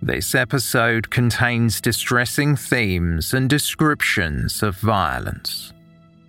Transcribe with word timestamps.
This 0.00 0.36
episode 0.36 1.10
contains 1.10 1.80
distressing 1.80 2.54
themes 2.54 3.34
and 3.34 3.50
descriptions 3.50 4.62
of 4.62 4.76
violence. 4.76 5.72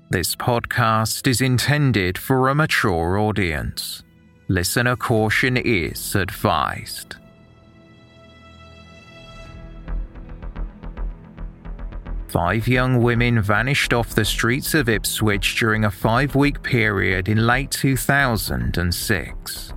This 0.09 0.35
podcast 0.35 1.27
is 1.27 1.39
intended 1.39 2.17
for 2.17 2.49
a 2.49 2.55
mature 2.55 3.19
audience. 3.19 4.01
Listener 4.47 4.95
caution 4.95 5.55
is 5.55 6.15
advised. 6.15 7.17
Five 12.29 12.67
young 12.67 13.03
women 13.03 13.39
vanished 13.39 13.93
off 13.93 14.15
the 14.15 14.25
streets 14.25 14.73
of 14.73 14.89
Ipswich 14.89 15.59
during 15.59 15.85
a 15.85 15.91
five 15.91 16.33
week 16.33 16.63
period 16.63 17.29
in 17.29 17.45
late 17.45 17.69
2006. 17.69 19.73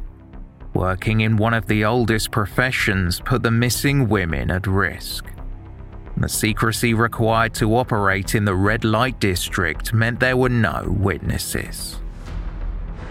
Working 0.75 1.21
in 1.21 1.37
one 1.37 1.53
of 1.53 1.67
the 1.67 1.85
oldest 1.85 2.31
professions 2.31 3.21
put 3.21 3.43
the 3.43 3.51
missing 3.51 4.09
women 4.09 4.51
at 4.51 4.67
risk. 4.67 5.27
The 6.17 6.29
secrecy 6.29 6.95
required 6.95 7.55
to 7.55 7.77
operate 7.77 8.35
in 8.35 8.45
the 8.45 8.55
red 8.55 8.85
light 8.85 9.21
district 9.21 9.93
meant 9.93 10.21
there 10.21 10.37
were 10.37 10.49
no 10.49 10.85
witnesses. 10.87 11.99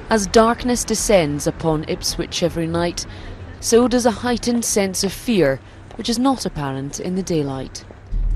As 0.10 0.28
darkness 0.28 0.84
descends 0.84 1.46
upon 1.46 1.86
Ipswich 1.88 2.42
every 2.42 2.68
night, 2.68 3.06
so 3.60 3.88
does 3.88 4.06
a 4.06 4.12
heightened 4.12 4.66
sense 4.66 5.04
of 5.04 5.14
fear, 5.14 5.60
which 5.96 6.10
is 6.10 6.18
not 6.18 6.46
apparent 6.46 7.00
in 7.00 7.16
the 7.16 7.24
daylight. 7.24 7.86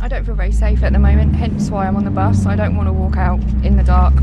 I 0.01 0.07
don't 0.07 0.23
feel 0.23 0.35
very 0.35 0.51
safe 0.51 0.83
at 0.83 0.93
the 0.93 0.99
moment, 0.99 1.35
hence 1.35 1.71
why 1.71 1.87
I'm 1.87 1.95
on 1.95 2.05
the 2.05 2.11
bus. 2.11 2.45
I 2.45 2.55
don't 2.55 2.75
want 2.75 2.87
to 2.87 2.93
walk 2.93 3.17
out 3.17 3.41
in 3.63 3.75
the 3.75 3.83
dark 3.83 4.13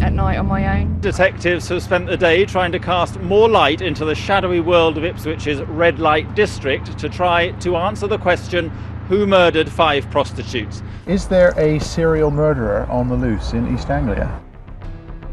at 0.00 0.12
night 0.12 0.36
on 0.36 0.46
my 0.46 0.80
own. 0.80 1.00
Detectives 1.00 1.68
have 1.68 1.82
spent 1.82 2.06
the 2.06 2.16
day 2.16 2.44
trying 2.44 2.72
to 2.72 2.78
cast 2.78 3.18
more 3.20 3.48
light 3.48 3.80
into 3.80 4.04
the 4.04 4.14
shadowy 4.14 4.60
world 4.60 4.98
of 4.98 5.04
Ipswich's 5.04 5.62
red 5.62 5.98
light 5.98 6.34
district 6.34 6.98
to 6.98 7.08
try 7.08 7.50
to 7.60 7.76
answer 7.76 8.06
the 8.06 8.18
question 8.18 8.70
who 9.08 9.26
murdered 9.26 9.70
five 9.70 10.10
prostitutes. 10.10 10.82
Is 11.06 11.28
there 11.28 11.54
a 11.58 11.78
serial 11.78 12.30
murderer 12.30 12.86
on 12.90 13.08
the 13.08 13.14
loose 13.14 13.52
in 13.52 13.72
East 13.74 13.88
Anglia? 13.88 14.42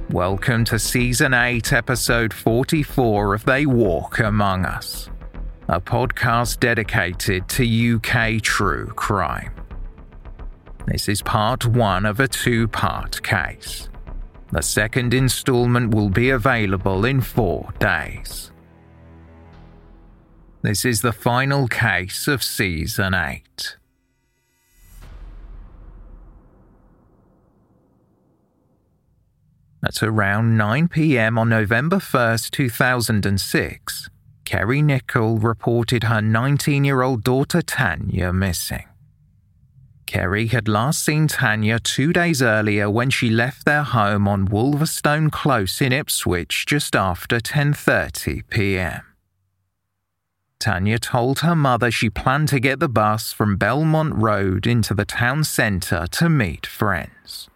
Welcome 0.10 0.64
to 0.66 0.78
Season 0.78 1.34
8, 1.34 1.74
Episode 1.74 2.34
44 2.34 3.34
of 3.34 3.46
They 3.46 3.66
Walk 3.66 4.20
Among 4.20 4.66
Us, 4.66 5.10
a 5.68 5.82
podcast 5.82 6.60
dedicated 6.60 7.48
to 7.50 7.96
UK 7.96 8.42
true 8.42 8.88
crime. 8.96 9.54
This 10.86 11.10
is 11.10 11.22
part 11.22 11.66
one 11.66 12.06
of 12.06 12.20
a 12.20 12.28
two 12.28 12.68
part 12.68 13.24
case. 13.24 13.90
The 14.54 14.62
second 14.62 15.16
installment 15.16 15.96
will 15.96 16.10
be 16.10 16.30
available 16.30 17.06
in 17.06 17.22
four 17.22 17.74
days. 17.80 18.52
This 20.62 20.86
is 20.86 21.02
the 21.02 21.12
final 21.12 21.68
case 21.68 22.28
of 22.28 22.44
Season 22.44 23.16
8. 23.16 23.78
At 29.84 30.04
around 30.04 30.56
9 30.56 30.88
pm 30.88 31.40
on 31.40 31.50
November 31.50 31.98
1st, 31.98 32.52
2006, 32.52 34.10
Kerry 34.46 34.84
Nicol 34.84 35.40
reported 35.40 36.04
her 36.04 36.22
19 36.22 36.86
year 36.86 37.02
old 37.02 37.24
daughter 37.24 37.64
Tanya 37.64 38.32
missing. 38.32 38.86
Kerry 40.06 40.48
had 40.48 40.68
last 40.68 41.04
seen 41.04 41.28
Tanya 41.28 41.80
two 41.80 42.14
days 42.14 42.42
earlier 42.42 42.90
when 42.90 43.10
she 43.10 43.30
left 43.30 43.66
their 43.66 43.84
home 43.84 44.28
on 44.28 44.48
Wolverstone 44.48 45.32
Close 45.32 45.82
in 45.82 45.92
Ipswich 45.92 46.66
just 46.66 46.96
after 46.96 47.40
10:30 47.40 48.44
p.m. 48.50 49.02
Tanya 50.60 50.98
told 50.98 51.40
her 51.40 51.56
mother 51.56 51.92
she 51.92 52.10
planned 52.10 52.48
to 52.48 52.60
get 52.60 52.80
the 52.80 52.88
bus 52.88 53.34
from 53.34 53.58
Belmont 53.58 54.16
Road 54.16 54.66
into 54.66 54.94
the 54.94 55.04
town 55.04 55.44
centre 55.44 56.08
to 56.08 56.30
meet 56.30 56.66
friends. 56.66 57.50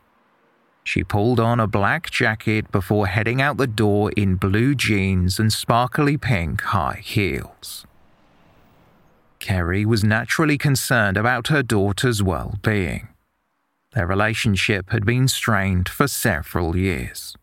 She 0.83 1.03
pulled 1.03 1.39
on 1.39 1.59
a 1.59 1.67
black 1.67 2.11
jacket 2.11 2.69
before 2.71 3.07
heading 3.07 3.41
out 3.41 3.57
the 3.57 3.65
door 3.65 4.11
in 4.17 4.35
blue 4.35 4.75
jeans 4.75 5.39
and 5.39 5.53
sparkly 5.53 6.17
pink 6.17 6.61
high 6.61 7.01
heels. 7.01 7.86
Kerry 9.39 9.85
was 9.85 10.03
naturally 10.03 10.57
concerned 10.57 11.17
about 11.17 11.47
her 11.47 11.63
daughter's 11.63 12.21
well 12.23 12.55
being. 12.61 13.07
Their 13.93 14.07
relationship 14.07 14.89
had 14.91 15.05
been 15.05 15.27
strained 15.27 15.89
for 15.89 16.07
several 16.07 16.75
years. 16.75 17.35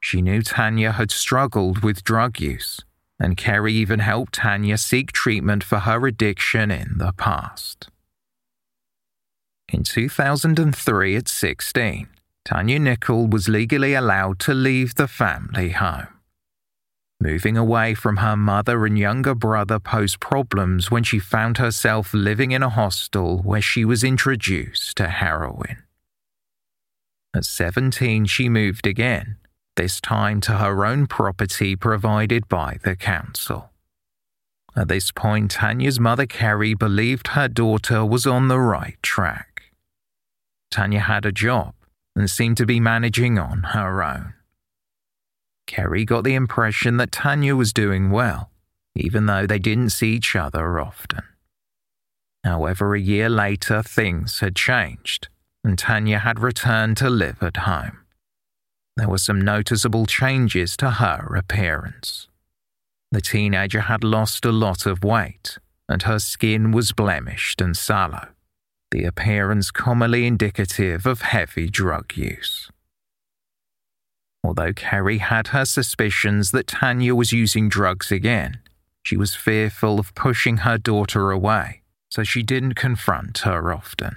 She 0.00 0.20
knew 0.20 0.42
Tanya 0.42 0.92
had 0.92 1.10
struggled 1.10 1.82
with 1.82 2.04
drug 2.04 2.40
use, 2.40 2.80
and 3.18 3.36
Kerry 3.36 3.72
even 3.72 4.00
helped 4.00 4.34
Tanya 4.34 4.76
seek 4.78 5.12
treatment 5.12 5.64
for 5.64 5.80
her 5.80 6.06
addiction 6.06 6.70
in 6.70 6.98
the 6.98 7.12
past. 7.12 7.88
In 9.72 9.82
2003, 9.82 11.16
at 11.16 11.28
16, 11.28 12.08
Tanya 12.44 12.78
Nicol 12.78 13.26
was 13.26 13.48
legally 13.48 13.94
allowed 13.94 14.38
to 14.40 14.52
leave 14.52 14.96
the 14.96 15.08
family 15.08 15.70
home. 15.70 16.13
Moving 17.24 17.56
away 17.56 17.94
from 17.94 18.18
her 18.18 18.36
mother 18.36 18.84
and 18.84 18.98
younger 18.98 19.34
brother 19.34 19.78
posed 19.78 20.20
problems 20.20 20.90
when 20.90 21.04
she 21.04 21.18
found 21.18 21.56
herself 21.56 22.12
living 22.12 22.52
in 22.52 22.62
a 22.62 22.68
hostel 22.68 23.38
where 23.38 23.62
she 23.62 23.82
was 23.82 24.04
introduced 24.04 24.94
to 24.98 25.08
heroin. 25.08 25.84
At 27.34 27.46
17, 27.46 28.26
she 28.26 28.50
moved 28.50 28.86
again, 28.86 29.38
this 29.74 30.02
time 30.02 30.42
to 30.42 30.58
her 30.58 30.84
own 30.84 31.06
property 31.06 31.74
provided 31.76 32.46
by 32.46 32.76
the 32.84 32.94
council. 32.94 33.70
At 34.76 34.88
this 34.88 35.10
point, 35.10 35.52
Tanya's 35.52 35.98
mother 35.98 36.26
Kerry 36.26 36.74
believed 36.74 37.28
her 37.28 37.48
daughter 37.48 38.04
was 38.04 38.26
on 38.26 38.48
the 38.48 38.60
right 38.60 39.02
track. 39.02 39.72
Tanya 40.70 41.00
had 41.00 41.24
a 41.24 41.32
job 41.32 41.72
and 42.14 42.28
seemed 42.28 42.58
to 42.58 42.66
be 42.66 42.80
managing 42.80 43.38
on 43.38 43.62
her 43.72 44.02
own. 44.02 44.33
Kerry 45.66 46.04
got 46.04 46.24
the 46.24 46.34
impression 46.34 46.96
that 46.98 47.12
Tanya 47.12 47.56
was 47.56 47.72
doing 47.72 48.10
well, 48.10 48.50
even 48.94 49.26
though 49.26 49.46
they 49.46 49.58
didn't 49.58 49.90
see 49.90 50.12
each 50.12 50.36
other 50.36 50.78
often. 50.78 51.22
However, 52.44 52.94
a 52.94 53.00
year 53.00 53.30
later, 53.30 53.82
things 53.82 54.40
had 54.40 54.54
changed, 54.54 55.28
and 55.64 55.78
Tanya 55.78 56.18
had 56.18 56.38
returned 56.38 56.98
to 56.98 57.08
live 57.08 57.42
at 57.42 57.58
home. 57.58 58.00
There 58.96 59.08
were 59.08 59.18
some 59.18 59.40
noticeable 59.40 60.06
changes 60.06 60.76
to 60.76 60.90
her 60.90 61.34
appearance. 61.34 62.28
The 63.10 63.22
teenager 63.22 63.82
had 63.82 64.04
lost 64.04 64.44
a 64.44 64.52
lot 64.52 64.86
of 64.86 65.02
weight, 65.02 65.58
and 65.88 66.02
her 66.02 66.18
skin 66.18 66.70
was 66.70 66.92
blemished 66.92 67.60
and 67.60 67.76
sallow, 67.76 68.28
the 68.90 69.04
appearance 69.04 69.70
commonly 69.70 70.26
indicative 70.26 71.06
of 71.06 71.22
heavy 71.22 71.68
drug 71.68 72.16
use. 72.16 72.70
Although 74.44 74.74
Kerry 74.74 75.18
had 75.18 75.48
her 75.48 75.64
suspicions 75.64 76.50
that 76.50 76.66
Tanya 76.66 77.14
was 77.14 77.32
using 77.32 77.70
drugs 77.70 78.12
again, 78.12 78.58
she 79.02 79.16
was 79.16 79.34
fearful 79.34 79.98
of 79.98 80.14
pushing 80.14 80.58
her 80.58 80.76
daughter 80.76 81.30
away, 81.30 81.80
so 82.10 82.22
she 82.22 82.42
didn't 82.42 82.74
confront 82.74 83.38
her 83.38 83.72
often. 83.72 84.16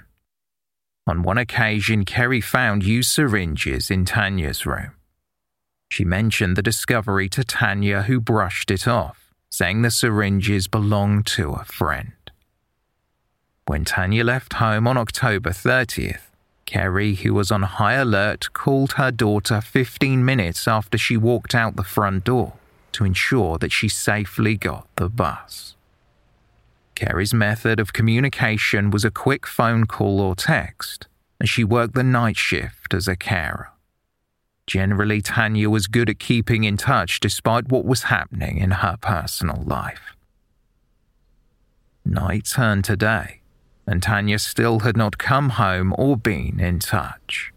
On 1.06 1.22
one 1.22 1.38
occasion, 1.38 2.04
Kerry 2.04 2.42
found 2.42 2.84
used 2.84 3.10
syringes 3.10 3.90
in 3.90 4.04
Tanya's 4.04 4.66
room. 4.66 4.92
She 5.88 6.04
mentioned 6.04 6.56
the 6.56 6.62
discovery 6.62 7.30
to 7.30 7.42
Tanya, 7.42 8.02
who 8.02 8.20
brushed 8.20 8.70
it 8.70 8.86
off, 8.86 9.32
saying 9.50 9.80
the 9.80 9.90
syringes 9.90 10.68
belonged 10.68 11.24
to 11.28 11.52
a 11.52 11.64
friend. 11.64 12.12
When 13.66 13.86
Tanya 13.86 14.24
left 14.24 14.54
home 14.54 14.86
on 14.86 14.98
October 14.98 15.50
30th, 15.50 16.27
Kerry, 16.68 17.14
who 17.14 17.32
was 17.32 17.50
on 17.50 17.62
high 17.62 17.94
alert, 17.94 18.52
called 18.52 18.92
her 18.92 19.10
daughter 19.10 19.62
15 19.62 20.22
minutes 20.22 20.68
after 20.68 20.98
she 20.98 21.16
walked 21.16 21.54
out 21.54 21.76
the 21.76 21.82
front 21.82 22.24
door 22.24 22.58
to 22.92 23.06
ensure 23.06 23.56
that 23.56 23.72
she 23.72 23.88
safely 23.88 24.54
got 24.54 24.86
the 24.96 25.08
bus. 25.08 25.76
Kerry's 26.94 27.32
method 27.32 27.80
of 27.80 27.94
communication 27.94 28.90
was 28.90 29.02
a 29.02 29.10
quick 29.10 29.46
phone 29.46 29.86
call 29.86 30.20
or 30.20 30.36
text, 30.36 31.06
as 31.40 31.48
she 31.48 31.64
worked 31.64 31.94
the 31.94 32.02
night 32.02 32.36
shift 32.36 32.92
as 32.92 33.08
a 33.08 33.16
carer. 33.16 33.70
Generally, 34.66 35.22
Tanya 35.22 35.70
was 35.70 35.86
good 35.86 36.10
at 36.10 36.18
keeping 36.18 36.64
in 36.64 36.76
touch 36.76 37.18
despite 37.18 37.70
what 37.70 37.86
was 37.86 38.02
happening 38.02 38.58
in 38.58 38.72
her 38.72 38.98
personal 39.00 39.62
life. 39.64 40.14
Night 42.04 42.44
turned 42.44 42.84
to 42.84 42.94
day, 42.94 43.37
and 43.88 44.02
Tanya 44.02 44.38
still 44.38 44.80
had 44.80 44.98
not 44.98 45.16
come 45.16 45.48
home 45.50 45.94
or 45.96 46.14
been 46.14 46.60
in 46.60 46.78
touch. 46.78 47.52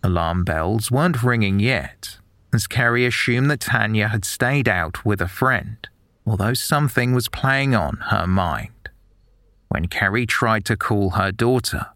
Alarm 0.00 0.44
bells 0.44 0.92
weren't 0.92 1.24
ringing 1.24 1.58
yet, 1.58 2.18
as 2.52 2.68
Kerry 2.68 3.04
assumed 3.04 3.50
that 3.50 3.60
Tanya 3.60 4.08
had 4.08 4.24
stayed 4.24 4.68
out 4.68 5.04
with 5.04 5.20
a 5.20 5.26
friend, 5.26 5.88
although 6.24 6.54
something 6.54 7.12
was 7.12 7.28
playing 7.28 7.74
on 7.74 7.96
her 8.10 8.28
mind. 8.28 8.70
When 9.68 9.88
Kerry 9.88 10.24
tried 10.24 10.64
to 10.66 10.76
call 10.76 11.10
her 11.10 11.32
daughter, 11.32 11.88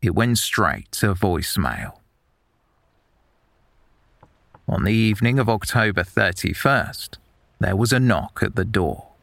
it 0.00 0.14
went 0.14 0.38
straight 0.38 0.92
to 0.92 1.14
voicemail. 1.14 1.98
On 4.68 4.84
the 4.84 4.92
evening 4.92 5.40
of 5.40 5.48
October 5.48 6.04
31st, 6.04 7.16
there 7.58 7.74
was 7.74 7.92
a 7.92 7.98
knock 7.98 8.40
at 8.40 8.54
the 8.54 8.64
door. 8.64 9.13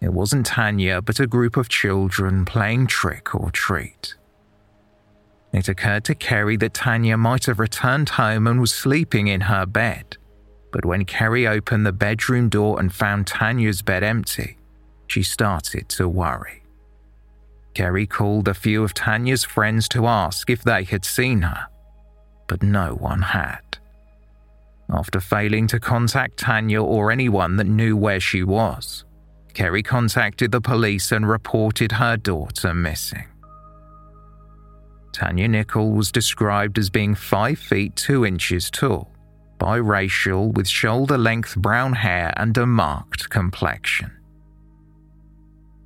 It 0.00 0.12
wasn't 0.12 0.46
Tanya, 0.46 1.02
but 1.02 1.20
a 1.20 1.26
group 1.26 1.56
of 1.56 1.68
children 1.68 2.44
playing 2.44 2.86
trick 2.86 3.34
or 3.34 3.50
treat. 3.50 4.14
It 5.52 5.68
occurred 5.68 6.04
to 6.04 6.14
Kerry 6.14 6.56
that 6.58 6.74
Tanya 6.74 7.16
might 7.16 7.46
have 7.46 7.58
returned 7.58 8.10
home 8.10 8.46
and 8.46 8.60
was 8.60 8.72
sleeping 8.72 9.28
in 9.28 9.42
her 9.42 9.66
bed. 9.66 10.16
But 10.70 10.84
when 10.84 11.04
Kerry 11.04 11.46
opened 11.46 11.86
the 11.86 11.92
bedroom 11.92 12.48
door 12.48 12.78
and 12.78 12.92
found 12.92 13.26
Tanya's 13.26 13.82
bed 13.82 14.02
empty, 14.02 14.58
she 15.06 15.22
started 15.22 15.88
to 15.90 16.06
worry. 16.08 16.62
Kerry 17.74 18.06
called 18.06 18.48
a 18.48 18.54
few 18.54 18.84
of 18.84 18.92
Tanya's 18.92 19.44
friends 19.44 19.88
to 19.88 20.06
ask 20.06 20.50
if 20.50 20.62
they 20.62 20.84
had 20.84 21.04
seen 21.04 21.42
her, 21.42 21.68
but 22.46 22.62
no 22.62 22.94
one 22.94 23.22
had. 23.22 23.78
After 24.90 25.20
failing 25.20 25.66
to 25.68 25.80
contact 25.80 26.38
Tanya 26.38 26.82
or 26.82 27.10
anyone 27.10 27.56
that 27.56 27.66
knew 27.66 27.96
where 27.96 28.20
she 28.20 28.42
was, 28.42 29.04
Kerry 29.58 29.82
contacted 29.82 30.52
the 30.52 30.60
police 30.60 31.10
and 31.10 31.28
reported 31.28 31.90
her 31.90 32.16
daughter 32.16 32.72
missing. 32.72 33.26
Tanya 35.12 35.48
Nicol 35.48 35.90
was 35.90 36.12
described 36.12 36.78
as 36.78 36.90
being 36.90 37.16
5 37.16 37.58
feet 37.58 37.96
2 37.96 38.24
inches 38.24 38.70
tall, 38.70 39.10
biracial 39.58 40.54
with 40.54 40.68
shoulder 40.68 41.18
length 41.18 41.56
brown 41.56 41.92
hair 41.92 42.32
and 42.36 42.56
a 42.56 42.66
marked 42.66 43.30
complexion. 43.30 44.12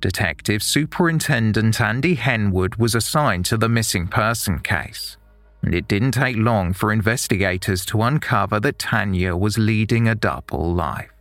Detective 0.01 0.61
Superintendent 0.61 1.81
Andy 1.81 2.15
Henwood 2.15 2.75
was 2.77 2.93
assigned 2.93 3.45
to 3.45 3.57
the 3.57 3.69
missing 3.69 4.05
person 4.05 4.59
case, 4.59 5.17
and 5.63 5.73
it 5.73 5.87
didn't 5.87 6.11
take 6.11 6.37
long 6.37 6.73
for 6.73 6.93
investigators 6.93 7.87
to 7.87 8.03
uncover 8.03 8.59
that 8.59 8.77
Tanya 8.77 9.35
was 9.35 9.57
leading 9.57 10.09
a 10.09 10.13
double 10.13 10.75
life. 10.75 11.12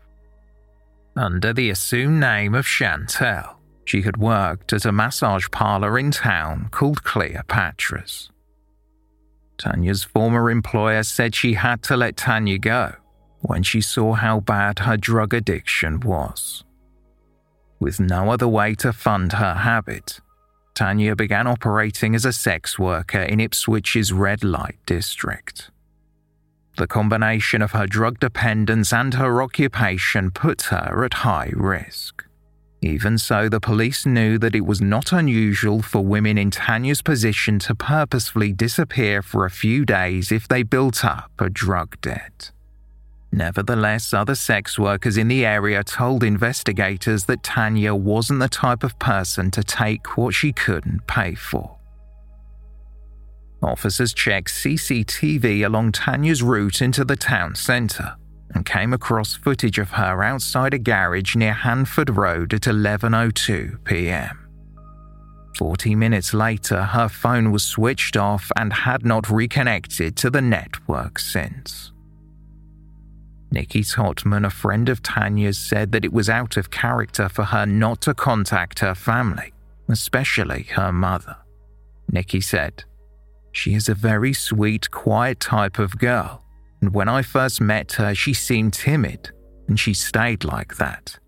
Under 1.16 1.52
the 1.52 1.68
assumed 1.68 2.20
name 2.20 2.54
of 2.54 2.64
Chantel, 2.64 3.56
she 3.84 4.02
had 4.02 4.16
worked 4.16 4.72
at 4.72 4.86
a 4.86 4.92
massage 4.92 5.46
parlor 5.50 5.98
in 5.98 6.10
town 6.10 6.68
called 6.70 7.04
Cleopatra's. 7.04 8.30
Tanya's 9.58 10.04
former 10.04 10.50
employer 10.50 11.02
said 11.02 11.34
she 11.34 11.54
had 11.54 11.82
to 11.84 11.96
let 11.96 12.16
Tanya 12.16 12.58
go 12.58 12.94
when 13.40 13.62
she 13.62 13.80
saw 13.80 14.14
how 14.14 14.40
bad 14.40 14.80
her 14.80 14.96
drug 14.96 15.34
addiction 15.34 16.00
was. 16.00 16.64
With 17.78 17.98
no 17.98 18.30
other 18.30 18.48
way 18.48 18.74
to 18.76 18.92
fund 18.92 19.32
her 19.32 19.54
habit, 19.54 20.20
Tanya 20.74 21.16
began 21.16 21.46
operating 21.46 22.14
as 22.14 22.24
a 22.24 22.32
sex 22.32 22.78
worker 22.78 23.20
in 23.20 23.40
Ipswich's 23.40 24.12
red 24.12 24.44
light 24.44 24.78
district. 24.86 25.71
The 26.76 26.86
combination 26.86 27.60
of 27.60 27.72
her 27.72 27.86
drug 27.86 28.18
dependence 28.18 28.92
and 28.92 29.14
her 29.14 29.42
occupation 29.42 30.30
put 30.30 30.62
her 30.62 31.04
at 31.04 31.14
high 31.14 31.52
risk. 31.54 32.24
Even 32.80 33.16
so, 33.16 33.48
the 33.48 33.60
police 33.60 34.06
knew 34.06 34.38
that 34.38 34.56
it 34.56 34.66
was 34.66 34.80
not 34.80 35.12
unusual 35.12 35.82
for 35.82 36.04
women 36.04 36.36
in 36.36 36.50
Tanya's 36.50 37.00
position 37.00 37.60
to 37.60 37.76
purposefully 37.76 38.52
disappear 38.52 39.22
for 39.22 39.44
a 39.44 39.50
few 39.50 39.84
days 39.84 40.32
if 40.32 40.48
they 40.48 40.64
built 40.64 41.04
up 41.04 41.30
a 41.38 41.48
drug 41.48 42.00
debt. 42.00 42.50
Nevertheless, 43.30 44.12
other 44.12 44.34
sex 44.34 44.78
workers 44.78 45.16
in 45.16 45.28
the 45.28 45.46
area 45.46 45.84
told 45.84 46.24
investigators 46.24 47.24
that 47.26 47.42
Tanya 47.44 47.94
wasn't 47.94 48.40
the 48.40 48.48
type 48.48 48.82
of 48.82 48.98
person 48.98 49.50
to 49.52 49.62
take 49.62 50.18
what 50.18 50.34
she 50.34 50.52
couldn't 50.52 51.06
pay 51.06 51.34
for. 51.34 51.78
Officers 53.62 54.12
checked 54.12 54.48
CCTV 54.48 55.64
along 55.64 55.92
Tanya's 55.92 56.42
route 56.42 56.82
into 56.82 57.04
the 57.04 57.16
town 57.16 57.54
centre 57.54 58.16
and 58.54 58.66
came 58.66 58.92
across 58.92 59.34
footage 59.34 59.78
of 59.78 59.92
her 59.92 60.22
outside 60.22 60.74
a 60.74 60.78
garage 60.78 61.36
near 61.36 61.52
Hanford 61.52 62.16
Road 62.16 62.52
at 62.52 62.62
11:02 62.62 63.84
p.m. 63.84 64.38
40 65.56 65.94
minutes 65.94 66.34
later, 66.34 66.82
her 66.82 67.08
phone 67.08 67.52
was 67.52 67.62
switched 67.62 68.16
off 68.16 68.50
and 68.56 68.72
had 68.72 69.04
not 69.04 69.30
reconnected 69.30 70.16
to 70.16 70.30
the 70.30 70.40
network 70.40 71.18
since. 71.18 71.92
Nikki 73.50 73.82
Totman, 73.82 74.46
a 74.46 74.50
friend 74.50 74.88
of 74.88 75.02
Tanya's, 75.02 75.58
said 75.58 75.92
that 75.92 76.06
it 76.06 76.12
was 76.12 76.30
out 76.30 76.56
of 76.56 76.70
character 76.70 77.28
for 77.28 77.44
her 77.44 77.66
not 77.66 78.00
to 78.02 78.14
contact 78.14 78.78
her 78.78 78.94
family, 78.94 79.52
especially 79.88 80.62
her 80.74 80.90
mother. 80.90 81.36
Nikki 82.10 82.40
said, 82.40 82.84
she 83.52 83.74
is 83.74 83.88
a 83.88 83.94
very 83.94 84.32
sweet, 84.32 84.90
quiet 84.90 85.40
type 85.40 85.78
of 85.78 85.98
girl, 85.98 86.42
and 86.80 86.92
when 86.92 87.08
I 87.08 87.22
first 87.22 87.60
met 87.60 87.92
her, 87.92 88.14
she 88.14 88.34
seemed 88.34 88.72
timid, 88.72 89.30
and 89.68 89.78
she 89.78 89.94
stayed 89.94 90.44
like 90.44 90.76
that. 90.76 91.18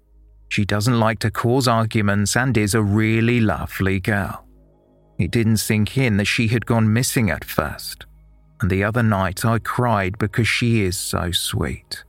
She 0.49 0.65
doesn't 0.65 0.99
like 0.99 1.19
to 1.21 1.31
cause 1.31 1.69
arguments 1.69 2.37
and 2.37 2.57
is 2.57 2.75
a 2.75 2.83
really 2.83 3.41
lovely 3.41 4.01
girl. 4.01 4.45
It 5.19 5.31
didn't 5.31 5.59
sink 5.59 5.97
in 5.97 6.17
that 6.17 6.25
she 6.25 6.49
had 6.49 6.67
gone 6.67 6.93
missing 6.93 7.31
at 7.31 7.45
first, 7.45 8.07
and 8.61 8.71
the 8.71 8.85
other 8.85 9.03
night 9.03 9.45
I 9.45 9.59
cried 9.59 10.19
because 10.19 10.49
she 10.49 10.83
is 10.83 10.99
so 10.99 11.31
sweet. 11.31 12.05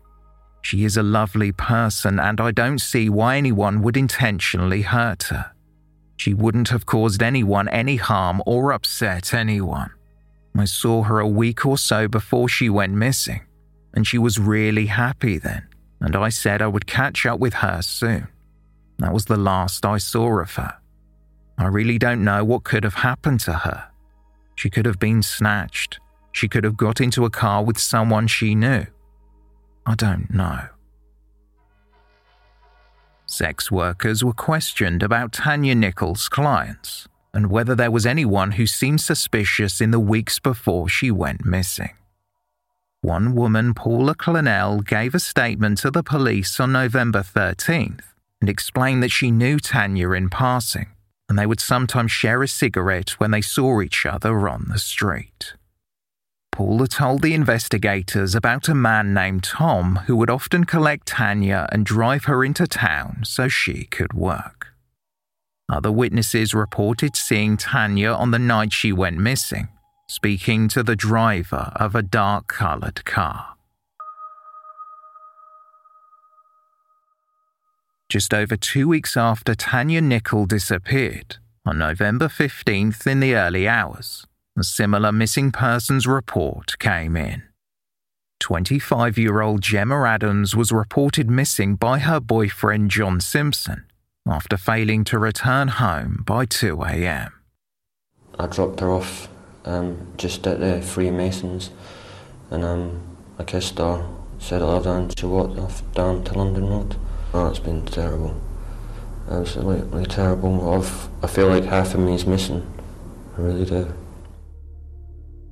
She 0.62 0.84
is 0.84 0.98
a 0.98 1.04
lovely 1.04 1.52
person, 1.52 2.20
and 2.20 2.42
I 2.42 2.52
don't 2.52 2.80
see 2.80 3.10
why 3.10 3.38
anyone 3.38 3.84
would 3.84 3.98
intentionally 3.98 4.82
hurt 4.82 5.24
her. 5.24 5.52
She 6.18 6.34
wouldn't 6.34 6.70
have 6.70 6.86
caused 6.86 7.22
anyone 7.22 7.68
any 7.68 7.98
harm 7.98 8.42
or 8.46 8.72
upset 8.72 9.34
anyone. 9.34 9.92
I 10.58 10.66
saw 10.66 11.04
her 11.04 11.20
a 11.20 11.28
week 11.28 11.66
or 11.66 11.78
so 11.78 12.08
before 12.08 12.48
she 12.48 12.70
went 12.70 12.94
missing, 12.94 13.42
and 13.94 14.08
she 14.08 14.18
was 14.18 14.40
really 14.40 14.86
happy 14.86 15.38
then, 15.38 15.68
and 16.00 16.16
I 16.16 16.30
said 16.30 16.62
I 16.62 16.68
would 16.68 16.88
catch 16.88 17.26
up 17.26 17.40
with 17.40 17.56
her 17.56 17.82
soon. 17.82 18.28
That 19.00 19.14
was 19.14 19.26
the 19.26 19.38
last 19.38 19.86
I 19.86 19.98
saw 19.98 20.40
of 20.40 20.56
her. 20.56 20.78
I 21.58 21.68
really 21.68 21.98
don't 21.98 22.24
know 22.24 22.44
what 22.44 22.64
could 22.64 22.84
have 22.84 22.96
happened 22.96 23.42
to 23.42 23.54
her. 23.54 23.90
She 24.56 24.70
could 24.70 24.86
have 24.86 25.00
been 25.00 25.22
snatched. 25.22 26.00
She 26.32 26.48
could 26.48 26.64
have 26.64 26.78
got 26.78 27.02
into 27.02 27.26
a 27.26 27.30
car 27.30 27.64
with 27.64 27.78
someone 27.78 28.28
she 28.28 28.56
knew. 28.56 28.86
I 29.86 29.96
don't 29.96 30.34
know. 30.34 30.68
Sex 33.26 33.72
workers 33.72 34.24
were 34.24 34.34
questioned 34.34 35.04
about 35.04 35.34
Tanya 35.34 35.76
Nicol's 35.76 36.30
clients 36.30 37.08
and 37.36 37.52
whether 37.52 37.76
there 37.76 37.92
was 37.92 38.08
anyone 38.08 38.54
who 38.54 38.66
seemed 38.66 39.02
suspicious 39.02 39.80
in 39.80 39.92
the 39.92 40.00
weeks 40.00 40.40
before 40.40 40.90
she 40.90 41.12
went 41.12 41.46
missing. 41.46 41.94
One 43.02 43.36
woman, 43.36 43.76
Paula 43.76 44.16
Clennell, 44.16 44.84
gave 44.84 45.14
a 45.14 45.20
statement 45.20 45.78
to 45.80 45.92
the 45.92 46.02
police 46.02 46.60
on 46.60 46.72
November 46.72 47.20
13th 47.20 48.02
and 48.42 48.50
explained 48.50 49.04
that 49.04 49.12
she 49.12 49.30
knew 49.30 49.60
Tanya 49.60 50.12
in 50.12 50.30
passing 50.30 50.88
and 51.28 51.38
they 51.38 51.46
would 51.46 51.60
sometimes 51.60 52.12
share 52.12 52.44
a 52.44 52.48
cigarette 52.48 53.12
when 53.20 53.32
they 53.32 53.42
saw 53.42 53.82
each 53.82 54.06
other 54.06 54.48
on 54.48 54.66
the 54.70 54.80
street. 54.80 55.54
Paula 56.52 56.88
told 56.88 57.22
the 57.22 57.34
investigators 57.34 58.34
about 58.34 58.70
a 58.70 58.76
man 58.76 59.14
named 59.14 59.44
Tom 59.44 59.98
who 60.06 60.16
would 60.16 60.30
often 60.30 60.64
collect 60.64 61.08
Tanya 61.08 61.68
and 61.72 61.86
drive 61.86 62.26
her 62.26 62.46
into 62.46 62.66
town 62.66 63.24
so 63.26 63.48
she 63.48 63.86
could 63.86 64.14
work. 64.14 64.65
Other 65.68 65.92
witnesses 65.92 66.54
reported 66.54 67.16
seeing 67.16 67.58
Tanya 67.58 68.10
on 68.10 68.30
the 68.30 68.40
night 68.40 68.72
she 68.72 68.92
went 68.92 69.18
missing, 69.18 69.70
speaking 70.08 70.68
to 70.70 70.84
the 70.84 70.96
driver 70.96 71.72
of 71.76 71.96
a 71.96 72.04
dark 72.04 72.48
coloured 72.48 73.04
car. 73.04 73.56
Just 78.10 78.32
over 78.32 78.56
two 78.56 78.88
weeks 78.88 79.18
after 79.18 79.56
Tanya 79.56 80.02
Nicol 80.02 80.46
disappeared, 80.46 81.38
on 81.66 81.80
November 81.80 82.28
15th 82.28 83.08
in 83.08 83.20
the 83.20 83.34
early 83.34 83.68
hours, 83.68 84.28
a 84.56 84.64
similar 84.64 85.12
missing 85.12 85.52
persons 85.52 86.06
report 86.06 86.78
came 86.78 87.18
in. 87.18 87.42
25 88.40 89.18
year 89.18 89.42
old 89.42 89.62
Gemma 89.62 90.04
Adams 90.04 90.56
was 90.56 90.72
reported 90.72 91.28
missing 91.28 91.76
by 91.76 91.98
her 91.98 92.20
boyfriend 92.20 92.92
John 92.92 93.20
Simpson 93.20 93.86
after 94.28 94.58
failing 94.58 95.04
to 95.06 95.20
return 95.20 95.68
home 95.68 96.24
by 96.26 96.46
2 96.46 96.82
a.m. 96.84 97.32
I 98.38 98.48
dropped 98.48 98.80
her 98.80 98.92
off 98.92 99.28
um, 99.66 100.14
just 100.18 100.46
at 100.48 100.60
the 100.60 100.82
Freemasons 100.82 101.72
and 102.52 102.64
um, 102.64 103.18
I 103.40 103.44
kissed 103.44 103.78
her, 103.78 104.08
said 104.40 104.62
I 104.62 104.66
loved 104.66 104.86
her, 104.86 104.98
and 104.98 105.18
she 105.18 105.26
walked 105.26 105.60
off 105.60 105.84
down 105.94 106.24
to 106.26 106.38
London 106.38 106.68
Road. 106.68 106.96
Oh, 107.34 107.48
it's 107.48 107.60
been 107.60 107.86
terrible. 107.86 108.40
Absolutely 109.30 110.06
terrible. 110.06 110.74
I've, 110.74 111.10
I 111.24 111.28
feel 111.28 111.48
like 111.48 111.64
half 111.64 111.94
of 111.94 112.00
me 112.00 112.16
is 112.16 112.26
missing. 112.26 112.72
I 113.38 113.42
really 113.42 113.66
do. 113.66 113.94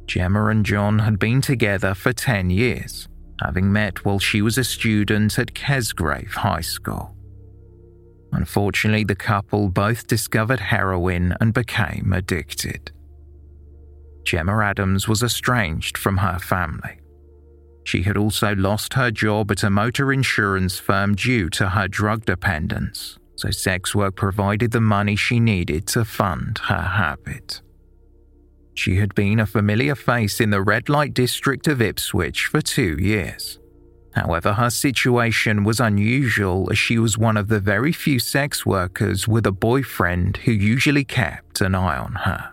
Gemma 0.05 0.45
and 0.47 0.65
John 0.65 0.99
had 0.99 1.17
been 1.17 1.41
together 1.41 1.93
for 1.93 2.13
10 2.13 2.49
years, 2.49 3.07
having 3.41 3.71
met 3.71 4.05
while 4.05 4.19
she 4.19 4.41
was 4.41 4.57
a 4.57 4.63
student 4.63 5.39
at 5.39 5.53
Kesgrave 5.53 6.33
High 6.33 6.61
School. 6.61 7.15
Unfortunately, 8.33 9.03
the 9.03 9.15
couple 9.15 9.69
both 9.69 10.07
discovered 10.07 10.59
heroin 10.59 11.35
and 11.39 11.53
became 11.53 12.11
addicted. 12.13 12.91
Gemma 14.23 14.59
Adams 14.59 15.07
was 15.07 15.21
estranged 15.21 15.97
from 15.97 16.17
her 16.17 16.39
family. 16.39 16.99
She 17.83 18.03
had 18.03 18.17
also 18.17 18.55
lost 18.55 18.93
her 18.93 19.11
job 19.11 19.51
at 19.51 19.63
a 19.63 19.69
motor 19.69 20.11
insurance 20.11 20.79
firm 20.79 21.15
due 21.15 21.49
to 21.51 21.69
her 21.69 21.87
drug 21.87 22.25
dependence, 22.25 23.19
so 23.35 23.51
sex 23.51 23.93
work 23.93 24.15
provided 24.15 24.71
the 24.71 24.81
money 24.81 25.15
she 25.15 25.39
needed 25.39 25.85
to 25.87 26.05
fund 26.05 26.59
her 26.69 26.81
habit. 26.81 27.61
She 28.73 28.95
had 28.95 29.13
been 29.13 29.39
a 29.39 29.45
familiar 29.45 29.95
face 29.95 30.41
in 30.41 30.49
the 30.49 30.61
red 30.61 30.89
light 30.89 31.13
district 31.13 31.67
of 31.67 31.81
Ipswich 31.81 32.47
for 32.47 32.61
two 32.61 32.97
years. 32.99 33.59
However, 34.15 34.53
her 34.53 34.69
situation 34.69 35.63
was 35.63 35.79
unusual 35.79 36.69
as 36.71 36.77
she 36.77 36.99
was 36.99 37.17
one 37.17 37.35
of 37.35 37.47
the 37.47 37.59
very 37.59 37.91
few 37.91 38.19
sex 38.19 38.65
workers 38.65 39.27
with 39.27 39.47
a 39.47 39.51
boyfriend 39.51 40.37
who 40.37 40.51
usually 40.51 41.03
kept 41.03 41.61
an 41.61 41.73
eye 41.73 41.97
on 41.97 42.13
her. 42.13 42.51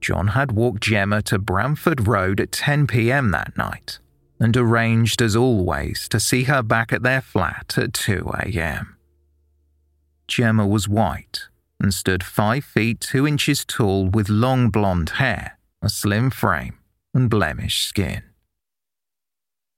John 0.00 0.28
had 0.28 0.52
walked 0.52 0.82
Gemma 0.82 1.22
to 1.22 1.38
Bramford 1.38 2.06
Road 2.06 2.40
at 2.40 2.52
10 2.52 2.86
pm 2.86 3.30
that 3.32 3.56
night 3.56 3.98
and 4.38 4.56
arranged, 4.56 5.22
as 5.22 5.34
always, 5.34 6.08
to 6.10 6.20
see 6.20 6.44
her 6.44 6.62
back 6.62 6.92
at 6.92 7.02
their 7.02 7.20
flat 7.20 7.74
at 7.78 7.94
2 7.94 8.30
am. 8.34 8.96
Gemma 10.28 10.66
was 10.66 10.88
white 10.88 11.48
and 11.80 11.92
stood 11.92 12.22
5 12.22 12.64
feet 12.64 13.00
2 13.00 13.26
inches 13.26 13.64
tall 13.64 14.08
with 14.08 14.28
long 14.28 14.70
blonde 14.70 15.10
hair, 15.10 15.58
a 15.82 15.88
slim 15.88 16.30
frame, 16.30 16.78
and 17.14 17.30
blemished 17.30 17.88
skin. 17.88 18.22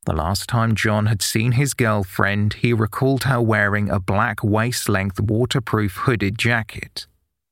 The 0.06 0.12
last 0.12 0.48
time 0.48 0.76
John 0.76 1.06
had 1.06 1.20
seen 1.20 1.52
his 1.52 1.74
girlfriend, 1.74 2.54
he 2.54 2.72
recalled 2.72 3.24
her 3.24 3.40
wearing 3.40 3.90
a 3.90 3.98
black 3.98 4.44
waist 4.44 4.88
length 4.88 5.18
waterproof 5.18 5.96
hooded 5.96 6.38
jacket, 6.38 7.08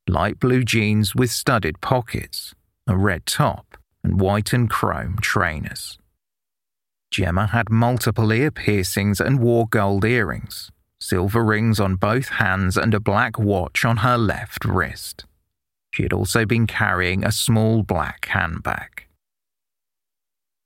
light 0.09 0.39
blue 0.39 0.63
jeans 0.63 1.17
with 1.17 1.33
studded 1.33 1.81
pockets, 1.81 2.55
a 2.87 2.97
red 2.97 3.27
top, 3.27 3.77
and 4.05 4.21
white 4.21 4.53
and 4.53 4.71
chrome 4.71 5.19
trainers. 5.21 5.99
Gemma 7.11 7.49
had 7.49 7.71
multiple 7.71 8.33
ear 8.33 8.53
piercings 8.53 9.21
and 9.21 9.41
wore 9.41 9.67
gold 9.67 10.05
earrings, 10.05 10.71
silver 11.01 11.45
rings 11.45 11.81
on 11.81 11.97
both 11.97 12.29
hands, 12.29 12.77
and 12.77 12.95
a 12.95 13.01
black 13.01 13.37
watch 13.37 13.85
on 13.85 13.99
her 13.99 14.17
left 14.17 14.65
wrist. 14.65 15.25
She 15.93 16.05
had 16.05 16.13
also 16.13 16.47
been 16.47 16.69
carrying 16.69 17.25
a 17.25 17.33
small 17.33 17.83
black 17.83 18.27
handbag. 18.27 19.04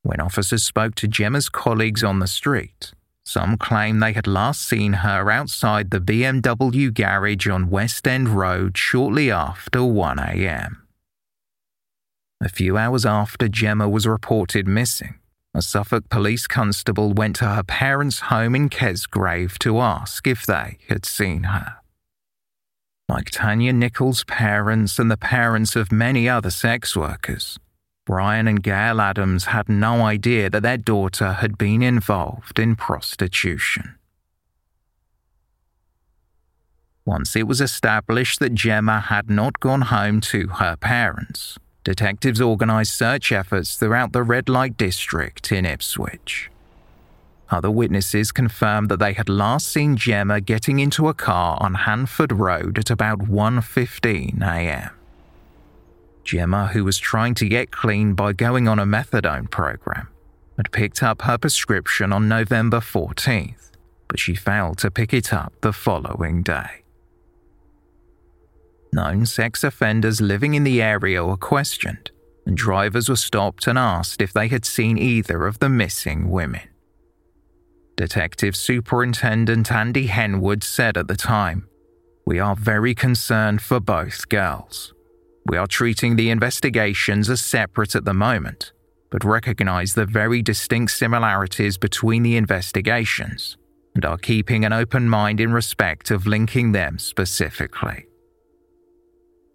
When 0.03 0.21
officers 0.21 0.65
spoke 0.65 0.95
to 0.97 1.09
Gemma's 1.09 1.49
colleagues 1.49 2.05
on 2.05 2.19
the 2.19 2.27
street, 2.27 2.93
some 3.25 3.59
claimed 3.59 4.03
they 4.03 4.15
had 4.15 4.27
last 4.27 4.67
seen 4.67 4.95
her 4.95 5.31
outside 5.31 5.91
the 5.91 6.01
BMW 6.01 6.93
garage 6.93 7.47
on 7.47 7.69
West 7.69 8.07
End 8.09 8.31
Road 8.31 8.79
shortly 8.79 9.31
after 9.31 9.85
1 9.85 10.19
a.m. 10.19 10.89
A 12.41 12.49
few 12.49 12.79
hours 12.79 13.05
after 13.05 13.49
Gemma 13.49 13.89
was 13.89 14.07
reported 14.07 14.67
missing, 14.67 15.19
a 15.53 15.61
Suffolk 15.61 16.09
police 16.09 16.47
constable 16.47 17.13
went 17.13 17.37
to 17.37 17.47
her 17.47 17.65
parents' 17.65 18.21
home 18.21 18.55
in 18.55 18.69
Kesgrave 18.69 19.59
to 19.59 19.81
ask 19.81 20.27
if 20.27 20.47
they 20.47 20.79
had 20.89 21.05
seen 21.05 21.43
her. 21.43 21.77
Like 23.09 23.31
Tanya 23.31 23.73
Nicol's 23.73 24.23
parents 24.25 24.99
and 24.99 25.11
the 25.11 25.17
parents 25.17 25.75
of 25.75 25.91
many 25.91 26.29
other 26.29 26.51
sex 26.51 26.95
workers, 26.95 27.59
Brian 28.09 28.49
and 28.49 28.63
Gail 28.63 29.03
Adams 29.03 29.45
had 29.45 29.69
no 29.69 30.01
idea 30.01 30.49
that 30.49 30.63
their 30.63 30.79
daughter 30.79 31.35
had 31.35 31.59
been 31.59 31.83
involved 31.83 32.59
in 32.59 32.75
prostitution. 32.75 33.97
Once 37.05 37.37
it 37.37 37.47
was 37.47 37.61
established 37.61 38.41
that 38.41 38.55
Gemma 38.55 39.01
had 39.01 39.29
not 39.29 39.61
gone 39.61 39.83
home 39.83 40.23
to 40.23 40.47
her 40.47 40.75
parents, 40.77 41.59
detectives 41.85 42.41
organised 42.41 42.97
search 42.97 43.31
efforts 43.31 43.77
throughout 43.77 44.15
the 44.15 44.23
red 44.23 44.49
light 44.49 44.79
district 44.79 45.53
in 45.53 45.67
Ipswich. 45.67 46.51
Other 47.51 47.71
witnesses 47.71 48.33
confirmed 48.33 48.89
that 48.89 49.01
they 49.01 49.13
had 49.13 49.29
last 49.29 49.69
seen 49.69 49.99
Gemma 49.99 50.41
getting 50.41 50.79
into 50.79 51.09
a 51.09 51.15
car 51.15 51.59
on 51.61 51.75
Hanford 51.75 52.33
Road 52.33 52.79
at 52.79 52.89
about 52.89 53.19
1:15 53.19 54.41
a.m. 54.41 54.98
Gemma, 56.29 56.67
who 56.67 56.85
was 56.85 56.99
trying 56.99 57.33
to 57.37 57.49
get 57.49 57.71
clean 57.71 58.13
by 58.13 58.35
going 58.35 58.69
on 58.69 58.79
a 58.79 58.85
methadone 58.85 59.51
program, 59.51 60.09
had 60.59 60.71
picked 60.73 61.03
up 61.03 61.23
her 61.23 61.39
prescription 61.39 62.13
on 62.13 62.29
November 62.29 62.81
14th, 62.81 63.71
but 64.09 64.21
she 64.21 64.35
failed 64.35 64.77
to 64.79 64.91
pick 64.91 65.15
it 65.15 65.33
up 65.33 65.55
the 65.63 65.73
following 65.73 66.43
day. 66.43 66.85
Known 68.93 69.25
sex 69.25 69.65
offenders 69.65 70.21
living 70.21 70.53
in 70.53 70.65
the 70.65 70.83
area 70.83 71.25
were 71.25 71.39
questioned, 71.39 72.11
and 72.45 72.55
drivers 72.55 73.09
were 73.09 73.17
stopped 73.17 73.67
and 73.67 73.79
asked 73.79 74.21
if 74.21 74.35
they 74.35 74.49
had 74.49 74.67
seen 74.67 74.99
either 74.99 75.47
of 75.47 75.61
the 75.61 75.71
missing 75.71 76.29
women. 76.29 76.69
Detective 77.97 78.55
Superintendent 78.55 79.73
Andy 79.73 80.09
Henwood 80.09 80.63
said 80.63 80.99
at 80.99 81.09
the 81.09 81.17
time, 81.17 81.67
We 82.27 82.39
are 82.39 82.55
very 82.55 82.95
concerned 82.95 83.63
for 83.63 83.81
both 83.81 84.29
girls. 84.29 84.93
We 85.49 85.57
are 85.57 85.67
treating 85.67 86.17
the 86.17 86.29
investigations 86.29 87.31
as 87.31 87.41
separate 87.41 87.95
at 87.95 88.05
the 88.05 88.13
moment, 88.13 88.73
but 89.11 89.25
recognize 89.25 89.95
the 89.95 90.05
very 90.05 90.43
distinct 90.43 90.93
similarities 90.93 91.79
between 91.79 92.23
the 92.23 92.37
investigations 92.37 93.57
and 93.95 94.05
are 94.05 94.19
keeping 94.19 94.67
an 94.67 94.75
open 94.75 95.09
mind 95.09 95.41
in 95.41 95.53
respect 95.53 96.11
of 96.11 96.27
linking 96.27 96.73
them 96.73 96.99
specifically. 96.99 98.07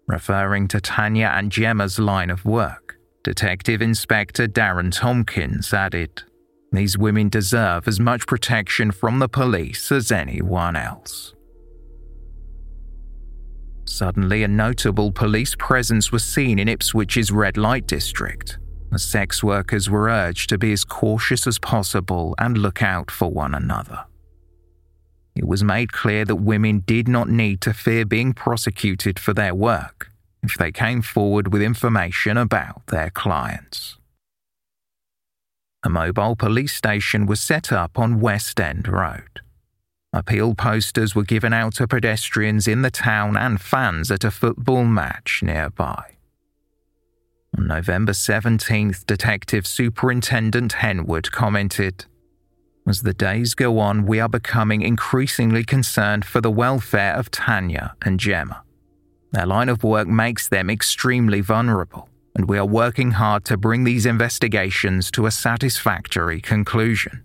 Referring 0.08 0.66
to 0.68 0.80
Tanya 0.80 1.32
and 1.34 1.52
Gemma's 1.52 1.98
line 1.98 2.28
of 2.28 2.44
work, 2.44 2.96
Detective 3.22 3.80
Inspector 3.80 4.46
Darren 4.48 4.92
Tompkins 4.92 5.72
added, 5.72 6.24
These 6.72 6.98
women 6.98 7.28
deserve 7.28 7.86
as 7.86 8.00
much 8.00 8.26
protection 8.26 8.90
from 8.90 9.20
the 9.20 9.28
police 9.28 9.92
as 9.92 10.10
anyone 10.10 10.74
else. 10.74 11.33
Suddenly, 13.86 14.42
a 14.42 14.48
notable 14.48 15.12
police 15.12 15.54
presence 15.58 16.10
was 16.10 16.24
seen 16.24 16.58
in 16.58 16.68
Ipswich's 16.68 17.30
red 17.30 17.56
light 17.56 17.86
district, 17.86 18.58
as 18.92 19.04
sex 19.04 19.42
workers 19.42 19.90
were 19.90 20.08
urged 20.08 20.48
to 20.50 20.58
be 20.58 20.72
as 20.72 20.84
cautious 20.84 21.46
as 21.46 21.58
possible 21.58 22.34
and 22.38 22.56
look 22.58 22.82
out 22.82 23.10
for 23.10 23.30
one 23.30 23.54
another. 23.54 24.04
it 25.36 25.46
was 25.46 25.64
made 25.64 25.92
clear 25.92 26.24
that 26.24 26.36
women 26.36 26.80
did 26.86 27.08
not 27.08 27.28
need 27.28 27.60
to 27.60 27.72
fear 27.72 28.04
being 28.04 28.32
prosecuted 28.32 29.18
for 29.18 29.34
their 29.34 29.54
work 29.54 30.10
if 30.42 30.56
they 30.58 30.70
came 30.70 31.02
forward 31.02 31.52
with 31.52 31.62
information 31.62 32.36
about 32.36 32.86
their 32.88 33.10
clients. 33.10 33.98
A 35.82 35.90
mobile 35.90 36.36
police 36.36 36.72
station 36.72 37.26
was 37.26 37.40
set 37.40 37.72
up 37.72 37.98
on 37.98 38.20
West 38.20 38.60
End 38.60 38.86
Road. 38.88 39.40
Appeal 40.14 40.54
posters 40.54 41.16
were 41.16 41.24
given 41.24 41.52
out 41.52 41.74
to 41.74 41.88
pedestrians 41.88 42.68
in 42.68 42.82
the 42.82 42.90
town 42.90 43.36
and 43.36 43.60
fans 43.60 44.12
at 44.12 44.22
a 44.22 44.30
football 44.30 44.84
match 44.84 45.42
nearby. 45.42 46.04
On 47.58 47.66
November 47.66 48.12
17th, 48.12 49.06
Detective 49.06 49.66
Superintendent 49.66 50.74
Henwood 50.74 51.32
commented 51.32 52.04
As 52.86 53.02
the 53.02 53.12
days 53.12 53.54
go 53.54 53.80
on, 53.80 54.06
we 54.06 54.20
are 54.20 54.28
becoming 54.28 54.82
increasingly 54.82 55.64
concerned 55.64 56.24
for 56.24 56.40
the 56.40 56.50
welfare 56.50 57.14
of 57.14 57.32
Tanya 57.32 57.96
and 58.02 58.20
Gemma. 58.20 58.62
Their 59.32 59.46
line 59.46 59.68
of 59.68 59.82
work 59.82 60.06
makes 60.06 60.48
them 60.48 60.70
extremely 60.70 61.40
vulnerable, 61.40 62.08
and 62.36 62.48
we 62.48 62.56
are 62.56 62.64
working 62.64 63.10
hard 63.10 63.44
to 63.46 63.56
bring 63.56 63.82
these 63.82 64.06
investigations 64.06 65.10
to 65.10 65.26
a 65.26 65.32
satisfactory 65.32 66.40
conclusion. 66.40 67.23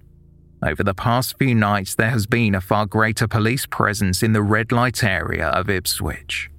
Over 0.61 0.83
the 0.83 0.93
past 0.93 1.37
few 1.37 1.55
nights, 1.55 1.95
there 1.95 2.09
has 2.09 2.25
been 2.25 2.53
a 2.53 2.61
far 2.61 2.85
greater 2.85 3.27
police 3.27 3.65
presence 3.65 4.21
in 4.21 4.33
the 4.33 4.41
red 4.41 4.73
light 4.73 5.03
area 5.03 5.47
of 5.47 5.69
Ipswich. 5.69 6.49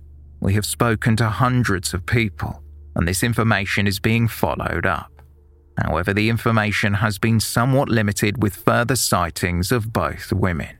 We 0.40 0.54
have 0.54 0.64
spoken 0.64 1.16
to 1.16 1.28
hundreds 1.28 1.92
of 1.92 2.06
people, 2.06 2.62
and 2.96 3.06
this 3.06 3.22
information 3.22 3.86
is 3.86 4.00
being 4.00 4.26
followed 4.26 4.86
up. 4.86 5.12
However, 5.76 6.14
the 6.14 6.30
information 6.30 6.94
has 6.94 7.18
been 7.18 7.40
somewhat 7.40 7.90
limited 7.90 8.42
with 8.42 8.56
further 8.56 8.96
sightings 8.96 9.70
of 9.70 9.92
both 9.92 10.32
women. 10.32 10.78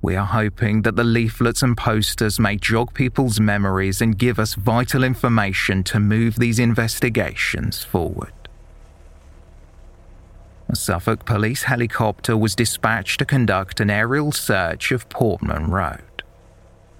We 0.00 0.16
are 0.16 0.26
hoping 0.26 0.82
that 0.82 0.96
the 0.96 1.02
leaflets 1.02 1.62
and 1.62 1.76
posters 1.76 2.38
may 2.38 2.56
jog 2.56 2.94
people's 2.94 3.40
memories 3.40 4.00
and 4.00 4.18
give 4.18 4.38
us 4.38 4.54
vital 4.54 5.02
information 5.02 5.82
to 5.84 5.98
move 5.98 6.36
these 6.36 6.58
investigations 6.58 7.82
forward. 7.82 8.43
A 10.74 10.76
Suffolk 10.76 11.24
police 11.24 11.62
helicopter 11.62 12.36
was 12.36 12.56
dispatched 12.56 13.20
to 13.20 13.24
conduct 13.24 13.78
an 13.78 13.90
aerial 13.90 14.32
search 14.32 14.90
of 14.90 15.08
Portman 15.08 15.70
Road. 15.70 16.24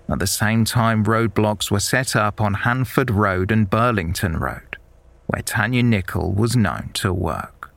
At 0.08 0.20
the 0.20 0.28
same 0.28 0.64
time, 0.64 1.04
roadblocks 1.04 1.72
were 1.72 1.80
set 1.80 2.14
up 2.14 2.40
on 2.40 2.54
Hanford 2.54 3.10
Road 3.10 3.50
and 3.50 3.68
Burlington 3.68 4.36
Road, 4.36 4.76
where 5.26 5.42
Tanya 5.42 5.82
Nicol 5.82 6.30
was 6.30 6.54
known 6.54 6.90
to 6.94 7.12
work. 7.12 7.72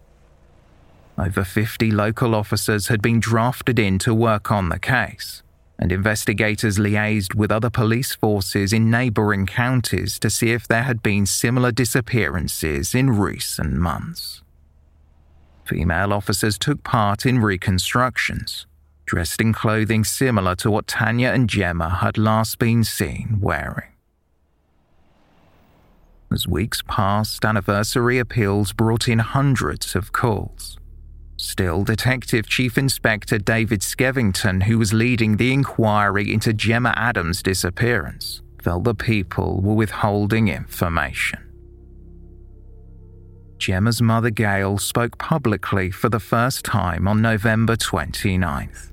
Over 1.17 1.43
50 1.43 1.89
local 1.89 2.35
officers 2.35 2.89
had 2.89 3.01
been 3.01 3.19
drafted 3.19 3.79
in 3.79 3.97
to 3.97 4.13
work 4.13 4.51
on 4.51 4.69
the 4.69 4.77
case, 4.77 5.41
and 5.79 5.91
investigators 5.91 6.77
liaised 6.77 7.33
with 7.33 7.51
other 7.51 7.71
police 7.71 8.13
forces 8.13 8.71
in 8.71 8.91
neighbouring 8.91 9.47
counties 9.47 10.19
to 10.19 10.29
see 10.29 10.51
if 10.51 10.67
there 10.67 10.83
had 10.83 11.01
been 11.01 11.25
similar 11.25 11.71
disappearances 11.71 12.93
in 12.93 13.09
recent 13.09 13.73
months 13.73 14.43
female 15.67 16.13
officers 16.13 16.57
took 16.57 16.83
part 16.83 17.25
in 17.25 17.39
reconstructions, 17.39 18.65
dressed 19.05 19.41
in 19.41 19.53
clothing 19.53 20.03
similar 20.03 20.55
to 20.55 20.71
what 20.71 20.87
Tanya 20.87 21.29
and 21.29 21.49
Gemma 21.49 21.89
had 22.01 22.17
last 22.17 22.59
been 22.59 22.83
seen 22.83 23.39
wearing. 23.41 23.91
As 26.31 26.47
weeks 26.47 26.81
passed, 26.87 27.45
anniversary 27.45 28.19
appeals 28.19 28.73
brought 28.73 29.07
in 29.07 29.19
hundreds 29.19 29.95
of 29.95 30.11
calls. 30.11 30.77
Still, 31.37 31.83
Detective 31.83 32.47
Chief 32.47 32.77
Inspector 32.77 33.37
David 33.39 33.81
Skevington, 33.81 34.63
who 34.63 34.77
was 34.77 34.91
leading 34.91 35.37
the 35.37 35.53
inquiry 35.53 36.33
into 36.33 36.51
Gemma 36.51 36.93
Adams' 36.97 37.43
disappearance, 37.43 38.41
felt 38.61 38.83
the 38.83 38.95
people 38.95 39.61
were 39.61 39.75
withholding 39.75 40.47
information. 40.47 41.46
Gemma's 43.57 44.01
mother 44.01 44.29
Gail 44.29 44.77
spoke 44.77 45.17
publicly 45.17 45.89
for 45.89 46.09
the 46.09 46.19
first 46.19 46.63
time 46.63 47.07
on 47.07 47.21
November 47.21 47.75
29th. 47.75 48.91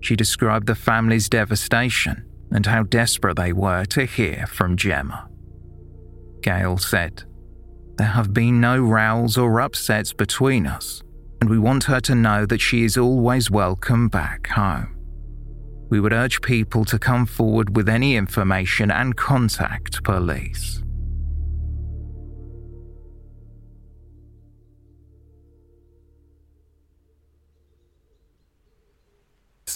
She 0.00 0.16
described 0.16 0.66
the 0.66 0.74
family's 0.74 1.28
devastation 1.28 2.24
and 2.52 2.66
how 2.66 2.82
desperate 2.84 3.36
they 3.36 3.52
were 3.52 3.84
to 3.86 4.04
hear 4.04 4.46
from 4.46 4.76
Gemma. 4.76 5.28
Gail 6.42 6.78
said, 6.78 7.24
There 7.96 8.06
have 8.06 8.32
been 8.32 8.60
no 8.60 8.78
rows 8.78 9.36
or 9.36 9.60
upsets 9.60 10.12
between 10.12 10.66
us, 10.66 11.02
and 11.40 11.50
we 11.50 11.58
want 11.58 11.84
her 11.84 12.00
to 12.02 12.14
know 12.14 12.46
that 12.46 12.60
she 12.60 12.84
is 12.84 12.96
always 12.96 13.50
welcome 13.50 14.08
back 14.08 14.46
home. 14.48 14.96
We 15.88 16.00
would 16.00 16.12
urge 16.12 16.40
people 16.42 16.84
to 16.86 16.98
come 16.98 17.26
forward 17.26 17.76
with 17.76 17.88
any 17.88 18.16
information 18.16 18.90
and 18.90 19.16
contact 19.16 20.02
police. 20.04 20.82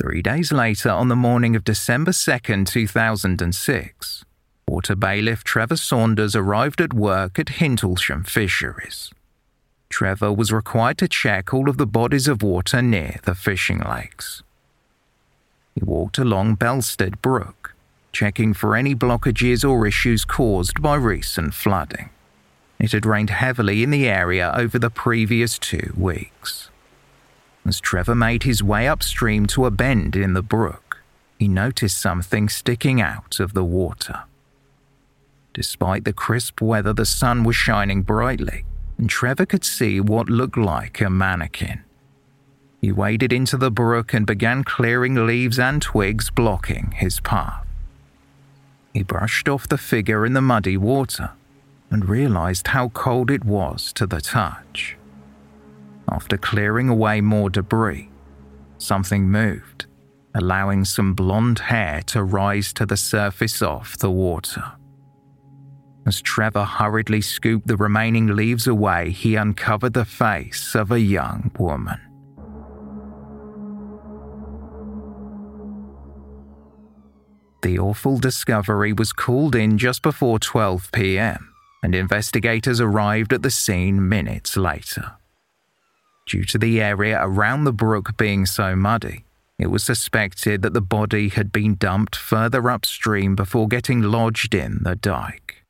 Three 0.01 0.23
days 0.23 0.51
later, 0.51 0.89
on 0.89 1.09
the 1.09 1.17
morning 1.17 1.55
of 1.55 1.63
December 1.63 2.13
2nd, 2.13 2.67
2006, 2.67 4.25
water 4.67 4.97
bailiff 4.97 5.45
Trevor 5.45 5.77
Saunders 5.77 6.35
arrived 6.35 6.81
at 6.81 6.95
work 6.95 7.39
at 7.39 7.49
Hintlesham 7.49 8.27
Fisheries. 8.27 9.11
Trevor 9.91 10.33
was 10.33 10.53
required 10.53 10.97
to 10.99 11.09
check 11.09 11.53
all 11.53 11.69
of 11.69 11.77
the 11.77 11.87
bodies 11.87 12.29
of 12.29 12.43
water 12.43 12.81
near 12.81 13.21
the 13.25 13.35
fishing 13.35 13.81
lakes. 13.81 14.43
He 15.75 15.85
walked 15.85 16.17
along 16.17 16.57
Belstead 16.57 17.21
Brook, 17.21 17.75
checking 18.11 18.55
for 18.55 18.75
any 18.75 18.95
blockages 18.95 19.69
or 19.69 19.87
issues 19.87 20.25
caused 20.25 20.81
by 20.81 20.95
recent 20.95 21.53
flooding. 21.53 22.09
It 22.79 22.93
had 22.93 23.05
rained 23.05 23.29
heavily 23.29 23.83
in 23.83 23.91
the 23.91 24.09
area 24.09 24.51
over 24.57 24.79
the 24.79 24.89
previous 24.89 25.59
two 25.59 25.93
weeks. 25.95 26.70
As 27.67 27.81
Trevor 27.81 28.15
made 28.15 28.43
his 28.43 28.63
way 28.63 28.89
upstream 28.89 29.47
to 29.47 29.67
a 29.67 29.71
bend 29.71 30.17
in 30.17 30.33
the 30.33 30.43
brook, 30.43 31.03
he 31.39 31.49
noticed 31.49 32.01
something 32.01 32.49
sticking 32.49 33.01
out 33.01 33.41
of 33.41 33.53
the 33.53 33.65
water. 33.65 34.23
Despite 35.53 36.05
the 36.05 36.13
crisp 36.13 36.61
weather, 36.61 36.93
the 36.93 37.07
sun 37.07 37.45
was 37.45 37.57
shining 37.57 38.03
brightly, 38.03 38.65
and 38.99 39.11
Trevor 39.11 39.47
could 39.47 39.65
see 39.65 40.01
what 40.01 40.29
looked 40.29 40.57
like 40.57 41.01
a 41.01 41.11
mannequin. 41.11 41.83
He 42.81 42.93
waded 42.93 43.33
into 43.33 43.57
the 43.57 43.71
brook 43.71 44.15
and 44.15 44.27
began 44.27 44.65
clearing 44.65 45.27
leaves 45.27 45.59
and 45.59 45.83
twigs 45.83 46.31
blocking 46.31 46.93
his 46.97 47.21
path. 47.21 47.67
He 48.95 49.03
brushed 49.03 49.49
off 49.49 49.69
the 49.69 49.79
figure 49.79 50.25
in 50.25 50.33
the 50.33 50.41
muddy 50.41 50.77
water 50.77 51.31
and 51.91 52.09
realized 52.09 52.69
how 52.69 52.89
cold 52.91 53.31
it 53.31 53.45
was 53.45 53.93
to 53.95 54.07
the 54.07 54.21
touch. 54.21 54.97
After 56.11 56.37
clearing 56.37 56.89
away 56.89 57.21
more 57.21 57.49
debris, 57.49 58.11
something 58.79 59.31
moved, 59.31 59.87
allowing 60.35 60.85
some 60.85 61.15
blonde 61.15 61.61
hair 61.61 62.03
to 62.07 62.25
rise 62.25 62.73
to 62.75 62.87
the 62.87 62.97
surface 62.97 63.63
of 63.63 63.97
the 63.99 64.11
water. 64.11 64.73
As 66.07 66.21
Trevor 66.21 66.65
hurriedly 66.65 67.21
scooped 67.21 67.69
the 67.69 67.77
remaining 67.77 68.35
leaves 68.35 68.67
away, 68.67 69.11
he 69.11 69.37
uncovered 69.37 69.93
the 69.93 70.05
face 70.05 70.75
of 70.75 70.91
a 70.91 70.99
young 70.99 71.53
woman. 71.57 72.01
The 77.63 77.79
awful 77.79 78.19
discovery 78.19 78.93
was 78.93 79.13
called 79.13 79.55
in 79.55 79.79
just 79.79 80.03
before 80.03 80.39
12 80.41 80.91
pm, 80.91 81.53
and 81.85 81.95
investigators 81.95 82.81
arrived 82.81 83.33
at 83.33 83.43
the 83.43 83.51
scene 83.51 84.09
minutes 84.09 84.57
later. 84.57 85.20
Due 86.31 86.45
to 86.45 86.59
the 86.59 86.81
area 86.81 87.19
around 87.21 87.65
the 87.65 87.73
brook 87.73 88.17
being 88.17 88.47
so 88.47 88.77
muddy, 88.77 89.25
it 89.59 89.67
was 89.67 89.83
suspected 89.83 90.63
that 90.63 90.75
the 90.75 90.81
body 90.81 91.29
had 91.29 91.51
been 91.51 91.75
dumped 91.75 92.15
further 92.15 92.71
upstream 92.71 93.35
before 93.35 93.67
getting 93.67 94.01
lodged 94.01 94.55
in 94.55 94.79
the 94.85 94.95
dike. 94.95 95.65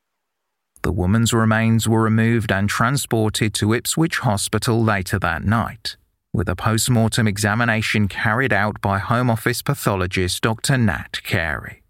The 0.83 0.93
woman's 0.93 1.33
remains 1.33 1.89
were 1.89 2.03
removed 2.03 2.53
and 2.53 2.69
transported 2.69 3.55
to 3.55 3.73
Ipswich 3.73 4.19
Hospital 4.19 4.85
later 4.85 5.19
that 5.19 5.45
night, 5.45 5.97
with 6.31 6.47
a 6.47 6.55
post 6.55 6.91
mortem 6.91 7.27
examination 7.27 8.07
carried 8.07 8.53
out 8.53 8.83
by 8.83 8.99
Home 8.99 9.31
Office 9.31 9.63
pathologist 9.63 10.43
Dr. 10.43 10.77
Nat 10.77 11.23
Carey. 11.23 11.81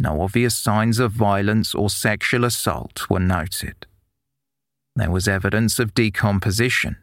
No 0.00 0.20
obvious 0.20 0.56
signs 0.56 0.98
of 0.98 1.12
violence 1.12 1.76
or 1.76 1.88
sexual 1.88 2.44
assault 2.44 3.08
were 3.08 3.20
noted. 3.20 3.86
There 4.96 5.12
was 5.12 5.28
evidence 5.28 5.78
of 5.78 5.94
decomposition, 5.94 6.96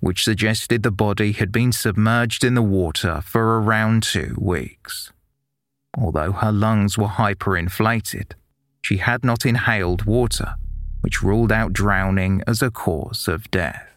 which 0.00 0.24
suggested 0.24 0.82
the 0.82 0.90
body 0.90 1.32
had 1.32 1.50
been 1.50 1.72
submerged 1.72 2.44
in 2.44 2.54
the 2.54 2.62
water 2.62 3.20
for 3.22 3.60
around 3.60 4.02
two 4.02 4.36
weeks. 4.38 5.12
Although 5.96 6.32
her 6.32 6.52
lungs 6.52 6.98
were 6.98 7.06
hyperinflated, 7.06 8.32
she 8.82 8.98
had 8.98 9.24
not 9.24 9.46
inhaled 9.46 10.04
water, 10.04 10.54
which 11.00 11.22
ruled 11.22 11.50
out 11.50 11.72
drowning 11.72 12.42
as 12.46 12.62
a 12.62 12.70
cause 12.70 13.26
of 13.26 13.50
death. 13.50 13.88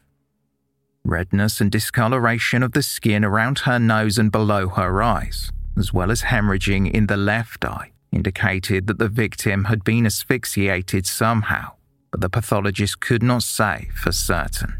Redness 1.04 1.60
and 1.60 1.72
discoloration 1.72 2.64
of 2.64 2.72
the 2.74 2.84
skin 2.84 3.26
around 3.26 3.60
her 3.60 3.80
nose 3.80 4.18
and 4.18 4.32
below 4.32 4.70
her 4.70 5.02
eyes 5.02 5.52
as 5.80 5.94
well 5.94 6.12
as 6.12 6.24
hemorrhaging 6.24 6.92
in 6.92 7.08
the 7.08 7.18
left 7.18 7.66
eye, 7.66 7.92
indicated 8.12 8.86
that 8.88 9.00
the 9.00 9.08
victim 9.08 9.66
had 9.66 9.84
been 9.84 10.06
asphyxiated 10.06 11.08
somehow, 11.08 11.72
but 12.12 12.22
the 12.22 12.30
pathologist 12.30 13.00
could 13.00 13.24
not 13.24 13.42
say 13.42 13.90
for 13.96 14.12
certain. 14.12 14.78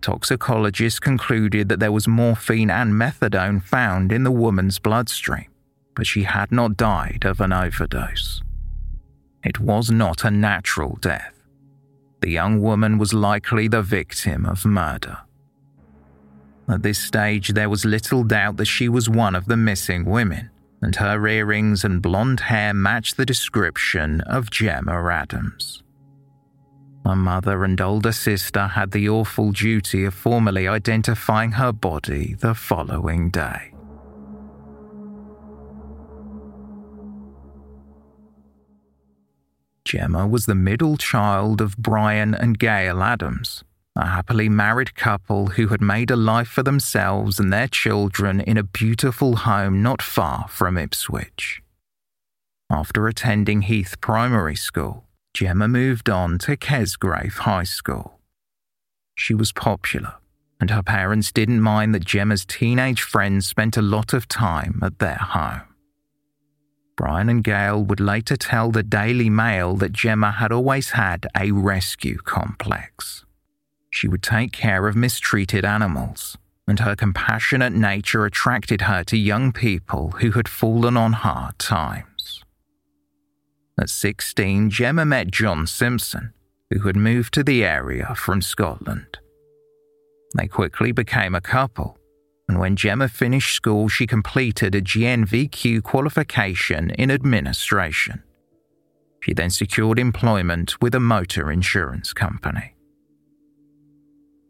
Toxicologists 0.00 1.00
concluded 1.00 1.68
that 1.68 1.80
there 1.80 1.92
was 1.92 2.06
morphine 2.06 2.70
and 2.70 2.92
methadone 2.92 3.62
found 3.62 4.12
in 4.12 4.24
the 4.24 4.30
woman's 4.30 4.78
bloodstream, 4.78 5.46
but 5.94 6.06
she 6.06 6.22
had 6.22 6.52
not 6.52 6.76
died 6.76 7.24
of 7.24 7.40
an 7.40 7.52
overdose. 7.52 8.40
It 9.44 9.60
was 9.60 9.90
not 9.90 10.24
a 10.24 10.30
natural 10.30 10.98
death. 11.00 11.34
The 12.20 12.30
young 12.30 12.60
woman 12.60 12.98
was 12.98 13.14
likely 13.14 13.68
the 13.68 13.82
victim 13.82 14.44
of 14.44 14.64
murder. 14.64 15.18
At 16.68 16.82
this 16.82 16.98
stage, 16.98 17.50
there 17.50 17.70
was 17.70 17.84
little 17.84 18.24
doubt 18.24 18.56
that 18.58 18.66
she 18.66 18.88
was 18.88 19.08
one 19.08 19.34
of 19.34 19.46
the 19.46 19.56
missing 19.56 20.04
women, 20.04 20.50
and 20.82 20.94
her 20.96 21.26
earrings 21.26 21.84
and 21.84 22.02
blonde 22.02 22.40
hair 22.40 22.74
matched 22.74 23.16
the 23.16 23.24
description 23.26 24.20
of 24.22 24.50
Gemma 24.50 25.08
Adams. 25.08 25.82
Her 27.04 27.16
mother 27.16 27.64
and 27.64 27.80
older 27.80 28.12
sister 28.12 28.66
had 28.66 28.90
the 28.90 29.08
awful 29.08 29.52
duty 29.52 30.04
of 30.04 30.14
formally 30.14 30.68
identifying 30.68 31.52
her 31.52 31.72
body 31.72 32.34
the 32.34 32.54
following 32.54 33.30
day. 33.30 33.72
Gemma 39.88 40.26
was 40.26 40.44
the 40.44 40.54
middle 40.54 40.98
child 40.98 41.62
of 41.62 41.78
Brian 41.78 42.34
and 42.34 42.58
Gail 42.58 43.02
Adams, 43.02 43.64
a 43.96 44.06
happily 44.06 44.50
married 44.50 44.94
couple 44.94 45.46
who 45.46 45.68
had 45.68 45.80
made 45.80 46.10
a 46.10 46.16
life 46.16 46.48
for 46.48 46.62
themselves 46.62 47.40
and 47.40 47.50
their 47.50 47.68
children 47.68 48.42
in 48.42 48.58
a 48.58 48.62
beautiful 48.62 49.36
home 49.36 49.82
not 49.82 50.02
far 50.02 50.46
from 50.48 50.76
Ipswich. 50.76 51.62
After 52.68 53.08
attending 53.08 53.62
Heath 53.62 53.98
Primary 54.02 54.56
School, 54.56 55.07
Gemma 55.38 55.68
moved 55.68 56.10
on 56.10 56.38
to 56.38 56.56
Kesgrave 56.56 57.38
High 57.38 57.62
School. 57.62 58.18
She 59.14 59.34
was 59.34 59.52
popular, 59.52 60.14
and 60.58 60.68
her 60.68 60.82
parents 60.82 61.30
didn't 61.30 61.60
mind 61.60 61.94
that 61.94 62.04
Gemma's 62.04 62.44
teenage 62.44 63.02
friends 63.02 63.46
spent 63.46 63.76
a 63.76 63.80
lot 63.80 64.12
of 64.12 64.26
time 64.26 64.80
at 64.82 64.98
their 64.98 65.14
home. 65.14 65.60
Brian 66.96 67.28
and 67.28 67.44
Gail 67.44 67.84
would 67.84 68.00
later 68.00 68.36
tell 68.36 68.72
the 68.72 68.82
Daily 68.82 69.30
Mail 69.30 69.76
that 69.76 69.92
Gemma 69.92 70.32
had 70.32 70.50
always 70.50 70.90
had 70.90 71.28
a 71.36 71.52
rescue 71.52 72.18
complex. 72.18 73.24
She 73.90 74.08
would 74.08 74.24
take 74.24 74.50
care 74.50 74.88
of 74.88 74.96
mistreated 74.96 75.64
animals, 75.64 76.36
and 76.66 76.80
her 76.80 76.96
compassionate 76.96 77.74
nature 77.74 78.24
attracted 78.24 78.80
her 78.80 79.04
to 79.04 79.16
young 79.16 79.52
people 79.52 80.14
who 80.18 80.32
had 80.32 80.48
fallen 80.48 80.96
on 80.96 81.12
hard 81.12 81.60
times. 81.60 82.17
At 83.80 83.90
16, 83.90 84.70
Gemma 84.70 85.04
met 85.04 85.30
John 85.30 85.64
Simpson, 85.66 86.32
who 86.70 86.80
had 86.80 86.96
moved 86.96 87.32
to 87.34 87.44
the 87.44 87.64
area 87.64 88.12
from 88.16 88.42
Scotland. 88.42 89.18
They 90.36 90.48
quickly 90.48 90.90
became 90.90 91.34
a 91.34 91.40
couple, 91.40 91.96
and 92.48 92.58
when 92.58 92.74
Gemma 92.74 93.08
finished 93.08 93.54
school, 93.54 93.88
she 93.88 94.06
completed 94.06 94.74
a 94.74 94.80
GNVQ 94.80 95.84
qualification 95.84 96.90
in 96.90 97.10
administration. 97.10 98.24
She 99.20 99.32
then 99.32 99.50
secured 99.50 100.00
employment 100.00 100.80
with 100.80 100.94
a 100.94 101.00
motor 101.00 101.52
insurance 101.52 102.12
company. 102.12 102.74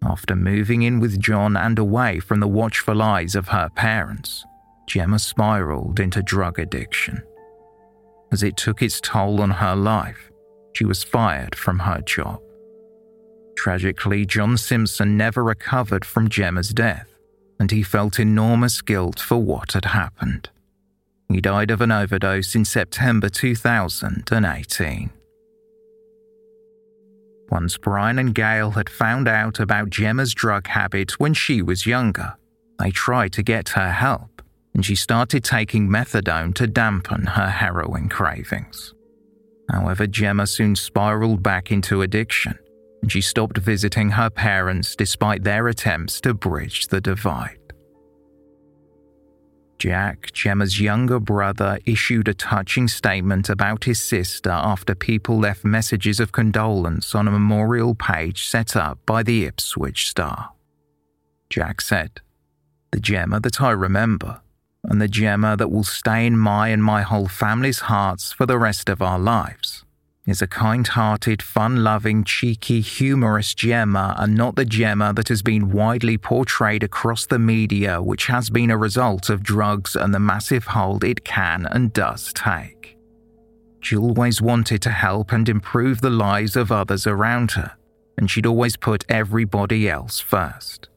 After 0.03 0.37
moving 0.37 0.83
in 0.83 1.01
with 1.01 1.21
John 1.21 1.55
and 1.55 1.79
away 1.79 2.19
from 2.21 2.41
the 2.41 2.49
watchful 2.49 3.03
eyes 3.03 3.35
of 3.35 3.49
her 3.49 3.69
parents, 3.69 4.45
Gemma 4.87 5.19
spiraled 5.19 6.01
into 6.01 6.23
drug 6.23 6.59
addiction 6.59 7.23
as 8.33 8.43
it 8.43 8.57
took 8.57 8.83
its 8.83 9.01
toll 9.01 9.41
on 9.41 9.51
her 9.51 9.75
life. 9.75 10.31
She 10.75 10.85
was 10.85 11.03
fired 11.03 11.55
from 11.55 11.81
her 11.81 12.01
job. 12.03 12.41
Tragically, 13.57 14.25
John 14.25 14.57
Simpson 14.57 15.17
never 15.17 15.43
recovered 15.43 16.05
from 16.05 16.29
Gemma's 16.29 16.71
death, 16.71 17.09
and 17.59 17.71
he 17.71 17.83
felt 17.83 18.21
enormous 18.21 18.81
guilt 18.81 19.19
for 19.19 19.39
what 19.39 19.73
had 19.73 19.87
happened. 19.87 20.51
He 21.29 21.41
died 21.41 21.71
of 21.71 21.81
an 21.81 21.91
overdose 21.91 22.55
in 22.55 22.65
September 22.65 23.29
2018. 23.29 25.11
Once 27.51 27.77
Brian 27.79 28.19
and 28.19 28.35
Gail 28.35 28.73
had 28.73 28.89
found 28.89 29.27
out 29.27 29.59
about 29.59 29.91
Gemma's 29.91 30.35
drug 30.35 30.67
habit 30.69 31.19
when 31.19 31.35
she 31.35 31.63
was 31.63 31.87
younger, 31.87 32.35
they 32.79 32.91
tried 32.91 33.33
to 33.33 33.43
get 33.43 33.71
her 33.71 33.91
help 33.91 34.38
and 34.75 34.85
she 34.85 34.95
started 34.95 35.45
taking 35.45 35.89
methadone 35.89 36.55
to 36.55 36.67
dampen 36.67 37.27
her 37.27 37.49
heroin 37.49 38.09
cravings. 38.09 38.95
However, 39.71 40.07
Gemma 40.07 40.47
soon 40.47 40.77
spiraled 40.77 41.43
back 41.43 41.71
into 41.71 42.03
addiction, 42.03 42.59
and 43.03 43.13
she 43.13 43.21
stopped 43.21 43.59
visiting 43.59 44.11
her 44.11 44.31
parents 44.31 44.97
despite 44.97 45.45
their 45.45 45.69
attempts 45.69 46.21
to 46.23 46.35
bridge 46.35 46.87
the 46.89 47.01
divide. 47.01 47.59
Jack, 49.79 50.33
Gemma's 50.33 50.81
younger 50.81 51.21
brother, 51.21 51.79
issued 51.87 52.27
a 52.27 52.35
touching 52.35 52.89
statement 52.89 53.49
about 53.49 53.85
his 53.85 54.03
sister 54.03 54.51
after 54.51 54.95
people 54.95 55.39
left 55.39 55.65
messages 55.65 56.19
of 56.19 56.33
condolence 56.33 57.15
on 57.15 57.29
a 57.29 57.31
memorial 57.31 57.95
page 57.95 58.49
set 58.49 58.75
up 58.75 58.99
by 59.07 59.23
the 59.23 59.45
Ipswich 59.45 60.09
Star. 60.09 60.51
Jack 61.49 61.81
said, 61.81 62.21
The 62.91 62.99
Gemma 62.99 63.39
that 63.41 63.61
I 63.61 63.71
remember 63.71 64.41
and 64.89 65.01
the 65.01 65.09
Gemma 65.09 65.57
that 65.57 65.71
will 65.71 65.85
stay 65.85 66.27
in 66.27 66.37
my 66.37 66.69
and 66.69 66.83
my 66.83 67.03
whole 67.03 67.29
family's 67.29 67.81
hearts 67.81 68.33
for 68.33 68.47
the 68.47 68.59
rest 68.59 68.89
of 68.89 69.01
our 69.01 69.19
lives 69.19 69.85
is 70.29 70.43
a 70.43 70.47
kind 70.47 70.87
hearted, 70.87 71.41
fun 71.41 71.83
loving, 71.83 72.23
cheeky, 72.23 72.83
humorous 72.83 73.55
Gemma 73.55 74.15
and 74.19 74.35
not 74.35 74.57
the 74.57 74.65
Gemma 74.67 75.15
that 75.15 75.29
has 75.29 75.41
been 75.41 75.71
widely 75.71 76.19
portrayed 76.19 76.83
across 76.83 77.25
the 77.25 77.39
media, 77.39 78.03
which 78.03 78.27
has 78.27 78.51
been 78.51 78.71
a 78.71 78.77
result 78.77 79.31
of 79.31 79.43
drugs 79.43 79.97
and 79.97 80.13
the 80.13 80.21
massive 80.21 80.65
hold 80.65 81.03
it 81.03 81.25
can 81.25 81.67
and 81.71 81.95
does 81.95 82.31
take. 82.35 82.99
She 83.81 83.97
always 83.97 84.43
wanted 84.43 84.83
to 84.83 84.91
help 84.91 85.33
and 85.33 85.49
improve 85.49 86.03
the 86.03 86.11
lives 86.11 86.57
of 86.57 86.71
others 86.71 87.07
around 87.07 87.53
her, 87.53 87.73
and 88.19 88.31
she'd 88.31 88.45
always 88.45 88.77
put 88.77 89.07
everybody 89.09 89.89
else 89.89 90.21
first. 90.21 90.91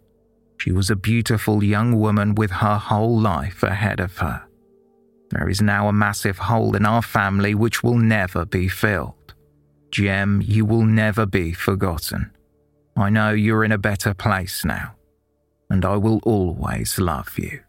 She 0.61 0.71
was 0.71 0.91
a 0.91 0.95
beautiful 0.95 1.63
young 1.63 1.99
woman 1.99 2.35
with 2.35 2.51
her 2.51 2.77
whole 2.77 3.19
life 3.19 3.63
ahead 3.63 3.99
of 3.99 4.15
her. 4.19 4.45
There 5.31 5.49
is 5.49 5.59
now 5.59 5.87
a 5.87 5.93
massive 5.93 6.37
hole 6.37 6.75
in 6.75 6.85
our 6.85 7.01
family 7.01 7.55
which 7.55 7.81
will 7.81 7.97
never 7.97 8.45
be 8.45 8.67
filled. 8.67 9.33
Jem, 9.89 10.39
you 10.45 10.63
will 10.63 10.85
never 10.85 11.25
be 11.25 11.51
forgotten. 11.51 12.29
I 12.95 13.09
know 13.09 13.31
you're 13.31 13.63
in 13.63 13.71
a 13.71 13.79
better 13.79 14.13
place 14.13 14.63
now, 14.63 14.93
and 15.71 15.83
I 15.83 15.95
will 15.95 16.19
always 16.25 16.99
love 16.99 17.39
you. 17.39 17.61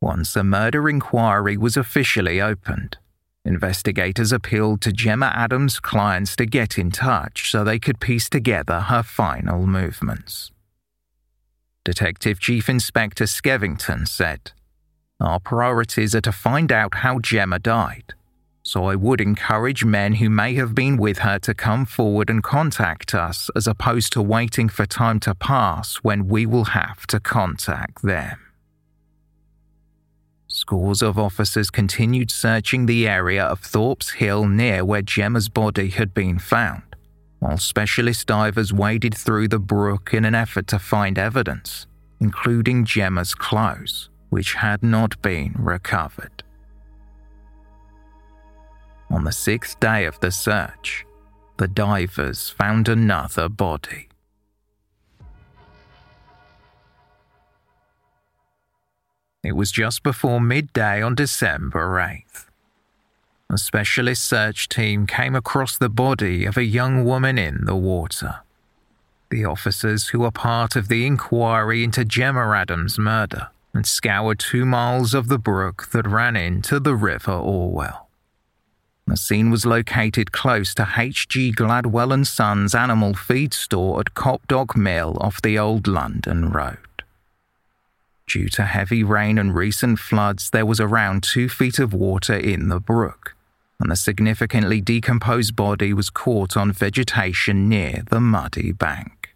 Once 0.00 0.36
a 0.36 0.44
murder 0.44 0.88
inquiry 0.88 1.56
was 1.56 1.76
officially 1.76 2.40
opened, 2.40 2.96
Investigators 3.46 4.32
appealed 4.32 4.80
to 4.80 4.92
Gemma 4.92 5.32
Adams' 5.32 5.78
clients 5.78 6.34
to 6.34 6.46
get 6.46 6.76
in 6.76 6.90
touch 6.90 7.48
so 7.52 7.62
they 7.62 7.78
could 7.78 8.00
piece 8.00 8.28
together 8.28 8.80
her 8.80 9.04
final 9.04 9.68
movements. 9.68 10.50
Detective 11.84 12.40
Chief 12.40 12.68
Inspector 12.68 13.22
Skevington 13.22 14.08
said, 14.08 14.50
Our 15.20 15.38
priorities 15.38 16.12
are 16.16 16.20
to 16.22 16.32
find 16.32 16.72
out 16.72 16.96
how 16.96 17.20
Gemma 17.20 17.60
died, 17.60 18.14
so 18.64 18.86
I 18.86 18.96
would 18.96 19.20
encourage 19.20 19.84
men 19.84 20.14
who 20.14 20.28
may 20.28 20.56
have 20.56 20.74
been 20.74 20.96
with 20.96 21.18
her 21.18 21.38
to 21.38 21.54
come 21.54 21.86
forward 21.86 22.28
and 22.28 22.42
contact 22.42 23.14
us 23.14 23.48
as 23.54 23.68
opposed 23.68 24.12
to 24.14 24.22
waiting 24.22 24.68
for 24.68 24.86
time 24.86 25.20
to 25.20 25.36
pass 25.36 25.98
when 25.98 26.26
we 26.26 26.46
will 26.46 26.64
have 26.64 27.06
to 27.06 27.20
contact 27.20 28.02
them. 28.02 28.45
Scores 30.66 31.00
of 31.00 31.16
officers 31.16 31.70
continued 31.70 32.28
searching 32.28 32.86
the 32.86 33.06
area 33.06 33.44
of 33.44 33.60
Thorpe's 33.60 34.10
Hill 34.10 34.48
near 34.48 34.84
where 34.84 35.00
Gemma's 35.00 35.48
body 35.48 35.90
had 35.90 36.12
been 36.12 36.40
found, 36.40 36.82
while 37.38 37.56
specialist 37.56 38.26
divers 38.26 38.72
waded 38.72 39.14
through 39.14 39.46
the 39.46 39.60
brook 39.60 40.12
in 40.12 40.24
an 40.24 40.34
effort 40.34 40.66
to 40.66 40.80
find 40.80 41.20
evidence, 41.20 41.86
including 42.18 42.84
Gemma's 42.84 43.32
clothes, 43.32 44.10
which 44.30 44.54
had 44.54 44.82
not 44.82 45.22
been 45.22 45.54
recovered. 45.56 46.42
On 49.08 49.22
the 49.22 49.30
sixth 49.30 49.78
day 49.78 50.04
of 50.04 50.18
the 50.18 50.32
search, 50.32 51.06
the 51.58 51.68
divers 51.68 52.50
found 52.50 52.88
another 52.88 53.48
body. 53.48 54.08
It 59.46 59.54
was 59.54 59.70
just 59.70 60.02
before 60.02 60.40
midday 60.40 61.00
on 61.00 61.14
December 61.14 62.00
8th. 62.00 62.46
A 63.48 63.56
specialist 63.56 64.24
search 64.24 64.68
team 64.68 65.06
came 65.06 65.36
across 65.36 65.78
the 65.78 65.88
body 65.88 66.44
of 66.44 66.56
a 66.56 66.64
young 66.64 67.04
woman 67.04 67.38
in 67.38 67.64
the 67.64 67.76
water. 67.76 68.40
the 69.30 69.44
officers 69.44 70.08
who 70.08 70.18
were 70.18 70.32
part 70.32 70.74
of 70.74 70.88
the 70.88 71.06
inquiry 71.06 71.84
into 71.84 72.04
Gemma 72.04 72.50
Adams' 72.56 72.98
murder 72.98 73.50
and 73.72 73.86
scoured 73.86 74.40
two 74.40 74.64
miles 74.64 75.14
of 75.14 75.28
the 75.28 75.38
brook 75.38 75.90
that 75.92 76.08
ran 76.08 76.34
into 76.34 76.80
the 76.80 76.96
River 76.96 77.30
Orwell. 77.30 78.08
The 79.06 79.16
scene 79.16 79.52
was 79.52 79.64
located 79.64 80.32
close 80.32 80.74
to 80.74 80.88
H.G. 80.96 81.52
Gladwell 81.52 82.12
and 82.12 82.26
Sons 82.26 82.74
animal 82.74 83.14
feed 83.14 83.54
store 83.54 84.00
at 84.00 84.14
Copdock 84.14 84.76
Mill 84.76 85.16
off 85.20 85.40
the 85.40 85.56
Old 85.56 85.86
London 85.86 86.50
Road. 86.50 86.78
Due 88.26 88.48
to 88.48 88.64
heavy 88.64 89.04
rain 89.04 89.38
and 89.38 89.54
recent 89.54 89.98
floods, 89.98 90.50
there 90.50 90.66
was 90.66 90.80
around 90.80 91.22
two 91.22 91.48
feet 91.48 91.78
of 91.78 91.94
water 91.94 92.34
in 92.34 92.68
the 92.68 92.80
brook, 92.80 93.36
and 93.78 93.90
the 93.90 93.96
significantly 93.96 94.80
decomposed 94.80 95.54
body 95.54 95.92
was 95.92 96.10
caught 96.10 96.56
on 96.56 96.72
vegetation 96.72 97.68
near 97.68 98.02
the 98.10 98.20
muddy 98.20 98.72
bank. 98.72 99.34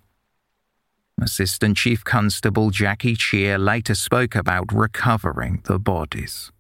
Assistant 1.23 1.77
Chief 1.77 2.03
Constable 2.03 2.71
Jackie 2.71 3.15
Cheer 3.15 3.59
later 3.59 3.95
spoke 3.95 4.35
about 4.35 4.73
recovering 4.73 5.61
the 5.65 5.79
bodies. 5.79 6.51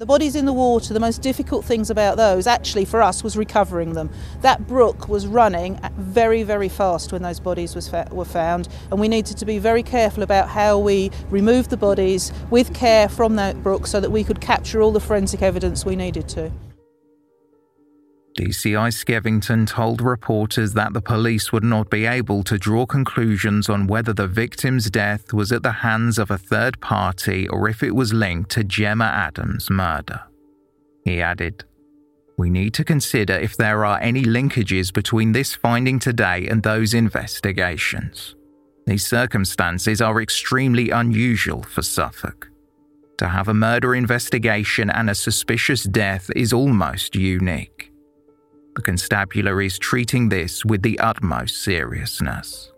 The 0.00 0.06
bodies 0.06 0.34
in 0.34 0.46
the 0.46 0.52
water, 0.54 0.94
the 0.94 0.98
most 0.98 1.20
difficult 1.20 1.62
things 1.62 1.90
about 1.90 2.16
those 2.16 2.46
actually 2.46 2.86
for 2.86 3.02
us 3.02 3.22
was 3.22 3.36
recovering 3.36 3.92
them. 3.92 4.08
That 4.40 4.66
brook 4.66 5.10
was 5.10 5.26
running 5.26 5.78
very, 5.98 6.42
very 6.42 6.70
fast 6.70 7.12
when 7.12 7.20
those 7.20 7.38
bodies 7.38 7.74
fa- 7.86 8.08
were 8.10 8.24
found, 8.24 8.70
and 8.90 8.98
we 8.98 9.08
needed 9.08 9.36
to 9.36 9.44
be 9.44 9.58
very 9.58 9.82
careful 9.82 10.22
about 10.22 10.48
how 10.48 10.78
we 10.78 11.10
removed 11.28 11.68
the 11.68 11.76
bodies 11.76 12.32
with 12.48 12.72
care 12.72 13.10
from 13.10 13.36
that 13.36 13.62
brook 13.62 13.86
so 13.86 14.00
that 14.00 14.10
we 14.10 14.24
could 14.24 14.40
capture 14.40 14.80
all 14.80 14.90
the 14.90 15.00
forensic 15.00 15.42
evidence 15.42 15.84
we 15.84 15.96
needed 15.96 16.30
to. 16.30 16.50
DCI 18.40 18.90
Skevington 18.90 19.66
told 19.66 20.00
reporters 20.00 20.72
that 20.72 20.94
the 20.94 21.02
police 21.02 21.52
would 21.52 21.62
not 21.62 21.90
be 21.90 22.06
able 22.06 22.42
to 22.44 22.56
draw 22.56 22.86
conclusions 22.86 23.68
on 23.68 23.86
whether 23.86 24.14
the 24.14 24.26
victim's 24.26 24.90
death 24.90 25.34
was 25.34 25.52
at 25.52 25.62
the 25.62 25.70
hands 25.70 26.18
of 26.18 26.30
a 26.30 26.38
third 26.38 26.80
party 26.80 27.46
or 27.48 27.68
if 27.68 27.82
it 27.82 27.94
was 27.94 28.14
linked 28.14 28.50
to 28.52 28.64
Gemma 28.64 29.04
Adams' 29.04 29.68
murder. 29.68 30.22
He 31.04 31.20
added, 31.20 31.64
We 32.38 32.48
need 32.48 32.72
to 32.74 32.84
consider 32.84 33.34
if 33.34 33.58
there 33.58 33.84
are 33.84 34.00
any 34.00 34.22
linkages 34.22 34.90
between 34.90 35.32
this 35.32 35.54
finding 35.54 35.98
today 35.98 36.48
and 36.48 36.62
those 36.62 36.94
investigations. 36.94 38.36
These 38.86 39.06
circumstances 39.06 40.00
are 40.00 40.22
extremely 40.22 40.88
unusual 40.88 41.62
for 41.62 41.82
Suffolk. 41.82 42.48
To 43.18 43.28
have 43.28 43.48
a 43.48 43.54
murder 43.54 43.94
investigation 43.94 44.88
and 44.88 45.10
a 45.10 45.14
suspicious 45.14 45.82
death 45.82 46.30
is 46.34 46.54
almost 46.54 47.14
unique. 47.14 47.89
The 48.80 48.84
constabulary 48.84 49.66
is 49.66 49.78
treating 49.78 50.30
this 50.30 50.64
with 50.64 50.80
the 50.80 50.98
utmost 51.00 51.62
seriousness. 51.62 52.72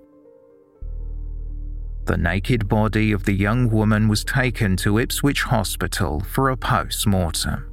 The 2.07 2.17
naked 2.17 2.69
body 2.69 3.13
of 3.13 3.23
the 3.23 3.33
young 3.33 3.71
woman 3.71 4.09
was 4.09 4.25
taken 4.25 4.77
to 4.79 4.99
Ipswich 4.99 5.43
Hospital 5.43 6.19
for 6.19 6.51
a 6.51 6.57
post 6.57 7.07
mortem. 7.07 7.71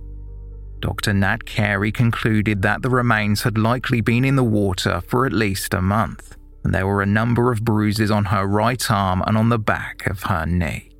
Dr. 0.79 1.11
Nat 1.11 1.45
Carey 1.45 1.91
concluded 1.91 2.61
that 2.61 2.83
the 2.83 2.91
remains 2.91 3.41
had 3.41 3.57
likely 3.57 3.99
been 3.99 4.23
in 4.23 4.35
the 4.35 4.43
water 4.43 5.01
for 5.07 5.25
at 5.25 5.33
least 5.33 5.73
a 5.73 5.81
month, 5.81 6.37
and 6.63 6.71
there 6.71 6.85
were 6.85 7.01
a 7.01 7.07
number 7.07 7.51
of 7.51 7.65
bruises 7.65 8.11
on 8.11 8.25
her 8.25 8.45
right 8.45 8.91
arm 8.91 9.23
and 9.25 9.39
on 9.39 9.49
the 9.49 9.57
back 9.57 10.05
of 10.05 10.21
her 10.21 10.45
knee. 10.45 10.91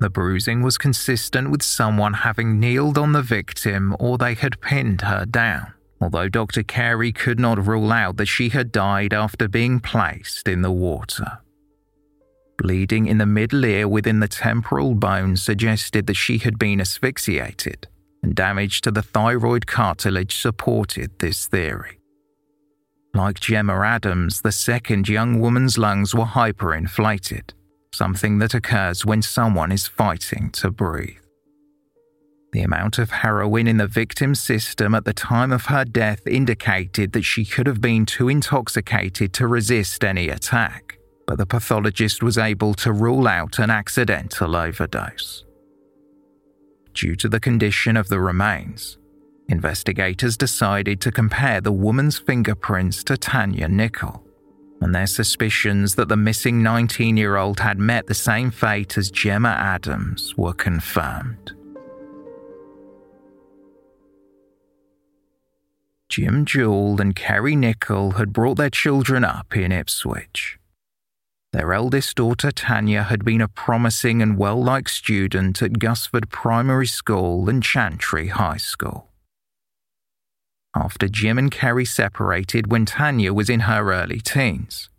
The 0.00 0.08
bruising 0.08 0.62
was 0.62 0.78
consistent 0.78 1.50
with 1.50 1.62
someone 1.62 2.14
having 2.14 2.58
kneeled 2.58 2.96
on 2.96 3.12
the 3.12 3.20
victim 3.20 3.94
or 4.00 4.16
they 4.16 4.32
had 4.32 4.62
pinned 4.62 5.02
her 5.02 5.26
down 5.26 5.74
although 6.00 6.28
Dr. 6.28 6.62
Carey 6.62 7.12
could 7.12 7.40
not 7.40 7.66
rule 7.66 7.92
out 7.92 8.16
that 8.16 8.26
she 8.26 8.48
had 8.50 8.72
died 8.72 9.12
after 9.12 9.48
being 9.48 9.80
placed 9.80 10.48
in 10.48 10.62
the 10.62 10.70
water. 10.70 11.38
Bleeding 12.58 13.06
in 13.06 13.18
the 13.18 13.26
middle 13.26 13.64
ear 13.64 13.86
within 13.86 14.20
the 14.20 14.28
temporal 14.28 14.94
bone 14.94 15.36
suggested 15.36 16.06
that 16.06 16.14
she 16.14 16.38
had 16.38 16.58
been 16.58 16.80
asphyxiated, 16.80 17.86
and 18.22 18.34
damage 18.34 18.80
to 18.80 18.90
the 18.90 19.02
thyroid 19.02 19.66
cartilage 19.66 20.34
supported 20.34 21.18
this 21.18 21.46
theory. 21.46 21.98
Like 23.14 23.40
Gemma 23.40 23.80
Adams, 23.80 24.42
the 24.42 24.52
second 24.52 25.08
young 25.08 25.40
woman's 25.40 25.78
lungs 25.78 26.14
were 26.14 26.24
hyperinflated, 26.24 27.50
something 27.92 28.38
that 28.38 28.54
occurs 28.54 29.06
when 29.06 29.22
someone 29.22 29.72
is 29.72 29.86
fighting 29.86 30.50
to 30.50 30.70
breathe. 30.70 31.27
The 32.52 32.62
amount 32.62 32.98
of 32.98 33.10
heroin 33.10 33.66
in 33.66 33.76
the 33.76 33.86
victim's 33.86 34.40
system 34.40 34.94
at 34.94 35.04
the 35.04 35.12
time 35.12 35.52
of 35.52 35.66
her 35.66 35.84
death 35.84 36.26
indicated 36.26 37.12
that 37.12 37.24
she 37.24 37.44
could 37.44 37.66
have 37.66 37.80
been 37.80 38.06
too 38.06 38.28
intoxicated 38.28 39.34
to 39.34 39.46
resist 39.46 40.02
any 40.02 40.30
attack, 40.30 40.98
but 41.26 41.36
the 41.36 41.44
pathologist 41.44 42.22
was 42.22 42.38
able 42.38 42.72
to 42.74 42.92
rule 42.92 43.28
out 43.28 43.58
an 43.58 43.68
accidental 43.68 44.56
overdose. 44.56 45.44
Due 46.94 47.16
to 47.16 47.28
the 47.28 47.38
condition 47.40 47.98
of 47.98 48.08
the 48.08 48.18
remains, 48.18 48.96
investigators 49.48 50.38
decided 50.38 51.02
to 51.02 51.12
compare 51.12 51.60
the 51.60 51.72
woman's 51.72 52.18
fingerprints 52.18 53.04
to 53.04 53.18
Tanya 53.18 53.68
Nicol, 53.68 54.24
and 54.80 54.94
their 54.94 55.06
suspicions 55.06 55.96
that 55.96 56.08
the 56.08 56.16
missing 56.16 56.62
19 56.62 57.18
year 57.18 57.36
old 57.36 57.60
had 57.60 57.78
met 57.78 58.06
the 58.06 58.14
same 58.14 58.50
fate 58.50 58.96
as 58.96 59.10
Gemma 59.10 59.50
Adams 59.50 60.34
were 60.38 60.54
confirmed. 60.54 61.52
Jim 66.08 66.44
Jewell 66.44 67.00
and 67.00 67.14
Kerry 67.14 67.54
Nicol 67.54 68.12
had 68.12 68.32
brought 68.32 68.56
their 68.56 68.70
children 68.70 69.24
up 69.24 69.56
in 69.56 69.72
Ipswich. 69.72 70.58
Their 71.52 71.72
eldest 71.72 72.16
daughter 72.16 72.50
Tanya 72.50 73.04
had 73.04 73.24
been 73.24 73.40
a 73.40 73.48
promising 73.48 74.20
and 74.22 74.38
well 74.38 74.62
liked 74.62 74.90
student 74.90 75.62
at 75.62 75.78
Gusford 75.78 76.30
Primary 76.30 76.86
School 76.86 77.48
and 77.48 77.62
Chantry 77.62 78.28
High 78.28 78.58
School. 78.58 79.08
After 80.74 81.08
Jim 81.08 81.38
and 81.38 81.50
Kerry 81.50 81.84
separated 81.84 82.70
when 82.70 82.84
Tanya 82.84 83.32
was 83.32 83.48
in 83.50 83.60
her 83.60 83.92
early 83.92 84.20
teens, 84.20 84.90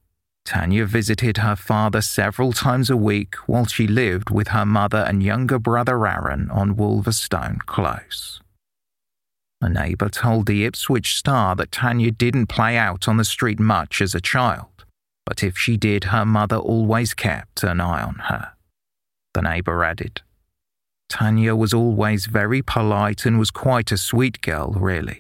Tanya 0.44 0.86
visited 0.86 1.38
her 1.38 1.56
father 1.56 2.02
several 2.02 2.54
times 2.54 2.90
a 2.90 2.98
week 2.98 3.36
while 3.48 3.66
she 3.66 3.86
lived 3.86 4.32
with 4.32 4.50
her 4.50 4.66
mother 4.66 5.06
and 5.08 5.22
younger 5.22 5.60
brother 5.60 6.08
Aaron 6.08 6.50
on 6.50 6.76
Wolverstone 6.76 7.60
Close. 7.60 8.42
A 9.62 9.70
neighbour 9.70 10.10
told 10.10 10.46
the 10.46 10.66
Ipswich 10.66 11.16
Star 11.18 11.56
that 11.56 11.72
Tanya 11.72 12.12
didn't 12.12 12.48
play 12.48 12.78
out 12.78 13.08
on 13.08 13.18
the 13.18 13.26
street 13.26 13.60
much 13.60 14.02
as 14.02 14.16
a 14.16 14.22
child, 14.22 14.86
but 15.26 15.44
if 15.44 15.58
she 15.58 15.76
did, 15.76 16.06
her 16.06 16.26
mother 16.26 16.58
always 16.58 17.14
kept 17.14 17.64
an 17.64 17.82
eye 17.82 18.02
on 18.02 18.16
her. 18.16 18.54
The 19.34 19.42
neighbour 19.42 19.84
added, 19.84 20.22
Tanya 21.10 21.56
was 21.56 21.74
always 21.74 22.28
very 22.28 22.62
polite 22.62 23.26
and 23.26 23.40
was 23.40 23.50
quite 23.50 23.92
a 23.92 23.98
sweet 23.98 24.42
girl, 24.42 24.72
really. 24.78 25.20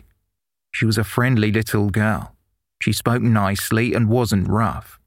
She 0.72 0.86
was 0.86 1.00
a 1.00 1.04
friendly 1.04 1.52
little 1.52 1.90
girl. 1.90 2.36
She 2.82 2.94
spoke 2.94 3.24
nicely 3.24 3.94
and 3.96 4.08
wasn't 4.08 4.48
rough. 4.48 5.00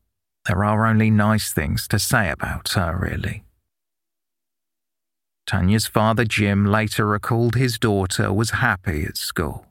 There 0.47 0.64
are 0.64 0.85
only 0.85 1.11
nice 1.11 1.53
things 1.53 1.87
to 1.88 2.01
say 2.01 2.29
about 2.29 2.71
her, 2.71 2.99
really. 3.01 3.45
Tanya's 5.46 5.87
father, 5.87 6.24
Jim, 6.24 6.64
later 6.66 7.07
recalled 7.07 7.55
his 7.55 7.78
daughter 7.78 8.33
was 8.33 8.50
happy 8.50 9.05
at 9.05 9.16
school. 9.16 9.66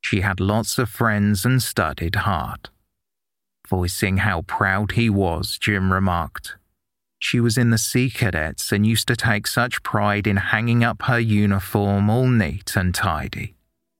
She 0.00 0.20
had 0.20 0.40
lots 0.40 0.78
of 0.78 0.88
friends 0.88 1.44
and 1.44 1.62
studied 1.62 2.16
hard. 2.16 2.68
Voicing 3.68 4.18
how 4.18 4.42
proud 4.42 4.92
he 4.92 5.08
was, 5.08 5.58
Jim 5.58 5.92
remarked, 5.92 6.56
She 7.18 7.40
was 7.40 7.56
in 7.56 7.70
the 7.70 7.78
Sea 7.78 8.10
Cadets 8.10 8.72
and 8.72 8.86
used 8.86 9.06
to 9.08 9.16
take 9.16 9.46
such 9.46 9.82
pride 9.82 10.26
in 10.26 10.36
hanging 10.36 10.84
up 10.84 11.02
her 11.02 11.20
uniform 11.20 12.10
all 12.10 12.26
neat 12.26 12.76
and 12.76 12.94
tidy. 12.94 13.54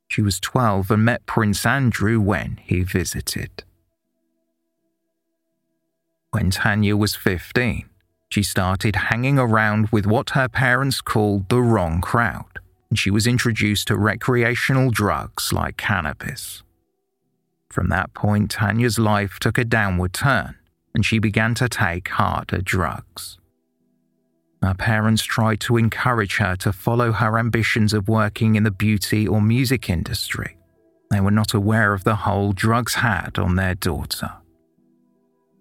She 0.08 0.20
was 0.20 0.38
12 0.40 0.90
and 0.90 1.04
met 1.04 1.24
Prince 1.24 1.64
Andrew 1.64 2.20
when 2.20 2.58
he 2.62 2.82
visited. 2.82 3.64
When 6.32 6.50
Tanya 6.50 6.96
was 6.96 7.14
15, 7.14 7.88
she 8.32 8.42
started 8.42 8.96
hanging 8.96 9.38
around 9.38 9.90
with 9.90 10.06
what 10.06 10.30
her 10.30 10.48
parents 10.48 11.02
called 11.02 11.50
the 11.50 11.60
wrong 11.60 12.00
crowd, 12.00 12.60
and 12.88 12.98
she 12.98 13.10
was 13.10 13.26
introduced 13.26 13.88
to 13.88 13.94
recreational 13.94 14.90
drugs 14.90 15.52
like 15.52 15.76
cannabis. 15.76 16.62
From 17.68 17.90
that 17.90 18.14
point, 18.14 18.50
Tanya's 18.50 18.98
life 18.98 19.38
took 19.38 19.58
a 19.58 19.66
downward 19.66 20.14
turn, 20.14 20.54
and 20.94 21.04
she 21.04 21.18
began 21.18 21.54
to 21.56 21.68
take 21.68 22.08
harder 22.08 22.62
drugs. 22.62 23.38
Her 24.62 24.72
parents 24.72 25.24
tried 25.24 25.60
to 25.60 25.76
encourage 25.76 26.36
her 26.36 26.56
to 26.56 26.72
follow 26.72 27.12
her 27.12 27.38
ambitions 27.38 27.92
of 27.92 28.08
working 28.08 28.54
in 28.54 28.62
the 28.62 28.70
beauty 28.70 29.28
or 29.28 29.42
music 29.42 29.90
industry. 29.90 30.56
They 31.10 31.20
were 31.20 31.30
not 31.30 31.52
aware 31.52 31.92
of 31.92 32.04
the 32.04 32.16
hold 32.16 32.56
drugs 32.56 32.94
had 32.94 33.38
on 33.38 33.56
their 33.56 33.74
daughter 33.74 34.38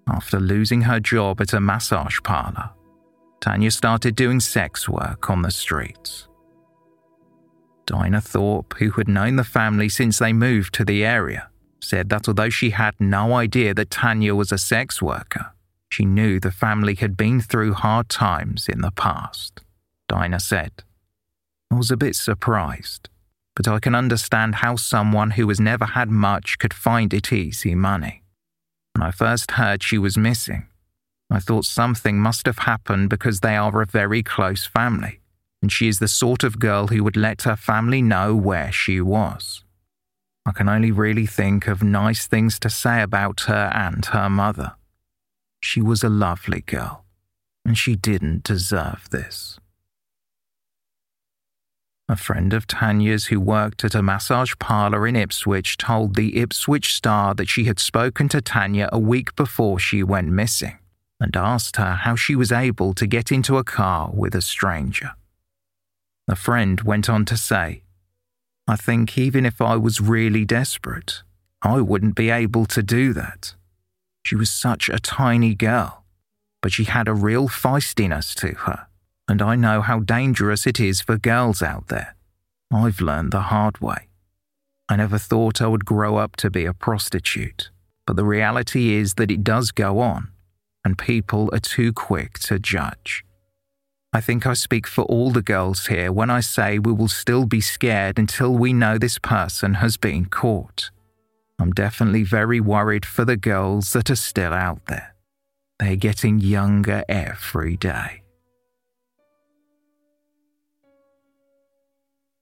after 0.08 0.40
losing 0.40 0.82
her 0.82 1.00
job 1.00 1.42
at 1.42 1.54
a 1.54 1.60
massage 1.60 2.20
parlor. 2.24 2.72
Tanya 3.40 3.72
started 3.72 4.16
doing 4.16 4.40
sex 4.40 4.88
work 4.88 5.30
on 5.30 5.42
the 5.42 5.52
streets. 5.52 6.28
Dinah 7.86 8.22
Thorpe, 8.22 8.76
who 8.78 8.92
had 8.92 9.08
known 9.08 9.36
the 9.36 9.44
family 9.44 9.90
since 9.90 10.20
they 10.20 10.32
moved 10.32 10.74
to 10.76 10.86
the 10.86 11.04
area, 11.04 11.50
said 11.82 12.10
that 12.10 12.28
although 12.28 12.50
she 12.50 12.70
had 12.70 12.94
no 13.00 13.34
idea 13.34 13.74
that 13.74 13.90
Tanya 13.90 14.36
was 14.36 14.52
a 14.52 14.58
sex 14.58 15.02
worker, 15.02 15.52
she 15.90 16.06
knew 16.06 16.40
the 16.40 16.52
family 16.52 16.96
had 16.96 17.18
been 17.18 17.42
through 17.42 17.74
hard 17.74 18.08
times 18.08 18.70
in 18.70 18.82
the 18.82 18.92
past. 18.92 19.62
Dinah 20.08 20.40
said. 20.40 20.84
I 21.72 21.76
was 21.76 21.92
a 21.92 21.98
bit 21.98 22.16
surprised, 22.16 23.10
but 23.56 23.68
I 23.68 23.80
can 23.80 23.96
understand 23.96 24.56
how 24.56 24.76
someone 24.76 25.32
who 25.32 25.48
has 25.50 25.60
never 25.60 25.86
had 25.86 26.10
much 26.10 26.60
could 26.60 26.74
find 26.74 27.14
it 27.14 27.34
easy 27.34 27.76
money. 27.76 28.21
When 28.94 29.04
I 29.04 29.12
first 29.12 29.52
heard 29.52 29.84
she 29.84 29.98
was 29.98 30.18
missing, 30.18 30.68
I 31.30 31.40
thought 31.40 31.66
something 31.66 32.20
must 32.20 32.46
have 32.46 32.60
happened 32.60 33.10
because 33.10 33.40
they 33.40 33.56
are 33.56 33.82
a 33.82 33.86
very 33.86 34.22
close 34.22 34.66
family, 34.66 35.22
and 35.62 35.72
she 35.72 35.88
is 35.88 36.00
the 36.00 36.10
sort 36.10 36.44
of 36.44 36.60
girl 36.60 36.88
who 36.88 37.04
would 37.04 37.16
let 37.16 37.44
her 37.44 37.56
family 37.56 38.02
know 38.02 38.36
where 38.36 38.72
she 38.72 39.00
was. 39.00 39.64
I 40.46 40.52
can 40.52 40.68
only 40.68 40.92
really 40.92 41.26
think 41.26 41.68
of 41.68 41.82
nice 41.82 42.28
things 42.28 42.60
to 42.60 42.70
say 42.70 43.02
about 43.02 43.42
her 43.42 43.72
and 43.74 44.06
her 44.08 44.30
mother. 44.30 44.74
She 45.62 45.82
was 45.82 46.04
a 46.04 46.10
lovely 46.10 46.62
girl, 46.62 47.06
and 47.64 47.78
she 47.78 47.96
didn't 47.96 48.44
deserve 48.44 49.08
this. 49.12 49.61
A 52.12 52.18
friend 52.18 52.52
of 52.52 52.68
Tanya's 52.68 53.28
who 53.28 53.40
worked 53.40 53.86
at 53.86 53.96
a 53.96 54.02
massage 54.02 54.54
parlour 54.60 55.08
in 55.08 55.16
Ipswich 55.16 55.78
told 55.78 56.18
the 56.18 56.40
Ipswich 56.40 56.94
Star 56.94 57.34
that 57.36 57.48
she 57.48 57.64
had 57.64 57.80
spoken 57.80 58.28
to 58.28 58.42
Tanya 58.42 58.90
a 58.92 59.00
week 59.00 59.34
before 59.38 59.80
she 59.80 60.04
went 60.04 60.28
missing 60.28 60.78
and 61.22 61.38
asked 61.38 61.78
her 61.78 61.94
how 61.94 62.18
she 62.18 62.36
was 62.36 62.52
able 62.52 62.94
to 62.96 63.08
get 63.08 63.32
into 63.32 63.58
a 63.58 63.64
car 63.64 64.12
with 64.14 64.36
a 64.36 64.42
stranger. 64.42 65.12
The 66.28 66.36
friend 66.36 66.82
went 66.82 67.10
on 67.10 67.24
to 67.24 67.38
say, 67.38 67.84
I 68.68 68.76
think 68.76 69.18
even 69.18 69.46
if 69.46 69.62
I 69.62 69.78
was 69.78 70.02
really 70.02 70.44
desperate, 70.44 71.24
I 71.62 71.80
wouldn't 71.80 72.16
be 72.16 72.30
able 72.30 72.66
to 72.66 72.84
do 72.84 73.14
that. 73.14 73.56
She 74.26 74.36
was 74.36 74.52
such 74.52 74.90
a 74.90 75.00
tiny 75.00 75.56
girl, 75.56 76.04
but 76.62 76.74
she 76.74 76.84
had 76.84 77.08
a 77.08 77.14
real 77.14 77.48
feistiness 77.48 78.36
to 78.42 78.50
her, 78.66 78.88
and 79.32 79.42
I 79.42 79.56
know 79.56 79.80
how 79.82 80.02
dangerous 80.02 80.68
it 80.68 80.78
is 80.78 81.00
for 81.00 81.18
girls 81.18 81.62
out 81.62 81.88
there. 81.88 82.18
I've 82.70 83.00
learned 83.00 83.32
the 83.32 83.44
hard 83.44 83.80
way. 83.80 84.10
I 84.90 84.98
never 84.98 85.18
thought 85.18 85.62
I 85.62 85.68
would 85.68 85.86
grow 85.86 86.18
up 86.18 86.36
to 86.38 86.50
be 86.50 86.66
a 86.66 86.74
prostitute, 86.74 87.72
but 88.06 88.18
the 88.18 88.26
reality 88.26 88.94
is 88.94 89.14
that 89.14 89.32
it 89.32 89.42
does 89.42 89.72
go 89.72 90.00
on 90.00 90.28
and 90.84 90.98
people 90.98 91.50
are 91.54 91.60
too 91.60 91.94
quick 91.94 92.40
to 92.40 92.60
judge. 92.60 93.24
I 94.12 94.20
think 94.20 94.46
I 94.46 94.54
speak 94.54 94.86
for 94.86 95.04
all 95.06 95.32
the 95.32 95.42
girls 95.42 95.86
here 95.86 96.12
when 96.12 96.30
I 96.30 96.42
say 96.42 96.78
we 96.78 96.92
will 96.92 97.08
still 97.08 97.46
be 97.46 97.62
scared 97.62 98.20
until 98.20 98.54
we 98.54 98.74
know 98.74 98.98
this 98.98 99.18
person 99.18 99.76
has 99.76 99.96
been 99.96 100.26
caught. 100.26 100.92
I'm 101.58 101.72
definitely 101.72 102.24
very 102.24 102.60
worried 102.60 103.06
for 103.06 103.24
the 103.24 103.38
girls 103.38 103.94
that 103.94 104.10
are 104.10 104.16
still 104.18 104.52
out 104.52 104.88
there. 104.88 105.16
They're 105.80 105.96
getting 105.96 106.40
younger 106.40 107.06
every 107.08 107.78
day. 107.78 108.22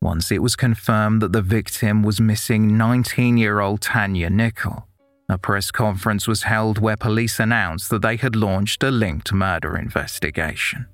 Once 0.09 0.31
it 0.31 0.41
was 0.41 0.55
confirmed 0.55 1.21
that 1.21 1.33
the 1.33 1.41
victim 1.43 2.01
was 2.01 2.19
missing 2.19 2.75
19 2.75 3.37
year 3.37 3.59
old 3.59 3.79
Tanya 3.79 4.27
Nicol, 4.27 4.87
a 5.29 5.37
press 5.37 5.69
conference 5.69 6.27
was 6.27 6.41
held 6.41 6.79
where 6.79 6.97
police 6.97 7.39
announced 7.39 7.91
that 7.91 8.01
they 8.01 8.17
had 8.17 8.35
launched 8.35 8.81
a 8.81 8.89
linked 8.89 9.31
murder 9.31 9.77
investigation. 9.77 10.87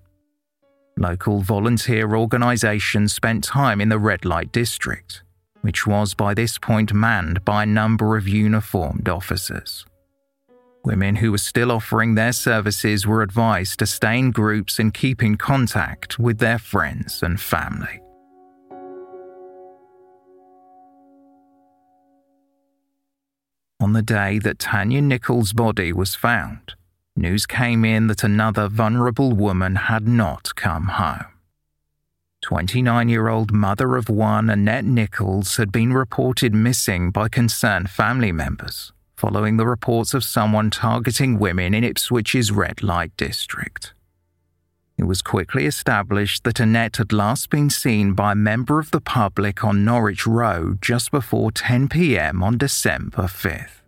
Local 0.97 1.39
volunteer 1.39 2.13
organisations 2.13 3.13
spent 3.13 3.45
time 3.45 3.79
in 3.79 3.87
the 3.87 3.99
red 3.99 4.25
light 4.25 4.51
district, 4.51 5.23
which 5.61 5.87
was 5.87 6.13
by 6.13 6.33
this 6.33 6.57
point 6.57 6.91
manned 6.91 7.45
by 7.45 7.63
a 7.63 7.77
number 7.81 8.17
of 8.17 8.27
uniformed 8.27 9.07
officers. 9.07 9.85
Women 10.83 11.15
who 11.15 11.31
were 11.31 11.37
still 11.37 11.71
offering 11.71 12.15
their 12.15 12.33
services 12.33 13.07
were 13.07 13.21
advised 13.21 13.79
to 13.79 13.85
stay 13.85 14.19
in 14.19 14.31
groups 14.31 14.77
and 14.77 14.93
keep 14.93 15.23
in 15.23 15.37
contact 15.37 16.19
with 16.19 16.39
their 16.39 16.59
friends 16.59 17.23
and 17.23 17.39
family. 17.39 18.01
On 23.79 23.93
the 23.93 24.01
day 24.01 24.39
that 24.39 24.59
Tanya 24.59 25.01
Nicol's 25.01 25.53
body 25.53 25.91
was 25.91 26.15
found, 26.15 26.75
news 27.15 27.45
came 27.45 27.83
in 27.83 28.07
that 28.07 28.23
another 28.23 28.67
vulnerable 28.67 29.33
woman 29.33 29.75
had 29.75 30.07
not 30.07 30.55
come 30.55 30.87
home. 30.87 31.25
29 32.41 33.09
year 33.09 33.27
old 33.27 33.51
mother 33.51 33.95
of 33.95 34.07
one 34.07 34.49
Annette 34.49 34.85
Nicholls 34.85 35.57
had 35.57 35.71
been 35.71 35.93
reported 35.93 36.53
missing 36.53 37.09
by 37.09 37.27
concerned 37.27 37.89
family 37.89 38.31
members 38.31 38.93
following 39.15 39.57
the 39.57 39.65
reports 39.65 40.13
of 40.13 40.23
someone 40.23 40.69
targeting 40.69 41.39
women 41.39 41.73
in 41.73 41.83
Ipswich's 41.83 42.51
red 42.51 42.83
light 42.83 43.15
district. 43.17 43.93
It 44.97 45.03
was 45.03 45.21
quickly 45.21 45.65
established 45.65 46.45
that 46.45 46.61
Annette 46.61 46.97
had 46.97 47.11
last 47.11 47.49
been 47.49 47.69
seen 47.69 48.13
by 48.13 48.31
a 48.31 48.35
member 48.35 48.79
of 48.79 48.91
the 48.91 49.01
public 49.01 49.63
on 49.63 49.83
Norwich 49.83 50.25
Road 50.25 50.81
just 50.81 51.11
before 51.11 51.51
10 51.51 51.89
pm 51.89 52.41
on 52.41 52.57
December 52.57 53.23
5th. 53.23 53.81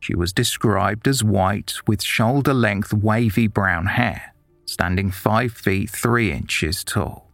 She 0.00 0.14
was 0.14 0.34
described 0.34 1.08
as 1.08 1.24
white 1.24 1.74
with 1.86 2.02
shoulder 2.02 2.52
length 2.52 2.92
wavy 2.92 3.46
brown 3.46 3.86
hair, 3.86 4.34
standing 4.66 5.10
5 5.10 5.50
feet 5.50 5.88
3 5.88 6.30
inches 6.30 6.84
tall. 6.84 7.30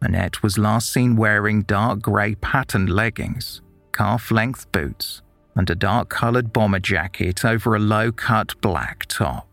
Annette 0.00 0.44
was 0.44 0.58
last 0.58 0.92
seen 0.92 1.16
wearing 1.16 1.62
dark 1.62 2.00
grey 2.00 2.36
patterned 2.36 2.90
leggings, 2.90 3.60
calf 3.92 4.30
length 4.30 4.70
boots, 4.70 5.20
and 5.56 5.68
a 5.68 5.74
dark 5.74 6.10
coloured 6.10 6.52
bomber 6.52 6.78
jacket 6.78 7.44
over 7.44 7.74
a 7.74 7.80
low 7.80 8.12
cut 8.12 8.54
black 8.60 9.06
top 9.06 9.48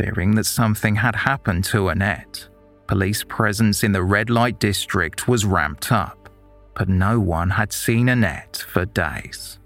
fearing 0.00 0.34
that 0.34 0.44
something 0.44 0.94
had 0.94 1.14
happened 1.14 1.62
to 1.62 1.88
Annette. 1.88 2.48
Police 2.86 3.22
presence 3.24 3.84
in 3.84 3.92
the 3.92 4.02
red 4.02 4.30
light 4.30 4.58
district 4.58 5.28
was 5.28 5.44
ramped 5.44 5.92
up, 5.92 6.30
but 6.74 6.88
no 6.88 7.20
one 7.20 7.50
had 7.50 7.70
seen 7.72 8.08
Annette 8.08 8.56
for 8.56 8.86
days. 8.86 9.58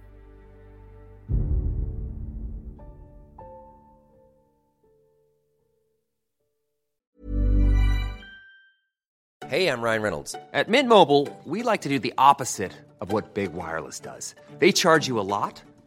Hey, 9.47 9.68
I'm 9.68 9.83
Ryan 9.83 10.03
Reynolds. 10.03 10.35
At 10.53 10.68
Mint 10.68 10.88
Mobile, 10.88 11.29
we 11.44 11.62
like 11.62 11.83
to 11.83 11.88
do 11.88 12.01
the 12.01 12.14
opposite 12.18 12.73
of 13.01 13.12
what 13.12 13.35
Big 13.35 13.53
Wireless 13.53 14.01
does. 14.01 14.35
They 14.59 14.73
charge 14.73 15.07
you 15.07 15.20
a 15.20 15.29
lot 15.37 15.62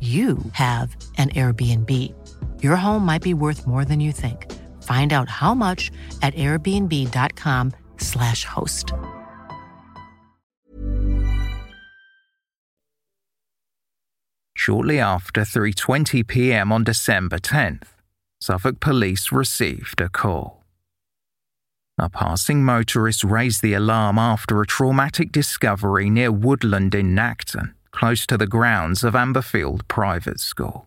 you 0.00 0.38
have 0.52 0.94
an 1.16 1.30
Airbnb. 1.30 1.90
Your 2.62 2.76
home 2.76 3.06
might 3.06 3.22
be 3.22 3.32
worth 3.32 3.66
more 3.66 3.86
than 3.86 3.98
you 3.98 4.12
think. 4.12 4.52
Find 4.82 5.14
out 5.14 5.30
how 5.30 5.54
much 5.54 5.90
at 6.20 6.34
airbnb.com/slash 6.34 8.44
host. 8.44 8.92
Shortly 14.54 15.00
after 15.00 15.40
3:20 15.42 16.26
p.m. 16.26 16.72
on 16.72 16.84
December 16.84 17.38
10th, 17.38 17.88
Suffolk 18.40 18.80
police 18.80 19.32
received 19.32 20.02
a 20.02 20.10
call. 20.10 20.66
A 21.98 22.10
passing 22.10 22.62
motorist 22.62 23.24
raised 23.24 23.62
the 23.62 23.72
alarm 23.72 24.18
after 24.18 24.60
a 24.60 24.66
traumatic 24.66 25.32
discovery 25.32 26.10
near 26.10 26.30
Woodland 26.30 26.94
in 26.94 27.14
Nacton 27.14 27.72
close 27.96 28.26
to 28.26 28.36
the 28.36 28.46
grounds 28.46 29.02
of 29.02 29.14
Amberfield 29.14 29.88
Private 29.88 30.38
School. 30.38 30.86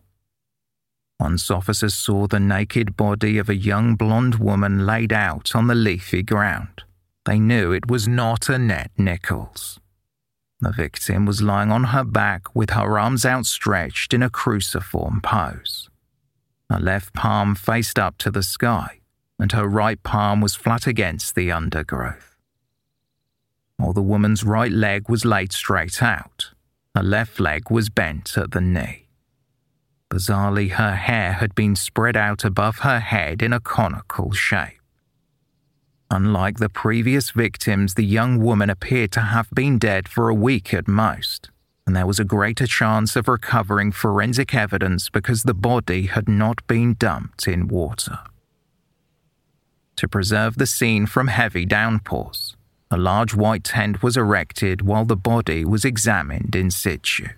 Once 1.18 1.50
officers 1.50 1.92
saw 1.92 2.28
the 2.28 2.38
naked 2.38 2.96
body 2.96 3.36
of 3.36 3.48
a 3.48 3.56
young 3.56 3.96
blonde 3.96 4.36
woman 4.36 4.86
laid 4.86 5.12
out 5.12 5.56
on 5.56 5.66
the 5.66 5.74
leafy 5.74 6.22
ground, 6.22 6.84
they 7.24 7.40
knew 7.40 7.72
it 7.72 7.90
was 7.90 8.06
not 8.06 8.48
Annette 8.48 8.92
Nicholls. 8.96 9.80
The 10.60 10.70
victim 10.70 11.26
was 11.26 11.42
lying 11.42 11.72
on 11.72 11.84
her 11.84 12.04
back 12.04 12.54
with 12.54 12.70
her 12.70 12.96
arms 12.96 13.26
outstretched 13.26 14.14
in 14.14 14.22
a 14.22 14.30
cruciform 14.30 15.20
pose. 15.20 15.90
Her 16.70 16.78
left 16.78 17.12
palm 17.12 17.56
faced 17.56 17.98
up 17.98 18.18
to 18.18 18.30
the 18.30 18.44
sky, 18.44 19.00
and 19.36 19.50
her 19.50 19.66
right 19.66 20.00
palm 20.04 20.40
was 20.40 20.54
flat 20.54 20.86
against 20.86 21.34
the 21.34 21.50
undergrowth. 21.50 22.36
While 23.78 23.94
the 23.94 24.00
woman's 24.00 24.44
right 24.44 24.70
leg 24.70 25.08
was 25.08 25.24
laid 25.24 25.52
straight 25.52 26.04
out, 26.04 26.52
her 27.00 27.06
left 27.06 27.40
leg 27.40 27.70
was 27.70 27.88
bent 27.88 28.36
at 28.36 28.50
the 28.50 28.60
knee. 28.60 29.06
Bizarrely, 30.10 30.72
her 30.72 30.96
hair 30.96 31.32
had 31.32 31.54
been 31.54 31.74
spread 31.74 32.14
out 32.14 32.44
above 32.44 32.80
her 32.80 33.00
head 33.00 33.40
in 33.40 33.54
a 33.54 33.60
conical 33.60 34.32
shape. 34.32 34.82
Unlike 36.10 36.58
the 36.58 36.68
previous 36.68 37.30
victims, 37.30 37.94
the 37.94 38.04
young 38.04 38.38
woman 38.38 38.68
appeared 38.68 39.12
to 39.12 39.20
have 39.20 39.48
been 39.54 39.78
dead 39.78 40.08
for 40.08 40.28
a 40.28 40.34
week 40.34 40.74
at 40.74 40.86
most, 40.86 41.48
and 41.86 41.96
there 41.96 42.06
was 42.06 42.20
a 42.20 42.34
greater 42.36 42.66
chance 42.66 43.16
of 43.16 43.28
recovering 43.28 43.92
forensic 43.92 44.54
evidence 44.54 45.08
because 45.08 45.44
the 45.44 45.54
body 45.54 46.02
had 46.04 46.28
not 46.28 46.66
been 46.66 46.96
dumped 46.98 47.48
in 47.48 47.66
water. 47.66 48.18
To 49.96 50.06
preserve 50.06 50.56
the 50.56 50.66
scene 50.66 51.06
from 51.06 51.28
heavy 51.28 51.64
downpours, 51.64 52.56
a 52.90 52.96
large 52.96 53.34
white 53.34 53.64
tent 53.64 54.02
was 54.02 54.16
erected 54.16 54.82
while 54.82 55.04
the 55.04 55.16
body 55.16 55.64
was 55.64 55.84
examined 55.84 56.56
in 56.56 56.70
situ. 56.70 57.28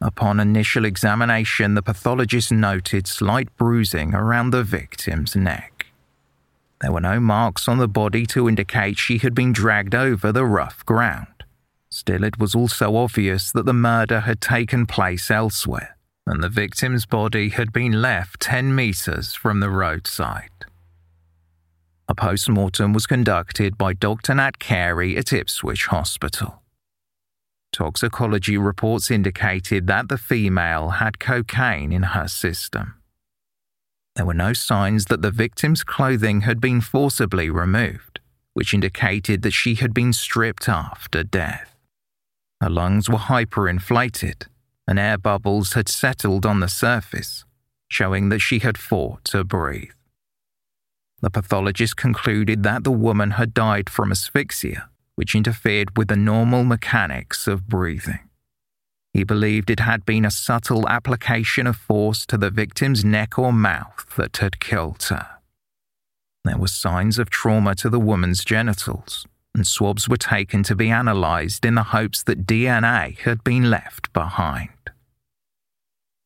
Upon 0.00 0.40
initial 0.40 0.84
examination, 0.84 1.74
the 1.74 1.82
pathologist 1.82 2.50
noted 2.50 3.06
slight 3.06 3.54
bruising 3.56 4.14
around 4.14 4.50
the 4.50 4.64
victim's 4.64 5.36
neck. 5.36 5.86
There 6.80 6.90
were 6.90 7.00
no 7.00 7.20
marks 7.20 7.68
on 7.68 7.78
the 7.78 7.86
body 7.86 8.26
to 8.26 8.48
indicate 8.48 8.98
she 8.98 9.18
had 9.18 9.34
been 9.34 9.52
dragged 9.52 9.94
over 9.94 10.32
the 10.32 10.44
rough 10.44 10.84
ground. 10.84 11.44
Still, 11.90 12.24
it 12.24 12.38
was 12.38 12.54
also 12.54 12.96
obvious 12.96 13.52
that 13.52 13.66
the 13.66 13.74
murder 13.74 14.20
had 14.20 14.40
taken 14.40 14.86
place 14.86 15.30
elsewhere, 15.30 15.96
and 16.26 16.42
the 16.42 16.48
victim's 16.48 17.06
body 17.06 17.50
had 17.50 17.72
been 17.72 18.02
left 18.02 18.40
10 18.40 18.74
metres 18.74 19.34
from 19.34 19.60
the 19.60 19.70
roadside. 19.70 20.48
A 22.08 22.14
post 22.14 22.48
mortem 22.48 22.92
was 22.92 23.06
conducted 23.06 23.78
by 23.78 23.92
Dr. 23.92 24.34
Nat 24.34 24.58
Carey 24.58 25.16
at 25.16 25.32
Ipswich 25.32 25.86
Hospital. 25.86 26.62
Toxicology 27.72 28.58
reports 28.58 29.10
indicated 29.10 29.86
that 29.86 30.08
the 30.08 30.18
female 30.18 30.90
had 30.90 31.18
cocaine 31.18 31.92
in 31.92 32.02
her 32.02 32.28
system. 32.28 32.94
There 34.14 34.26
were 34.26 34.34
no 34.34 34.52
signs 34.52 35.06
that 35.06 35.22
the 35.22 35.30
victim's 35.30 35.82
clothing 35.84 36.42
had 36.42 36.60
been 36.60 36.82
forcibly 36.82 37.48
removed, 37.48 38.20
which 38.52 38.74
indicated 38.74 39.40
that 39.42 39.52
she 39.52 39.76
had 39.76 39.94
been 39.94 40.12
stripped 40.12 40.68
after 40.68 41.22
death. 41.22 41.74
Her 42.60 42.68
lungs 42.68 43.08
were 43.08 43.16
hyperinflated, 43.16 44.48
and 44.86 44.98
air 44.98 45.16
bubbles 45.16 45.72
had 45.72 45.88
settled 45.88 46.44
on 46.44 46.60
the 46.60 46.68
surface, 46.68 47.44
showing 47.88 48.28
that 48.28 48.40
she 48.40 48.58
had 48.58 48.76
fought 48.76 49.24
to 49.26 49.44
breathe. 49.44 49.92
The 51.22 51.30
pathologist 51.30 51.96
concluded 51.96 52.64
that 52.64 52.82
the 52.82 52.90
woman 52.90 53.32
had 53.32 53.54
died 53.54 53.88
from 53.88 54.10
asphyxia, 54.10 54.88
which 55.14 55.36
interfered 55.36 55.96
with 55.96 56.08
the 56.08 56.16
normal 56.16 56.64
mechanics 56.64 57.46
of 57.46 57.68
breathing. 57.68 58.28
He 59.12 59.24
believed 59.24 59.70
it 59.70 59.80
had 59.80 60.04
been 60.04 60.24
a 60.24 60.30
subtle 60.30 60.88
application 60.88 61.66
of 61.66 61.76
force 61.76 62.26
to 62.26 62.36
the 62.36 62.50
victim's 62.50 63.04
neck 63.04 63.38
or 63.38 63.52
mouth 63.52 64.06
that 64.16 64.38
had 64.38 64.58
killed 64.58 65.02
her. 65.04 65.28
There 66.44 66.58
were 66.58 66.66
signs 66.66 67.18
of 67.18 67.30
trauma 67.30 67.76
to 67.76 67.88
the 67.88 68.00
woman's 68.00 68.44
genitals, 68.44 69.26
and 69.54 69.66
swabs 69.66 70.08
were 70.08 70.16
taken 70.16 70.62
to 70.64 70.74
be 70.74 70.88
analysed 70.88 71.64
in 71.64 71.76
the 71.76 71.84
hopes 71.84 72.22
that 72.24 72.46
DNA 72.46 73.16
had 73.18 73.44
been 73.44 73.70
left 73.70 74.12
behind. 74.12 74.70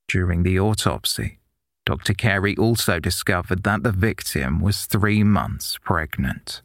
During 0.09 0.43
the 0.43 0.59
autopsy, 0.59 1.41
Dr. 1.87 2.15
Carey 2.15 2.57
also 2.57 2.99
discovered 2.99 3.63
that 3.63 3.85
the 3.85 3.93
victim 3.93 4.61
was 4.61 4.87
three 4.87 5.23
months 5.23 5.79
pregnant. 5.79 6.61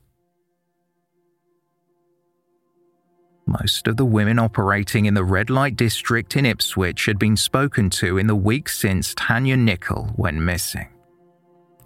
Most 3.46 3.88
of 3.88 3.98
the 3.98 4.06
women 4.06 4.40
operating 4.40 5.06
in 5.06 5.14
the 5.14 5.24
red 5.24 5.52
light 5.52 5.76
district 5.76 6.36
in 6.36 6.46
Ipswich 6.46 7.06
had 7.06 7.20
been 7.20 7.38
spoken 7.38 7.90
to 7.92 8.18
in 8.18 8.26
the 8.26 8.36
weeks 8.36 8.80
since 8.80 9.14
Tanya 9.16 9.58
Nicol 9.58 10.12
went 10.18 10.38
missing. 10.38 10.90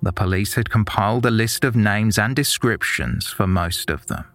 The 0.02 0.14
police 0.14 0.54
had 0.54 0.70
compiled 0.70 1.26
a 1.26 1.32
list 1.32 1.66
of 1.66 1.76
names 1.76 2.18
and 2.18 2.36
descriptions 2.36 3.28
for 3.28 3.48
most 3.48 3.90
of 3.90 4.06
them. 4.08 4.26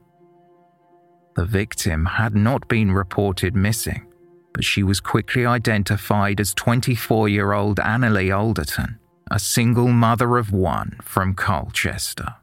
The 1.36 1.44
victim 1.46 2.04
had 2.04 2.34
not 2.34 2.68
been 2.68 2.92
reported 2.92 3.54
missing, 3.54 4.09
but 4.52 4.64
she 4.64 4.82
was 4.82 5.00
quickly 5.00 5.46
identified 5.46 6.40
as 6.40 6.54
24 6.54 7.28
year 7.28 7.52
old 7.52 7.78
Annalie 7.78 8.36
Alderton, 8.36 8.98
a 9.30 9.38
single 9.38 9.88
mother 9.88 10.36
of 10.36 10.52
one 10.52 10.98
from 11.02 11.34
Colchester. 11.34 12.36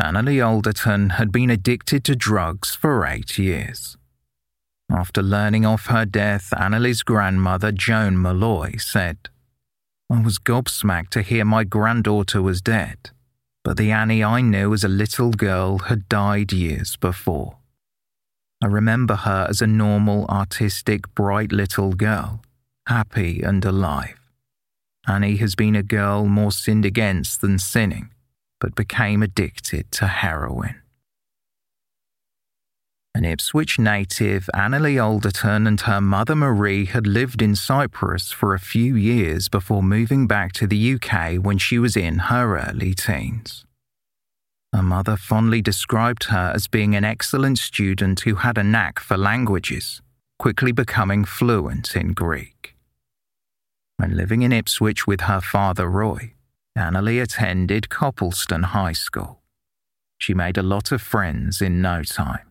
Annalie 0.00 0.46
Alderton 0.46 1.10
had 1.10 1.32
been 1.32 1.48
addicted 1.48 2.04
to 2.04 2.14
drugs 2.14 2.74
for 2.74 3.06
eight 3.06 3.38
years. 3.38 3.96
After 4.90 5.22
learning 5.22 5.64
of 5.64 5.86
her 5.86 6.04
death, 6.04 6.52
Annalie's 6.56 7.02
grandmother, 7.02 7.72
Joan 7.72 8.20
Malloy, 8.20 8.76
said, 8.76 9.30
I 10.10 10.20
was 10.20 10.38
gobsmacked 10.38 11.10
to 11.10 11.22
hear 11.22 11.44
my 11.44 11.64
granddaughter 11.64 12.40
was 12.40 12.60
dead 12.60 13.10
but 13.66 13.76
the 13.76 13.90
Annie 13.90 14.22
I 14.22 14.42
knew 14.42 14.72
as 14.72 14.84
a 14.84 14.88
little 14.88 15.32
girl 15.32 15.78
had 15.78 16.08
died 16.08 16.52
years 16.52 16.94
before. 16.94 17.56
I 18.62 18.66
remember 18.66 19.16
her 19.16 19.48
as 19.50 19.60
a 19.60 19.66
normal, 19.66 20.24
artistic, 20.26 21.12
bright 21.16 21.50
little 21.50 21.92
girl, 21.94 22.42
happy 22.86 23.42
and 23.42 23.64
alive. 23.64 24.20
Annie 25.08 25.38
has 25.38 25.56
been 25.56 25.74
a 25.74 25.82
girl 25.82 26.26
more 26.26 26.52
sinned 26.52 26.84
against 26.84 27.40
than 27.40 27.58
sinning, 27.58 28.10
but 28.60 28.76
became 28.76 29.20
addicted 29.20 29.90
to 29.90 30.06
heroin. 30.06 30.76
An 33.16 33.24
Ipswich 33.24 33.78
native, 33.78 34.46
Annalie 34.52 35.02
Alderton, 35.02 35.66
and 35.66 35.80
her 35.80 36.02
mother 36.02 36.36
Marie 36.36 36.84
had 36.84 37.06
lived 37.06 37.40
in 37.40 37.56
Cyprus 37.56 38.30
for 38.30 38.52
a 38.52 38.58
few 38.58 38.94
years 38.94 39.48
before 39.48 39.82
moving 39.82 40.26
back 40.26 40.52
to 40.52 40.66
the 40.66 40.92
UK 40.92 41.36
when 41.36 41.56
she 41.56 41.78
was 41.78 41.96
in 41.96 42.18
her 42.18 42.58
early 42.58 42.92
teens. 42.92 43.64
Her 44.70 44.82
mother 44.82 45.16
fondly 45.16 45.62
described 45.62 46.24
her 46.24 46.52
as 46.54 46.68
being 46.68 46.94
an 46.94 47.06
excellent 47.06 47.58
student 47.58 48.20
who 48.20 48.34
had 48.34 48.58
a 48.58 48.62
knack 48.62 48.98
for 48.98 49.16
languages, 49.16 50.02
quickly 50.38 50.70
becoming 50.70 51.24
fluent 51.24 51.96
in 51.96 52.12
Greek. 52.12 52.76
When 53.96 54.14
living 54.14 54.42
in 54.42 54.52
Ipswich 54.52 55.06
with 55.06 55.22
her 55.22 55.40
father 55.40 55.88
Roy, 55.88 56.34
Annalie 56.76 57.22
attended 57.22 57.88
Copleston 57.88 58.64
High 58.64 58.92
School. 58.92 59.40
She 60.18 60.34
made 60.34 60.58
a 60.58 60.62
lot 60.62 60.92
of 60.92 61.00
friends 61.00 61.62
in 61.62 61.80
no 61.80 62.02
time. 62.02 62.45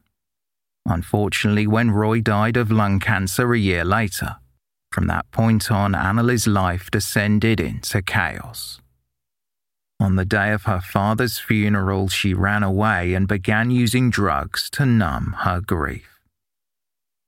Unfortunately, 0.85 1.65
when 1.65 1.91
Roy 1.91 2.21
died 2.21 2.57
of 2.57 2.71
lung 2.71 2.99
cancer 2.99 3.53
a 3.53 3.59
year 3.59 3.83
later, 3.83 4.37
from 4.91 5.07
that 5.07 5.29
point 5.31 5.71
on, 5.71 5.93
Annalie's 5.93 6.47
life 6.47 6.91
descended 6.91 7.59
into 7.59 8.01
chaos. 8.01 8.79
On 9.99 10.15
the 10.15 10.25
day 10.25 10.51
of 10.51 10.63
her 10.63 10.81
father's 10.81 11.39
funeral, 11.39 12.07
she 12.09 12.33
ran 12.33 12.61
away 12.61 13.13
and 13.13 13.27
began 13.27 13.71
using 13.71 14.09
drugs 14.09 14.69
to 14.71 14.85
numb 14.85 15.35
her 15.39 15.59
grief. 15.59 16.19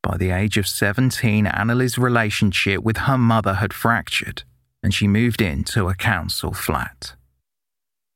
By 0.03 0.17
the 0.17 0.29
age 0.29 0.57
of 0.57 0.67
17, 0.67 1.45
Annalie's 1.45 1.97
relationship 1.97 2.83
with 2.83 2.97
her 2.97 3.17
mother 3.17 3.55
had 3.55 3.73
fractured, 3.73 4.43
and 4.83 4.93
she 4.93 5.07
moved 5.07 5.41
into 5.41 5.89
a 5.89 5.95
council 5.95 6.53
flat. 6.53 7.15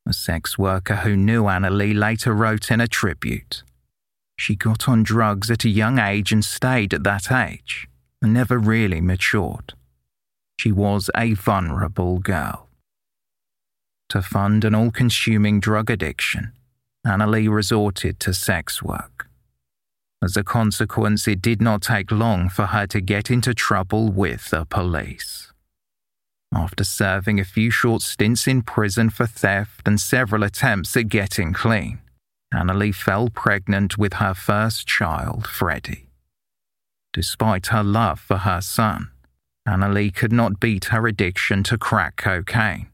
A 0.08 0.14
sex 0.14 0.58
worker 0.58 0.98
who 0.98 1.16
knew 1.16 1.44
Annalie 1.44 1.98
later 1.98 2.34
wrote 2.34 2.70
in 2.70 2.80
a 2.80 2.88
tribute 2.88 3.64
She 4.42 4.56
got 4.56 4.90
on 4.90 5.04
drugs 5.04 5.52
at 5.52 5.66
a 5.66 5.70
young 5.70 6.00
age 6.00 6.32
and 6.32 6.44
stayed 6.44 6.96
at 6.96 7.04
that 7.04 7.32
age, 7.32 7.88
and 8.24 8.34
never 8.34 8.58
really 8.58 9.00
matured. 9.00 9.76
She 10.60 10.72
was 10.72 11.12
a 11.16 11.34
vulnerable 11.34 12.18
girl 12.18 12.68
to 14.10 14.24
fund 14.24 14.66
an 14.66 14.74
all 14.74 14.90
consuming 14.90 15.60
drug 15.60 15.92
addiction, 15.92 16.54
Annalie 17.06 17.54
resorted 17.54 18.20
to 18.22 18.34
sex 18.34 18.82
work. 18.82 19.30
As 20.24 20.36
a 20.36 20.44
consequence, 20.44 21.28
it 21.28 21.40
did 21.40 21.62
not 21.62 21.84
take 21.84 22.12
long 22.12 22.50
for 22.50 22.66
her 22.66 22.88
to 22.88 23.00
get 23.00 23.30
into 23.30 23.54
trouble 23.54 24.12
with 24.12 24.50
the 24.50 24.66
police. 24.66 25.54
After 26.52 26.84
serving 26.84 27.40
a 27.40 27.46
few 27.46 27.70
short 27.70 28.02
stints 28.02 28.48
in 28.48 28.64
prison 28.64 29.12
for 29.12 29.28
theft 29.28 29.88
and 29.88 30.02
several 30.02 30.42
attempts 30.42 30.98
at 30.98 31.10
getting 31.10 31.54
clean, 31.54 32.01
Annalie 32.54 32.94
fell 32.94 33.30
pregnant 33.30 33.98
with 33.98 34.14
her 34.14 34.34
first 34.34 34.88
child, 34.88 35.48
Freddie. 35.48 36.10
Despite 37.14 37.68
her 37.68 37.84
love 37.84 38.20
for 38.20 38.38
her 38.38 38.62
son, 38.62 39.12
Annalie 39.68 40.14
could 40.14 40.32
not 40.32 40.60
beat 40.60 40.86
her 40.86 41.08
addiction 41.08 41.64
to 41.64 41.78
crack 41.78 42.16
cocaine 42.18 42.92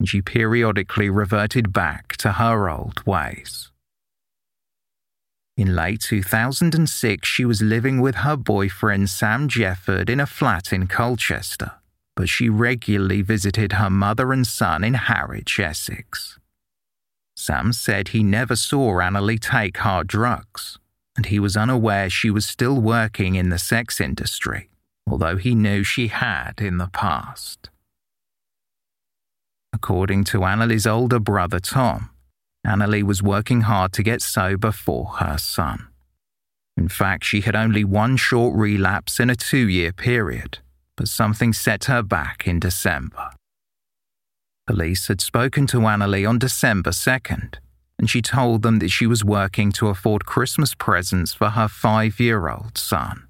and 0.00 0.08
she 0.08 0.22
periodically 0.22 1.10
reverted 1.10 1.74
back 1.74 2.16
to 2.16 2.32
her 2.32 2.70
old 2.70 3.06
ways. 3.06 3.70
In 5.58 5.76
late 5.76 6.00
2006, 6.00 7.28
she 7.28 7.44
was 7.44 7.60
living 7.60 8.00
with 8.00 8.16
her 8.16 8.34
boyfriend 8.34 9.10
Sam 9.10 9.46
Jefford 9.46 10.08
in 10.08 10.18
a 10.18 10.26
flat 10.26 10.72
in 10.72 10.86
Colchester, 10.86 11.72
but 12.16 12.30
she 12.30 12.48
regularly 12.48 13.20
visited 13.20 13.74
her 13.74 13.90
mother 13.90 14.32
and 14.32 14.46
son 14.46 14.82
in 14.82 14.94
Harwich, 14.94 15.60
Essex. 15.60 16.38
Sam 17.36 17.72
said 17.72 18.08
he 18.08 18.22
never 18.22 18.56
saw 18.56 19.00
Annalie 19.00 19.40
take 19.40 19.78
hard 19.78 20.06
drugs, 20.06 20.78
and 21.16 21.26
he 21.26 21.38
was 21.38 21.56
unaware 21.56 22.10
she 22.10 22.30
was 22.30 22.46
still 22.46 22.80
working 22.80 23.34
in 23.34 23.48
the 23.48 23.58
sex 23.58 24.00
industry, 24.00 24.70
although 25.06 25.36
he 25.36 25.54
knew 25.54 25.82
she 25.82 26.08
had 26.08 26.60
in 26.60 26.78
the 26.78 26.88
past. 26.88 27.70
According 29.72 30.24
to 30.24 30.40
Annalie's 30.40 30.86
older 30.86 31.20
brother 31.20 31.60
Tom, 31.60 32.10
Annalie 32.66 33.02
was 33.02 33.22
working 33.22 33.62
hard 33.62 33.92
to 33.94 34.02
get 34.02 34.20
sober 34.20 34.72
for 34.72 35.06
her 35.18 35.38
son. 35.38 35.88
In 36.76 36.88
fact, 36.88 37.24
she 37.24 37.40
had 37.42 37.56
only 37.56 37.84
one 37.84 38.16
short 38.16 38.54
relapse 38.54 39.20
in 39.20 39.30
a 39.30 39.36
two 39.36 39.68
year 39.68 39.92
period, 39.92 40.58
but 40.96 41.08
something 41.08 41.52
set 41.52 41.84
her 41.84 42.02
back 42.02 42.46
in 42.46 42.58
December. 42.58 43.30
Police 44.70 45.08
had 45.08 45.20
spoken 45.20 45.66
to 45.66 45.78
Annalie 45.78 46.24
on 46.24 46.38
December 46.38 46.90
2nd, 46.90 47.56
and 47.98 48.08
she 48.08 48.22
told 48.22 48.62
them 48.62 48.78
that 48.78 48.90
she 48.90 49.04
was 49.04 49.24
working 49.24 49.72
to 49.72 49.88
afford 49.88 50.26
Christmas 50.26 50.76
presents 50.76 51.34
for 51.34 51.48
her 51.50 51.66
five 51.66 52.20
year 52.20 52.48
old 52.48 52.78
son. 52.78 53.26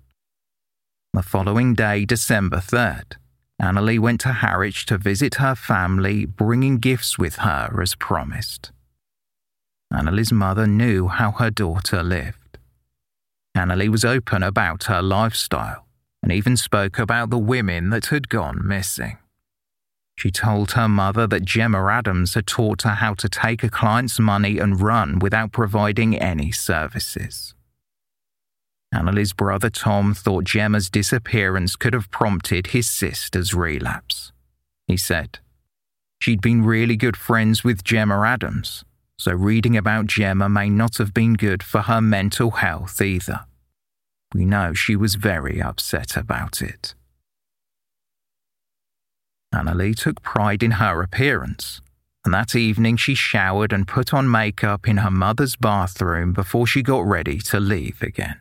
The 1.14 1.22
following 1.22 1.72
day, 1.72 2.04
December 2.04 2.58
3rd, 2.58 3.14
Annalie 3.58 3.98
went 3.98 4.20
to 4.20 4.34
Harwich 4.34 4.84
to 4.84 4.98
visit 4.98 5.36
her 5.36 5.54
family, 5.54 6.26
bringing 6.26 6.76
gifts 6.76 7.18
with 7.18 7.36
her 7.36 7.80
as 7.80 7.94
promised. 7.94 8.70
Annalie's 9.90 10.34
mother 10.34 10.66
knew 10.66 11.08
how 11.08 11.30
her 11.30 11.50
daughter 11.50 12.02
lived. 12.02 12.58
Annalie 13.56 13.88
was 13.88 14.04
open 14.04 14.42
about 14.42 14.84
her 14.84 15.00
lifestyle 15.00 15.86
and 16.22 16.32
even 16.32 16.58
spoke 16.58 16.98
about 16.98 17.30
the 17.30 17.38
women 17.38 17.88
that 17.88 18.08
had 18.08 18.28
gone 18.28 18.60
missing. 18.62 19.16
She 20.20 20.30
told 20.30 20.72
her 20.72 20.86
mother 20.86 21.26
that 21.28 21.46
Gemma 21.46 21.82
Adams 21.86 22.34
had 22.34 22.46
taught 22.46 22.82
her 22.82 22.96
how 22.96 23.14
to 23.14 23.26
take 23.26 23.64
a 23.64 23.70
client's 23.70 24.20
money 24.20 24.58
and 24.58 24.78
run 24.78 25.18
without 25.18 25.50
providing 25.50 26.14
any 26.14 26.52
services. 26.52 27.54
Annalie's 28.92 29.32
brother 29.32 29.70
Tom 29.70 30.12
thought 30.12 30.44
Gemma's 30.44 30.90
disappearance 30.90 31.74
could 31.74 31.94
have 31.94 32.10
prompted 32.10 32.66
his 32.66 32.86
sister's 32.86 33.54
relapse. 33.54 34.30
He 34.86 34.98
said, 34.98 35.38
She'd 36.20 36.42
been 36.42 36.66
really 36.66 36.96
good 36.96 37.16
friends 37.16 37.64
with 37.64 37.82
Gemma 37.82 38.20
Adams, 38.20 38.84
so 39.16 39.32
reading 39.32 39.74
about 39.74 40.06
Gemma 40.06 40.50
may 40.50 40.68
not 40.68 40.98
have 40.98 41.14
been 41.14 41.32
good 41.32 41.62
for 41.62 41.80
her 41.80 42.02
mental 42.02 42.50
health 42.50 43.00
either. 43.00 43.46
We 44.34 44.44
know 44.44 44.74
she 44.74 44.96
was 44.96 45.14
very 45.14 45.62
upset 45.62 46.14
about 46.14 46.60
it. 46.60 46.94
Annalie 49.54 49.96
took 49.96 50.22
pride 50.22 50.62
in 50.62 50.72
her 50.72 51.02
appearance, 51.02 51.80
and 52.24 52.32
that 52.34 52.54
evening 52.54 52.96
she 52.96 53.14
showered 53.14 53.72
and 53.72 53.88
put 53.88 54.14
on 54.14 54.30
makeup 54.30 54.86
in 54.86 54.98
her 54.98 55.10
mother's 55.10 55.56
bathroom 55.56 56.32
before 56.32 56.66
she 56.66 56.82
got 56.82 57.04
ready 57.06 57.38
to 57.38 57.58
leave 57.58 58.00
again. 58.02 58.38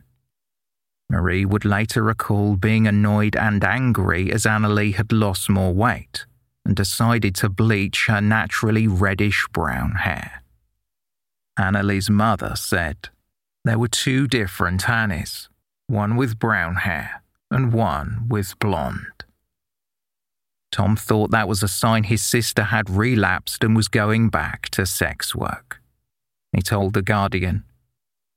Marie 1.09 1.45
would 1.45 1.65
later 1.65 2.03
recall 2.03 2.55
being 2.55 2.87
annoyed 2.87 3.35
and 3.35 3.63
angry 3.63 4.31
as 4.31 4.45
Annalie 4.45 4.93
had 4.93 5.11
lost 5.11 5.49
more 5.49 5.73
weight 5.73 6.25
and 6.63 6.75
decided 6.75 7.33
to 7.35 7.49
bleach 7.49 8.05
her 8.07 8.21
naturally 8.21 8.87
reddish 8.87 9.47
brown 9.51 9.93
hair. 9.95 10.43
Annalie's 11.57 12.09
mother 12.09 12.55
said 12.55 13.09
there 13.65 13.79
were 13.79 13.87
two 13.87 14.27
different 14.27 14.87
Annies, 14.87 15.49
one 15.87 16.15
with 16.15 16.37
brown 16.37 16.75
hair 16.75 17.23
and 17.49 17.73
one 17.73 18.27
with 18.29 18.57
blonde. 18.59 19.25
Tom 20.71 20.95
thought 20.95 21.31
that 21.31 21.47
was 21.47 21.63
a 21.63 21.67
sign 21.67 22.03
his 22.03 22.21
sister 22.21 22.63
had 22.63 22.89
relapsed 22.89 23.63
and 23.63 23.75
was 23.75 23.87
going 23.87 24.29
back 24.29 24.69
to 24.69 24.85
sex 24.85 25.35
work. 25.35 25.81
He 26.51 26.61
told 26.61 26.93
The 26.93 27.01
Guardian, 27.01 27.63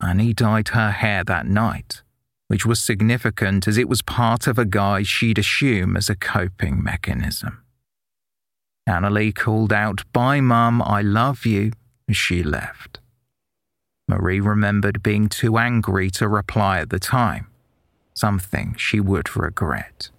Annie 0.02 0.32
dyed 0.32 0.68
her 0.68 0.90
hair 0.90 1.24
that 1.24 1.46
night 1.46 2.02
which 2.52 2.66
was 2.66 2.78
significant 2.78 3.66
as 3.66 3.78
it 3.78 3.88
was 3.88 4.02
part 4.02 4.46
of 4.46 4.58
a 4.58 4.66
guise 4.66 5.08
she'd 5.08 5.38
assume 5.38 5.96
as 5.96 6.10
a 6.10 6.14
coping 6.14 6.82
mechanism. 6.82 7.64
Annalie 8.86 9.34
called 9.34 9.72
out, 9.72 10.02
Bye, 10.12 10.42
Mum, 10.42 10.82
I 10.82 11.00
love 11.00 11.46
you, 11.46 11.72
as 12.10 12.18
she 12.18 12.42
left. 12.42 13.00
Marie 14.06 14.38
remembered 14.38 15.02
being 15.02 15.30
too 15.30 15.56
angry 15.56 16.10
to 16.10 16.28
reply 16.28 16.80
at 16.80 16.90
the 16.90 16.98
time, 16.98 17.46
something 18.12 18.74
she 18.76 19.00
would 19.00 19.34
regret. 19.34 20.10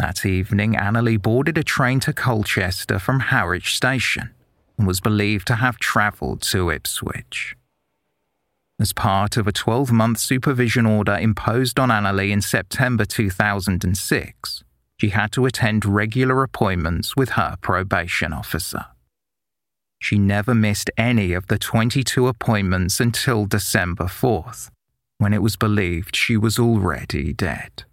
That 0.00 0.24
evening, 0.24 0.76
Annalie 0.76 1.20
boarded 1.20 1.58
a 1.58 1.62
train 1.62 2.00
to 2.00 2.14
Colchester 2.14 2.98
from 2.98 3.20
Harwich 3.20 3.76
Station 3.76 4.30
and 4.78 4.86
was 4.86 4.98
believed 4.98 5.46
to 5.48 5.56
have 5.56 5.78
travelled 5.78 6.40
to 6.40 6.70
Ipswich. 6.70 7.54
As 8.80 8.94
part 8.94 9.36
of 9.36 9.46
a 9.46 9.52
12 9.52 9.92
month 9.92 10.18
supervision 10.18 10.86
order 10.86 11.18
imposed 11.18 11.78
on 11.78 11.90
Annalie 11.90 12.30
in 12.30 12.40
September 12.40 13.04
2006, 13.04 14.64
she 14.98 15.10
had 15.10 15.32
to 15.32 15.44
attend 15.44 15.84
regular 15.84 16.42
appointments 16.42 17.14
with 17.14 17.30
her 17.30 17.58
probation 17.60 18.32
officer. 18.32 18.86
She 19.98 20.16
never 20.16 20.54
missed 20.54 20.90
any 20.96 21.34
of 21.34 21.48
the 21.48 21.58
22 21.58 22.26
appointments 22.26 23.00
until 23.00 23.44
December 23.44 24.04
4th, 24.04 24.70
when 25.18 25.34
it 25.34 25.42
was 25.42 25.56
believed 25.56 26.16
she 26.16 26.38
was 26.38 26.58
already 26.58 27.34
dead. 27.34 27.84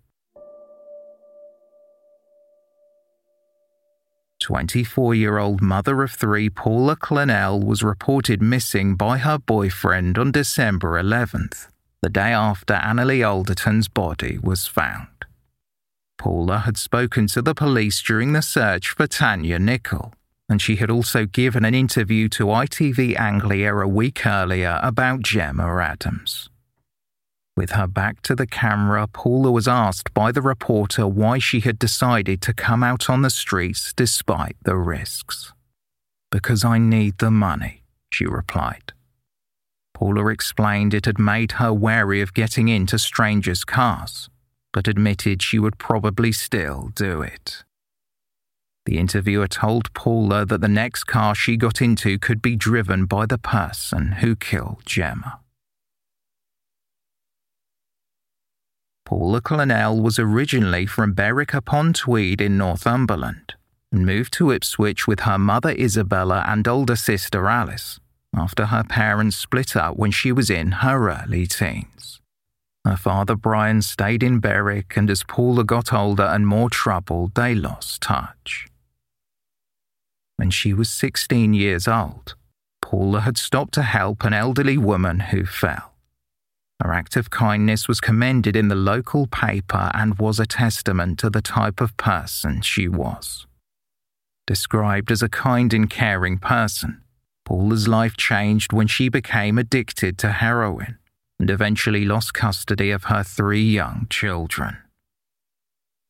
24 4.47 5.13
year 5.13 5.39
old 5.39 5.61
mother 5.61 6.01
of 6.03 6.11
three 6.11 6.49
Paula 6.49 6.95
Clennell 6.95 7.61
was 7.61 7.83
reported 7.83 8.41
missing 8.41 8.95
by 8.95 9.17
her 9.17 9.37
boyfriend 9.37 10.17
on 10.17 10.31
December 10.31 10.91
11th, 10.91 11.67
the 12.01 12.07
day 12.07 12.31
after 12.31 12.75
Annalie 12.75 13.27
Alderton's 13.27 13.89
body 13.89 14.37
was 14.41 14.65
found. 14.65 15.25
Paula 16.17 16.59
had 16.59 16.77
spoken 16.77 17.27
to 17.27 17.41
the 17.41 17.53
police 17.53 18.01
during 18.01 18.31
the 18.31 18.41
search 18.41 18.91
for 18.91 19.05
Tanya 19.05 19.59
Nicol, 19.59 20.13
and 20.47 20.61
she 20.61 20.77
had 20.77 20.89
also 20.89 21.25
given 21.25 21.65
an 21.65 21.75
interview 21.75 22.29
to 22.29 22.45
ITV 22.45 23.19
Anglia 23.19 23.75
a 23.75 23.85
week 23.85 24.25
earlier 24.25 24.79
about 24.81 25.23
Gemma 25.23 25.67
Adams. 25.81 26.49
With 27.57 27.71
her 27.71 27.87
back 27.87 28.21
to 28.21 28.35
the 28.35 28.45
camera, 28.45 29.07
Paula 29.07 29.51
was 29.51 29.67
asked 29.67 30.13
by 30.13 30.31
the 30.31 30.43
reporter 30.43 31.07
why 31.07 31.39
she 31.39 31.59
had 31.61 31.79
decided 31.79 32.39
to 32.43 32.53
come 32.53 32.83
out 32.83 33.09
on 33.09 33.23
the 33.23 33.31
streets 33.31 33.93
despite 33.93 34.55
the 34.61 34.77
risks. 34.77 35.53
Because 36.31 36.63
I 36.63 36.77
need 36.77 37.17
the 37.17 37.31
money, 37.31 37.81
she 38.11 38.27
replied. 38.27 38.93
Paula 39.95 40.27
explained 40.27 40.93
it 40.93 41.07
had 41.07 41.17
made 41.17 41.53
her 41.53 41.73
wary 41.73 42.21
of 42.21 42.35
getting 42.35 42.67
into 42.67 42.99
strangers' 42.99 43.65
cars, 43.65 44.29
but 44.71 44.87
admitted 44.87 45.41
she 45.41 45.57
would 45.57 45.79
probably 45.79 46.31
still 46.31 46.91
do 46.93 47.23
it. 47.23 47.63
The 48.85 48.99
interviewer 48.99 49.47
told 49.47 49.91
Paula 49.95 50.45
that 50.45 50.61
the 50.61 50.67
next 50.67 51.05
car 51.05 51.33
she 51.33 51.57
got 51.57 51.81
into 51.81 52.19
could 52.19 52.39
be 52.39 52.55
driven 52.55 53.07
by 53.07 53.25
the 53.25 53.39
person 53.39 54.11
who 54.21 54.35
killed 54.35 54.83
Gemma. 54.85 55.39
Paula 59.07 59.39
Clennell 59.39 60.01
was 60.01 60.19
originally 60.19 60.85
from 60.85 61.13
Berwick 61.13 61.53
upon 61.53 61.93
Tweed 61.93 62.41
in 62.41 62.57
Northumberland 62.57 63.53
and 63.89 64.05
moved 64.05 64.33
to 64.33 64.51
Ipswich 64.51 65.07
with 65.07 65.21
her 65.21 65.37
mother 65.37 65.69
Isabella 65.69 66.43
and 66.45 66.67
older 66.67 66.97
sister 66.97 67.47
Alice 67.47 68.01
after 68.35 68.65
her 68.65 68.83
parents 68.83 69.37
split 69.37 69.77
up 69.77 69.95
when 69.95 70.11
she 70.11 70.33
was 70.33 70.49
in 70.49 70.83
her 70.83 71.09
early 71.09 71.47
teens. 71.47 72.19
Her 72.83 72.97
father 72.97 73.37
Brian 73.37 73.81
stayed 73.81 74.23
in 74.23 74.41
Berwick, 74.41 74.97
and 74.97 75.09
as 75.09 75.23
Paula 75.23 75.63
got 75.63 75.93
older 75.93 76.23
and 76.25 76.45
more 76.45 76.69
troubled, 76.69 77.33
they 77.35 77.55
lost 77.55 78.01
touch. 78.01 78.67
When 80.35 80.49
she 80.49 80.73
was 80.73 80.89
16 80.89 81.53
years 81.53 81.87
old, 81.87 82.35
Paula 82.81 83.21
had 83.21 83.37
stopped 83.37 83.73
to 83.75 83.83
help 83.83 84.25
an 84.25 84.33
elderly 84.33 84.77
woman 84.77 85.21
who 85.31 85.45
fell. 85.45 85.93
Her 86.83 86.93
act 86.93 87.15
of 87.15 87.29
kindness 87.29 87.87
was 87.87 87.99
commended 87.99 88.55
in 88.55 88.67
the 88.67 88.75
local 88.75 89.27
paper 89.27 89.89
and 89.93 90.19
was 90.19 90.39
a 90.39 90.45
testament 90.45 91.17
to 91.19 91.29
the 91.29 91.41
type 91.41 91.81
of 91.81 91.97
person 91.97 92.61
she 92.61 92.87
was. 92.87 93.47
Described 94.45 95.11
as 95.11 95.23
a 95.23 95.29
kind 95.29 95.73
and 95.73 95.89
caring 95.89 96.37
person, 96.37 97.01
Paula's 97.45 97.87
life 97.87 98.15
changed 98.15 98.73
when 98.73 98.87
she 98.87 99.09
became 99.09 99.57
addicted 99.57 100.17
to 100.19 100.31
heroin 100.31 100.97
and 101.39 101.49
eventually 101.49 102.05
lost 102.05 102.33
custody 102.33 102.91
of 102.91 103.05
her 103.05 103.23
three 103.23 103.63
young 103.63 104.07
children. 104.09 104.77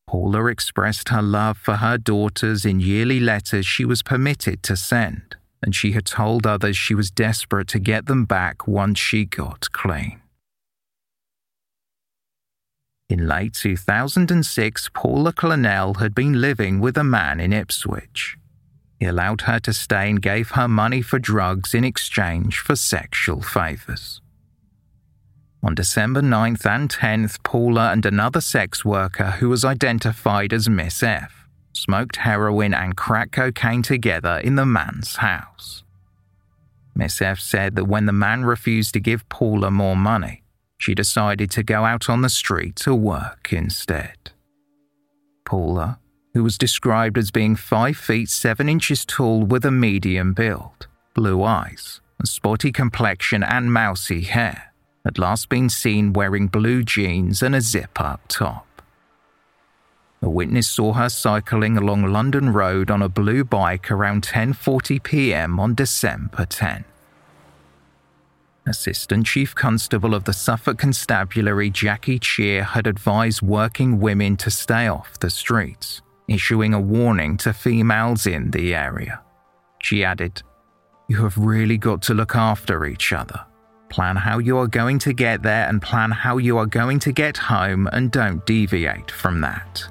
Paula 0.06 0.46
expressed 0.46 1.10
her 1.10 1.22
love 1.22 1.58
for 1.58 1.76
her 1.76 1.98
daughters 1.98 2.64
in 2.64 2.80
yearly 2.80 3.20
letters 3.20 3.66
she 3.66 3.84
was 3.84 4.02
permitted 4.02 4.62
to 4.62 4.76
send, 4.76 5.36
and 5.62 5.74
she 5.74 5.92
had 5.92 6.06
told 6.06 6.46
others 6.46 6.76
she 6.76 6.94
was 6.94 7.10
desperate 7.10 7.68
to 7.68 7.78
get 7.78 8.06
them 8.06 8.24
back 8.24 8.66
once 8.66 8.98
she 8.98 9.24
got 9.24 9.70
clean. 9.72 10.20
In 13.08 13.26
late 13.26 13.54
2006, 13.54 14.90
Paula 14.92 15.32
Clennell 15.32 15.96
had 15.98 16.14
been 16.14 16.42
living 16.42 16.78
with 16.78 16.98
a 16.98 17.04
man 17.04 17.40
in 17.40 17.54
Ipswich. 17.54 18.36
He 19.00 19.06
allowed 19.06 19.42
her 19.42 19.58
to 19.60 19.72
stay 19.72 20.10
and 20.10 20.20
gave 20.20 20.50
her 20.50 20.68
money 20.68 21.00
for 21.00 21.18
drugs 21.18 21.72
in 21.72 21.84
exchange 21.84 22.58
for 22.58 22.76
sexual 22.76 23.40
favours. 23.40 24.20
On 25.62 25.74
December 25.74 26.20
9th 26.20 26.66
and 26.66 26.90
10th, 26.90 27.42
Paula 27.42 27.92
and 27.92 28.04
another 28.04 28.42
sex 28.42 28.84
worker 28.84 29.32
who 29.32 29.48
was 29.48 29.64
identified 29.64 30.52
as 30.52 30.68
Miss 30.68 31.02
F 31.02 31.48
smoked 31.72 32.16
heroin 32.16 32.74
and 32.74 32.96
crack 32.96 33.32
cocaine 33.32 33.82
together 33.82 34.36
in 34.38 34.56
the 34.56 34.66
man's 34.66 35.16
house. 35.16 35.82
Miss 36.94 37.22
F 37.22 37.40
said 37.40 37.74
that 37.76 37.86
when 37.86 38.04
the 38.04 38.12
man 38.12 38.44
refused 38.44 38.92
to 38.94 39.00
give 39.00 39.28
Paula 39.28 39.70
more 39.70 39.96
money, 39.96 40.42
she 40.78 40.94
decided 40.94 41.50
to 41.50 41.62
go 41.62 41.84
out 41.84 42.08
on 42.08 42.22
the 42.22 42.28
street 42.28 42.76
to 42.76 42.94
work 42.94 43.52
instead. 43.52 44.30
Paula, 45.44 45.98
who 46.34 46.44
was 46.44 46.56
described 46.56 47.18
as 47.18 47.30
being 47.30 47.56
5 47.56 47.96
feet 47.96 48.28
7 48.28 48.68
inches 48.68 49.04
tall 49.04 49.42
with 49.42 49.64
a 49.64 49.70
medium 49.70 50.32
build, 50.32 50.86
blue 51.14 51.42
eyes, 51.42 52.00
a 52.22 52.26
spotty 52.26 52.70
complexion, 52.70 53.42
and 53.42 53.72
mousy 53.72 54.22
hair, 54.22 54.72
had 55.04 55.18
last 55.18 55.48
been 55.48 55.68
seen 55.68 56.12
wearing 56.12 56.46
blue 56.46 56.82
jeans 56.82 57.42
and 57.42 57.54
a 57.54 57.60
zip 57.60 58.00
up 58.00 58.20
top. 58.28 58.66
A 60.20 60.28
witness 60.28 60.68
saw 60.68 60.94
her 60.94 61.08
cycling 61.08 61.76
along 61.76 62.04
London 62.04 62.52
Road 62.52 62.90
on 62.90 63.02
a 63.02 63.08
blue 63.08 63.44
bike 63.44 63.90
around 63.90 64.22
10:40 64.22 65.02
p.m. 65.02 65.60
on 65.60 65.74
December 65.74 66.44
10. 66.44 66.84
Assistant 68.68 69.26
Chief 69.26 69.54
Constable 69.54 70.14
of 70.14 70.24
the 70.24 70.32
Suffolk 70.32 70.78
Constabulary 70.78 71.70
Jacqui 71.70 72.20
Cheer 72.20 72.62
had 72.62 72.86
advised 72.86 73.42
working 73.42 74.00
women 74.00 74.36
to 74.38 74.50
stay 74.50 74.88
off 74.88 75.18
the 75.20 75.30
streets, 75.30 76.02
issuing 76.28 76.74
a 76.74 76.80
warning 76.80 77.36
to 77.38 77.52
females 77.52 78.26
in 78.26 78.50
the 78.50 78.74
area. 78.74 79.20
She 79.80 80.04
added, 80.04 80.42
You 81.08 81.22
have 81.22 81.38
really 81.38 81.78
got 81.78 82.02
to 82.02 82.14
look 82.14 82.36
after 82.36 82.86
each 82.86 83.12
other. 83.12 83.44
Plan 83.88 84.16
how 84.16 84.38
you 84.38 84.58
are 84.58 84.66
going 84.66 84.98
to 85.00 85.12
get 85.12 85.42
there 85.42 85.66
and 85.66 85.80
plan 85.80 86.10
how 86.10 86.36
you 86.36 86.58
are 86.58 86.66
going 86.66 86.98
to 87.00 87.12
get 87.12 87.36
home 87.36 87.88
and 87.92 88.10
don't 88.10 88.44
deviate 88.44 89.10
from 89.10 89.40
that. 89.40 89.82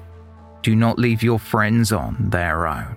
Do 0.62 0.76
not 0.76 0.98
leave 0.98 1.22
your 1.22 1.38
friends 1.38 1.92
on 1.92 2.30
their 2.30 2.66
own. 2.66 2.96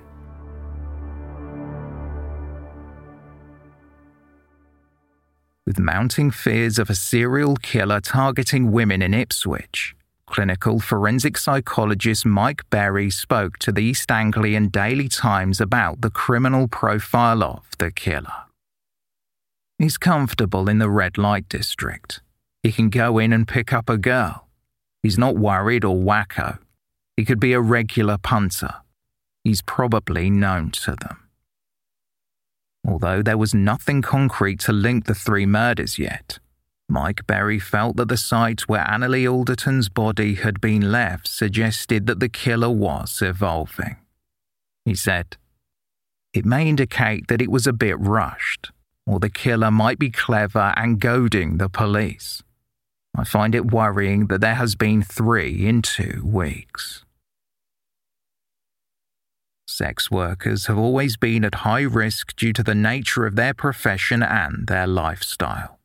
With 5.65 5.79
mounting 5.79 6.31
fears 6.31 6.79
of 6.79 6.89
a 6.89 6.95
serial 6.95 7.55
killer 7.55 7.99
targeting 7.99 8.71
women 8.71 9.01
in 9.01 9.13
Ipswich. 9.13 9.95
Clinical 10.25 10.79
forensic 10.79 11.37
psychologist 11.37 12.25
Mike 12.25 12.61
Berry 12.69 13.09
spoke 13.09 13.57
to 13.59 13.71
the 13.71 13.83
East 13.83 14.09
Anglian 14.09 14.69
Daily 14.69 15.09
Times 15.09 15.59
about 15.59 16.01
the 16.01 16.09
criminal 16.09 16.67
profile 16.67 17.43
of 17.43 17.65
the 17.77 17.91
killer. 17.91 18.45
He's 19.77 19.97
comfortable 19.97 20.69
in 20.69 20.77
the 20.77 20.89
red 20.89 21.17
light 21.17 21.49
district. 21.49 22.21
He 22.63 22.71
can 22.71 22.89
go 22.89 23.17
in 23.17 23.33
and 23.33 23.47
pick 23.47 23.73
up 23.73 23.89
a 23.89 23.97
girl. 23.97 24.47
He's 25.03 25.17
not 25.17 25.35
worried 25.35 25.83
or 25.83 25.95
wacko. 25.95 26.59
He 27.17 27.25
could 27.25 27.39
be 27.39 27.53
a 27.53 27.59
regular 27.59 28.17
punter. 28.17 28.75
He's 29.43 29.61
probably 29.61 30.29
known 30.29 30.71
to 30.71 30.95
them. 30.95 31.27
Although 32.87 33.21
there 33.21 33.37
was 33.37 33.53
nothing 33.53 34.01
concrete 34.01 34.59
to 34.61 34.71
link 34.71 35.05
the 35.05 35.15
three 35.15 35.45
murders 35.45 35.99
yet, 35.99 36.39
Mike 36.89 37.25
Berry 37.25 37.59
felt 37.59 37.95
that 37.95 38.09
the 38.09 38.17
site 38.17 38.67
where 38.67 38.83
Annalie 38.83 39.31
Alderton's 39.31 39.87
body 39.87 40.35
had 40.35 40.59
been 40.59 40.91
left 40.91 41.27
suggested 41.27 42.05
that 42.07 42.19
the 42.19 42.27
killer 42.27 42.69
was 42.69 43.21
evolving. 43.21 43.95
He 44.83 44.95
said, 44.95 45.37
It 46.33 46.45
may 46.45 46.67
indicate 46.67 47.27
that 47.27 47.41
it 47.41 47.51
was 47.51 47.65
a 47.65 47.73
bit 47.73 47.97
rushed, 47.99 48.71
or 49.05 49.19
the 49.19 49.29
killer 49.29 49.71
might 49.71 49.99
be 49.99 50.09
clever 50.09 50.73
and 50.75 50.99
goading 50.99 51.57
the 51.57 51.69
police. 51.69 52.43
I 53.15 53.23
find 53.23 53.55
it 53.55 53.71
worrying 53.71 54.27
that 54.27 54.41
there 54.41 54.55
has 54.55 54.75
been 54.75 55.01
three 55.01 55.67
in 55.67 55.81
two 55.81 56.21
weeks. 56.25 57.05
Sex 59.71 60.11
workers 60.11 60.65
have 60.65 60.77
always 60.77 61.15
been 61.15 61.45
at 61.45 61.55
high 61.55 61.81
risk 61.81 62.35
due 62.35 62.51
to 62.53 62.61
the 62.61 62.75
nature 62.75 63.25
of 63.25 63.37
their 63.37 63.53
profession 63.53 64.21
and 64.21 64.67
their 64.67 64.85
lifestyle. 64.85 65.79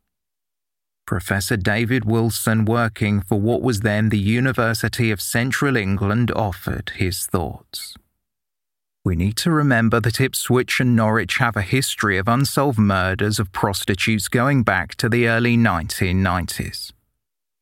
Professor 1.07 1.57
David 1.57 2.05
Wilson, 2.05 2.65
working 2.65 3.21
for 3.21 3.41
what 3.41 3.63
was 3.63 3.81
then 3.81 4.09
the 4.09 4.19
University 4.19 5.13
of 5.13 5.21
Central 5.21 5.77
England, 5.77 6.33
offered 6.33 6.91
his 6.97 7.27
thoughts. 7.27 7.95
We 9.05 9.15
need 9.15 9.37
to 9.37 9.53
remember 9.53 10.01
that 10.01 10.21
Ipswich 10.21 10.81
and 10.81 10.97
Norwich 10.97 11.37
have 11.37 11.57
a 11.57 11.63
history 11.63 12.19
of 12.19 12.27
unsolved 12.27 12.81
murders 12.81 13.39
of 13.39 13.53
prostitutes 13.53 14.27
going 14.27 14.65
back 14.65 14.97
to 14.97 15.09
the 15.09 15.29
early 15.29 15.57
1990s. 15.57 16.93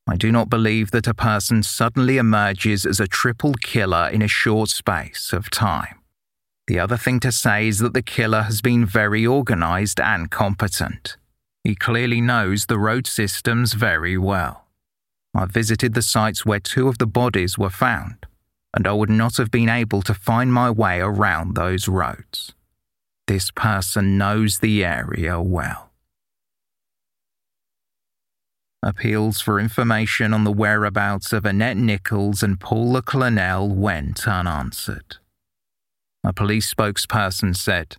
I 0.06 0.16
do 0.16 0.32
not 0.32 0.48
believe 0.48 0.90
that 0.92 1.06
a 1.06 1.12
person 1.12 1.62
suddenly 1.62 2.16
emerges 2.16 2.86
as 2.86 2.98
a 2.98 3.06
triple 3.06 3.52
killer 3.62 4.08
in 4.08 4.22
a 4.22 4.28
short 4.28 4.70
space 4.70 5.34
of 5.34 5.50
time. 5.50 5.98
The 6.66 6.78
other 6.78 6.96
thing 6.96 7.20
to 7.20 7.30
say 7.32 7.68
is 7.68 7.78
that 7.80 7.92
the 7.92 8.02
killer 8.02 8.42
has 8.42 8.62
been 8.62 8.86
very 8.86 9.26
organised 9.26 10.00
and 10.00 10.30
competent. 10.30 11.16
He 11.62 11.74
clearly 11.74 12.20
knows 12.20 12.66
the 12.66 12.78
road 12.78 13.06
systems 13.06 13.74
very 13.74 14.16
well. 14.16 14.66
I 15.34 15.46
visited 15.46 15.94
the 15.94 16.02
sites 16.02 16.46
where 16.46 16.60
two 16.60 16.88
of 16.88 16.98
the 16.98 17.06
bodies 17.06 17.58
were 17.58 17.70
found. 17.70 18.26
and 18.76 18.88
I 18.88 18.92
would 18.92 19.10
not 19.10 19.36
have 19.36 19.50
been 19.50 19.68
able 19.68 20.02
to 20.02 20.14
find 20.14 20.52
my 20.52 20.70
way 20.70 20.98
around 21.00 21.54
those 21.54 21.86
roads. 21.86 22.54
This 23.26 23.50
person 23.52 24.18
knows 24.18 24.58
the 24.58 24.84
area 24.84 25.40
well. 25.40 25.92
Appeals 28.82 29.40
for 29.40 29.60
information 29.60 30.34
on 30.34 30.44
the 30.44 30.52
whereabouts 30.52 31.32
of 31.32 31.46
Annette 31.46 31.76
Nicholls 31.76 32.42
and 32.42 32.60
Paula 32.60 33.00
Clennell 33.00 33.68
went 33.68 34.28
unanswered. 34.28 35.16
A 36.24 36.32
police 36.32 36.72
spokesperson 36.72 37.54
said, 37.54 37.96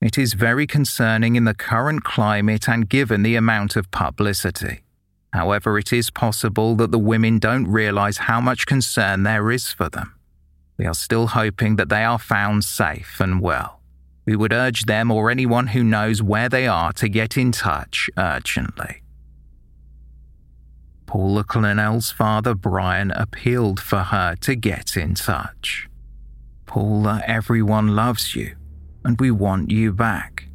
It 0.00 0.18
is 0.18 0.34
very 0.34 0.66
concerning 0.66 1.36
in 1.36 1.44
the 1.44 1.54
current 1.54 2.02
climate 2.02 2.68
and 2.68 2.88
given 2.88 3.22
the 3.22 3.36
amount 3.36 3.76
of 3.76 3.90
publicity. 3.92 4.82
However, 5.32 5.78
it 5.78 5.92
is 5.92 6.10
possible 6.10 6.74
that 6.76 6.90
the 6.90 6.98
women 6.98 7.38
don't 7.38 7.68
realise 7.68 8.18
how 8.18 8.40
much 8.40 8.66
concern 8.66 9.22
there 9.22 9.52
is 9.52 9.70
for 9.70 9.88
them. 9.88 10.14
We 10.76 10.86
are 10.86 10.94
still 10.94 11.28
hoping 11.28 11.76
that 11.76 11.88
they 11.88 12.02
are 12.02 12.18
found 12.18 12.64
safe 12.64 13.20
and 13.20 13.40
well. 13.40 13.80
We 14.24 14.34
would 14.34 14.52
urge 14.52 14.86
them 14.86 15.12
or 15.12 15.30
anyone 15.30 15.68
who 15.68 15.84
knows 15.84 16.20
where 16.22 16.48
they 16.48 16.66
are 16.66 16.92
to 16.94 17.08
get 17.08 17.36
in 17.36 17.52
touch 17.52 18.10
urgently. 18.18 19.02
Paula 21.06 21.44
Clennell's 21.44 22.10
father, 22.10 22.54
Brian, 22.54 23.12
appealed 23.12 23.78
for 23.78 24.00
her 24.00 24.34
to 24.40 24.56
get 24.56 24.96
in 24.96 25.14
touch. 25.14 25.88
Paula, 26.76 27.22
everyone 27.26 27.96
loves 27.96 28.36
you, 28.36 28.54
and 29.02 29.18
we 29.18 29.30
want 29.30 29.70
you 29.70 29.94
back. 29.94 30.46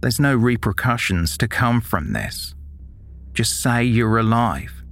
There's 0.00 0.18
no 0.18 0.34
repercussions 0.34 1.38
to 1.38 1.46
come 1.46 1.80
from 1.80 2.12
this. 2.12 2.56
Just 3.34 3.62
say 3.62 3.84
you're 3.84 4.18
alive. 4.18 4.82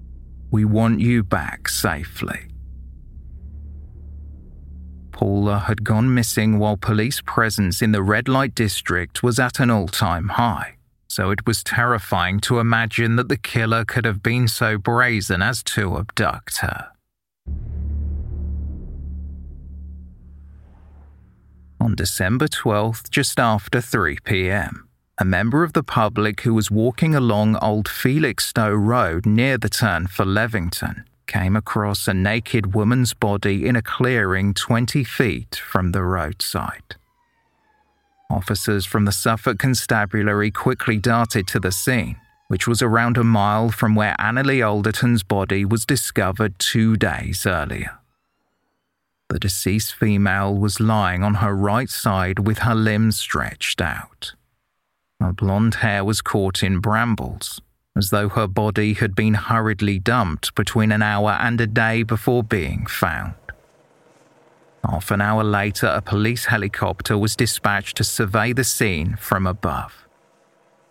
We 0.53 0.65
want 0.65 1.01
you 1.01 1.25
back 1.25 1.69
safely. 1.69 2.47
Paula 5.11 5.59
had 5.59 5.83
gone 5.83 6.15
missing 6.15 6.61
while 6.61 6.77
police 6.77 7.21
presence 7.27 7.83
in 7.83 7.91
the 7.91 8.05
red 8.05 8.29
light 8.29 8.55
district 8.55 9.21
was 9.21 9.41
at 9.41 9.59
an 9.59 9.71
all 9.73 9.89
time 9.89 10.29
high 10.29 10.77
so 11.09 11.31
it 11.31 11.45
was 11.47 11.65
terrifying 11.65 12.39
to 12.39 12.61
imagine 12.61 13.17
that 13.17 13.29
the 13.29 13.37
killer 13.37 13.85
could 13.85 14.05
have 14.05 14.23
been 14.23 14.47
so 14.47 14.77
brazen 14.77 15.41
as 15.41 15.63
to 15.63 15.97
abduct 15.97 16.59
her. 16.59 16.93
On 21.81 21.95
December 21.95 22.49
12th, 22.49 23.09
just 23.09 23.39
after 23.39 23.81
3 23.81 24.19
pm, 24.25 24.89
a 25.19 25.25
member 25.25 25.63
of 25.63 25.75
the 25.75 25.85
public 25.85 26.41
who 26.41 26.53
was 26.53 26.73
walking 26.73 27.15
along 27.15 27.57
Old 27.63 27.87
Felixstowe 27.87 28.75
Road 28.75 29.25
near 29.25 29.57
the 29.57 29.69
turn 29.69 30.09
for 30.09 30.25
Levington 30.25 31.05
came 31.29 31.55
across 31.55 32.09
a 32.09 32.15
naked 32.15 32.75
woman's 32.75 33.15
body 33.15 33.67
in 33.67 33.77
a 33.77 33.83
clearing 33.83 34.55
20 34.55 35.05
feet 35.05 35.55
from 35.55 35.93
the 35.93 36.03
roadside. 36.03 36.97
Officers 38.29 38.85
from 38.85 39.05
the 39.05 39.13
Suffolk 39.13 39.59
Constabulary 39.59 40.51
quickly 40.51 40.99
darted 40.99 41.47
to 41.49 41.61
the 41.61 41.71
scene, 41.71 42.17
which 42.49 42.67
was 42.67 42.83
around 42.83 43.17
a 43.17 43.25
mile 43.25 43.71
from 43.71 43.95
where 43.95 44.17
Annalie 44.19 44.67
Alderton's 44.67 45.23
body 45.23 45.65
was 45.65 45.87
discovered 45.87 46.59
two 46.59 46.97
days 46.97 47.47
earlier. 47.47 47.98
The 49.29 49.39
deceased 49.39 49.95
female 49.95 50.55
was 50.55 50.81
lying 50.81 51.23
on 51.23 51.35
her 51.35 51.55
right 51.55 51.91
side 51.91 52.41
with 52.41 52.59
her 52.61 52.75
limbs 52.75 53.19
stretched 53.19 53.81
out. 53.81 54.33
Her 55.21 55.33
blonde 55.33 55.77
hair 55.77 56.03
was 56.05 56.23
caught 56.23 56.63
in 56.63 56.81
brambles, 56.81 57.61
as 57.97 58.11
though 58.11 58.31
her 58.31 58.47
body 58.47 58.95
had 58.95 59.15
been 59.15 59.35
hurriedly 59.35 59.99
dumped 59.99 60.55
between 60.55 60.93
an 60.93 61.03
hour 61.03 61.33
and 61.33 61.61
a 61.61 61.67
day 61.67 62.03
before 62.05 62.43
being 62.43 62.87
found. 62.87 63.35
Half 64.89 65.11
an 65.11 65.21
hour 65.21 65.45
later, 65.45 65.89
a 65.89 66.01
police 66.01 66.47
helicopter 66.47 67.19
was 67.19 67.37
dispatched 67.37 67.97
to 67.99 68.05
survey 68.05 68.55
the 68.55 68.65
scene 68.65 69.17
from 69.17 69.47
above. 69.47 70.07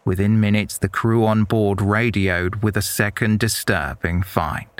Within 0.05 0.39
minutes, 0.39 0.77
the 0.77 0.89
crew 0.89 1.25
on 1.25 1.45
board 1.45 1.81
radioed 1.81 2.61
with 2.61 2.77
a 2.77 2.81
second 2.81 3.39
disturbing 3.39 4.21
find. 4.21 4.76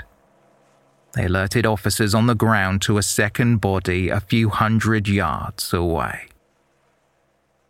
They 1.14 1.24
alerted 1.24 1.66
officers 1.66 2.14
on 2.14 2.26
the 2.26 2.34
ground 2.34 2.82
to 2.82 2.98
a 2.98 3.02
second 3.02 3.60
body 3.60 4.08
a 4.08 4.20
few 4.20 4.50
hundred 4.50 5.08
yards 5.08 5.72
away. 5.72 6.28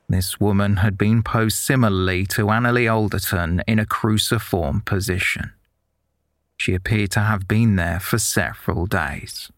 This 0.09 0.41
woman 0.41 0.77
had 0.77 0.97
been 0.97 1.23
posed 1.23 1.59
similarly 1.59 2.25
to 2.27 2.47
Annalie 2.51 2.93
Alderton 2.93 3.63
in 3.67 3.79
a 3.79 3.87
cruciform 3.87 4.81
position. 4.81 5.53
She 6.57 6.75
appeared 6.75 7.11
to 7.13 7.21
have 7.21 7.47
been 7.47 7.77
there 7.77 8.01
for 8.01 8.19
several 8.19 8.87
days. 8.87 9.51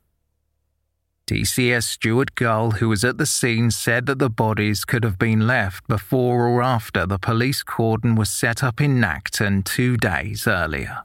DCS 1.26 1.84
Stuart 1.84 2.34
Gull, 2.34 2.72
who 2.72 2.88
was 2.88 3.04
at 3.04 3.16
the 3.16 3.26
scene, 3.26 3.70
said 3.70 4.06
that 4.06 4.18
the 4.18 4.28
bodies 4.28 4.84
could 4.84 5.04
have 5.04 5.16
been 5.16 5.46
left 5.46 5.86
before 5.86 6.48
or 6.48 6.60
after 6.60 7.06
the 7.06 7.20
police 7.20 7.62
cordon 7.62 8.16
was 8.16 8.28
set 8.28 8.64
up 8.64 8.80
in 8.80 9.00
Nacton 9.00 9.64
two 9.64 9.96
days 9.96 10.48
earlier. 10.48 11.04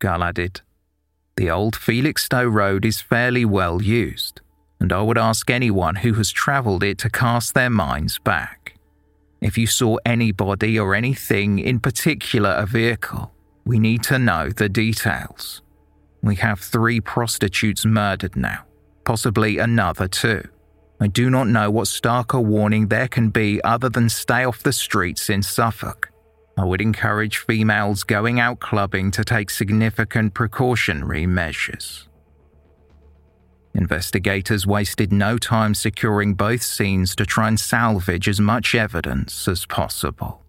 Gull 0.00 0.24
added, 0.24 0.62
The 1.36 1.50
old 1.50 1.74
Felixstowe 1.74 2.52
Road 2.52 2.84
is 2.84 3.00
fairly 3.00 3.44
well 3.44 3.82
used, 3.82 4.40
and 4.78 4.92
I 4.92 5.02
would 5.02 5.18
ask 5.18 5.50
anyone 5.50 5.96
who 5.96 6.14
has 6.14 6.30
travelled 6.30 6.82
it 6.82 6.98
to 6.98 7.10
cast 7.10 7.54
their 7.54 7.70
minds 7.70 8.18
back. 8.18 8.76
If 9.40 9.56
you 9.56 9.66
saw 9.66 9.96
anybody 10.04 10.78
or 10.78 10.94
anything, 10.94 11.58
in 11.58 11.80
particular 11.80 12.50
a 12.50 12.66
vehicle, 12.66 13.32
we 13.64 13.78
need 13.78 14.02
to 14.04 14.18
know 14.18 14.50
the 14.50 14.68
details. 14.68 15.62
We 16.22 16.36
have 16.36 16.60
three 16.60 17.00
prostitutes 17.00 17.86
murdered 17.86 18.36
now 18.36 18.66
possibly 19.04 19.58
another 19.58 20.06
too. 20.06 20.42
I 21.00 21.08
do 21.08 21.30
not 21.30 21.48
know 21.48 21.68
what 21.68 21.86
starker 21.86 22.44
warning 22.44 22.86
there 22.86 23.08
can 23.08 23.30
be 23.30 23.60
other 23.64 23.88
than 23.88 24.08
stay 24.08 24.44
off 24.44 24.62
the 24.62 24.72
streets 24.72 25.30
in 25.30 25.42
Suffolk. 25.42 26.09
I 26.60 26.64
would 26.64 26.82
encourage 26.82 27.38
females 27.38 28.04
going 28.04 28.38
out 28.38 28.60
clubbing 28.60 29.12
to 29.12 29.24
take 29.24 29.48
significant 29.48 30.34
precautionary 30.34 31.26
measures. 31.26 32.06
Investigators 33.72 34.66
wasted 34.66 35.10
no 35.10 35.38
time 35.38 35.74
securing 35.74 36.34
both 36.34 36.60
scenes 36.60 37.16
to 37.16 37.24
try 37.24 37.48
and 37.48 37.58
salvage 37.58 38.28
as 38.28 38.40
much 38.40 38.74
evidence 38.74 39.48
as 39.48 39.64
possible. 39.64 40.42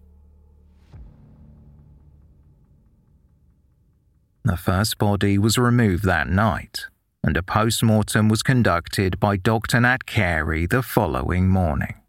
The 4.44 4.58
first 4.58 4.98
body 4.98 5.38
was 5.38 5.56
removed 5.56 6.04
that 6.04 6.28
night, 6.28 6.88
and 7.24 7.38
a 7.38 7.42
post 7.42 7.82
mortem 7.82 8.28
was 8.28 8.42
conducted 8.42 9.18
by 9.18 9.38
Dr. 9.38 9.80
Nat 9.80 10.04
Carey 10.04 10.66
the 10.66 10.82
following 10.82 11.48
morning. 11.48 12.01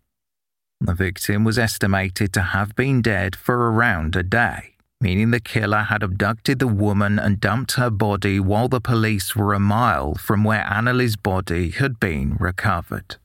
The 0.86 0.94
victim 0.94 1.46
was 1.46 1.58
estimated 1.58 2.34
to 2.34 2.42
have 2.42 2.76
been 2.76 3.02
dead 3.02 3.38
for 3.38 3.72
around 3.72 4.18
a 4.18 4.24
day, 4.24 4.76
meaning 5.00 5.32
the 5.32 5.40
killer 5.40 5.84
had 5.84 6.04
abducted 6.04 6.60
the 6.60 6.68
woman 6.68 7.18
and 7.18 7.40
dumped 7.40 7.74
her 7.74 7.90
body 7.90 8.38
while 8.38 8.68
the 8.68 8.82
police 8.82 9.34
were 9.34 9.54
a 9.54 9.62
mile 9.62 10.16
from 10.16 10.44
where 10.44 10.68
Annalie's 10.70 11.16
body 11.16 11.70
had 11.70 12.02
been 12.02 12.36
recovered. 12.38 13.16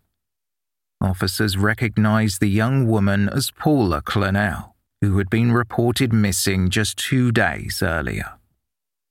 Officers 1.01 1.57
recognized 1.57 2.41
the 2.41 2.49
young 2.49 2.87
woman 2.87 3.29
as 3.29 3.51
Paula 3.51 4.03
Clennell, 4.03 4.75
who 5.01 5.19
had 5.19 5.29
been 5.29 5.51
reported 5.51 6.13
missing 6.13 6.71
just 6.71 6.97
two 6.97 7.33
days 7.33 7.83
earlier. 7.83 8.35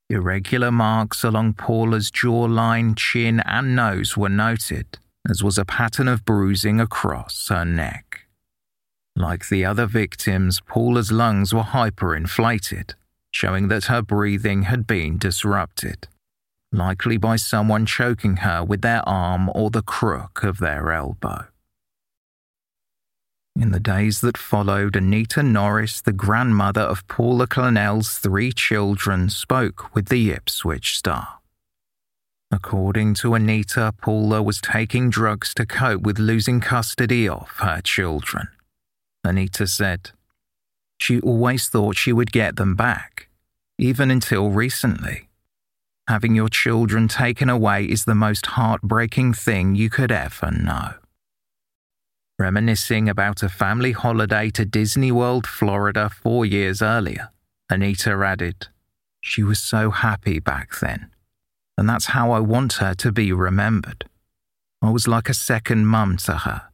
Irregular 0.10 0.72
marks 0.72 1.26
along 1.26 1.56
Paula's 1.56 2.10
jawline, 2.10 2.96
chin, 2.96 3.42
and 3.42 3.76
nose 3.76 4.16
were 4.16 4.30
noted, 4.30 5.00
as 5.30 5.44
was 5.44 5.58
a 5.58 5.66
pattern 5.66 6.08
of 6.08 6.24
bruising 6.24 6.80
across 6.80 7.50
her 7.50 7.66
neck. 7.66 8.27
Like 9.18 9.50
the 9.50 9.66
other 9.66 9.88
victims, 9.88 10.62
Paula's 10.62 11.12
lungs 11.12 11.52
were 11.52 11.64
hyperinflated, 11.64 12.94
showing 13.32 13.68
that 13.70 13.86
her 13.86 14.04
breathing 14.04 14.64
had 14.64 14.86
been 14.86 15.18
disrupted, 15.18 16.08
likely 16.72 17.18
by 17.18 17.38
someone 17.38 17.88
choking 17.88 18.38
her 18.38 18.64
with 18.64 18.84
their 18.84 19.02
arm 19.10 19.50
or 19.56 19.72
the 19.72 19.82
crook 19.82 20.44
of 20.44 20.60
their 20.60 20.92
elbow. 20.92 21.48
In 23.60 23.72
the 23.72 23.80
days 23.80 24.22
that 24.22 24.38
followed, 24.38 24.96
Anita 24.96 25.42
Norris, 25.42 26.00
the 26.00 26.14
grandmother 26.14 26.82
of 26.82 27.08
Paula 27.08 27.48
Clennell's 27.48 28.20
three 28.20 28.52
children, 28.52 29.32
spoke 29.32 29.96
with 29.96 30.10
the 30.10 30.30
Ipswich 30.30 30.96
Star. 30.96 31.40
According 32.52 33.16
to 33.16 33.34
Anita, 33.34 33.96
Paula 34.00 34.44
was 34.44 34.62
taking 34.62 35.10
drugs 35.10 35.56
to 35.56 35.66
cope 35.66 36.04
with 36.04 36.20
losing 36.20 36.60
custody 36.60 37.28
of 37.28 37.50
her 37.58 37.82
children. 37.82 38.50
Anita 39.28 39.68
said, 39.68 40.12
She 40.98 41.20
always 41.20 41.68
thought 41.68 41.98
she 41.98 42.14
would 42.14 42.32
get 42.32 42.56
them 42.56 42.76
back, 42.76 43.30
even 43.78 44.10
until 44.10 44.50
recently. 44.50 45.30
Having 46.08 46.36
your 46.36 46.50
children 46.50 47.08
taken 47.08 47.50
away 47.50 47.84
is 47.86 48.06
the 48.06 48.16
most 48.16 48.46
heartbreaking 48.48 49.34
thing 49.34 49.76
you 49.76 49.90
could 49.90 50.12
ever 50.12 50.52
know. 50.52 50.94
Reminiscing 52.40 53.10
about 53.10 53.44
a 53.44 53.50
family 53.50 53.92
holiday 53.92 54.50
to 54.52 54.64
Disney 54.64 55.12
World, 55.12 55.46
Florida 55.46 56.10
four 56.10 56.46
years 56.46 56.82
earlier, 56.82 57.30
Anita 57.70 58.12
added, 58.12 58.68
She 59.20 59.44
was 59.44 59.60
so 59.60 59.92
happy 59.92 60.40
back 60.40 60.80
then. 60.80 61.12
and 61.78 61.88
that's 61.88 62.08
how 62.08 62.32
I 62.32 62.40
want 62.40 62.74
her 62.74 62.96
to 62.96 63.12
be 63.12 63.32
remembered. 63.32 64.06
I 64.82 64.90
was 64.90 65.08
like 65.08 65.30
a 65.30 65.34
second 65.34 65.86
mum 65.86 66.18
to 66.18 66.38
her. 66.38 66.70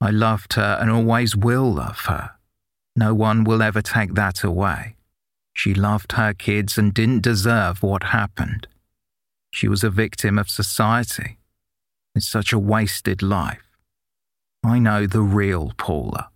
I 0.00 0.10
loved 0.10 0.54
her 0.54 0.78
and 0.80 0.90
always 0.90 1.36
will 1.36 1.72
love 1.74 2.00
her. 2.06 2.32
No 2.94 3.14
one 3.14 3.44
will 3.44 3.62
ever 3.62 3.82
take 3.82 4.14
that 4.14 4.44
away. 4.44 4.96
She 5.54 5.74
loved 5.74 6.12
her 6.12 6.32
kids 6.34 6.78
and 6.78 6.94
didn't 6.94 7.22
deserve 7.22 7.82
what 7.82 8.04
happened. 8.04 8.68
She 9.50 9.66
was 9.66 9.82
a 9.82 9.90
victim 9.90 10.38
of 10.38 10.50
society. 10.50 11.38
It's 12.14 12.28
such 12.28 12.52
a 12.52 12.58
wasted 12.58 13.22
life. 13.22 13.68
I 14.64 14.78
know 14.78 15.06
the 15.06 15.22
real 15.22 15.72
Paula, 15.76 16.30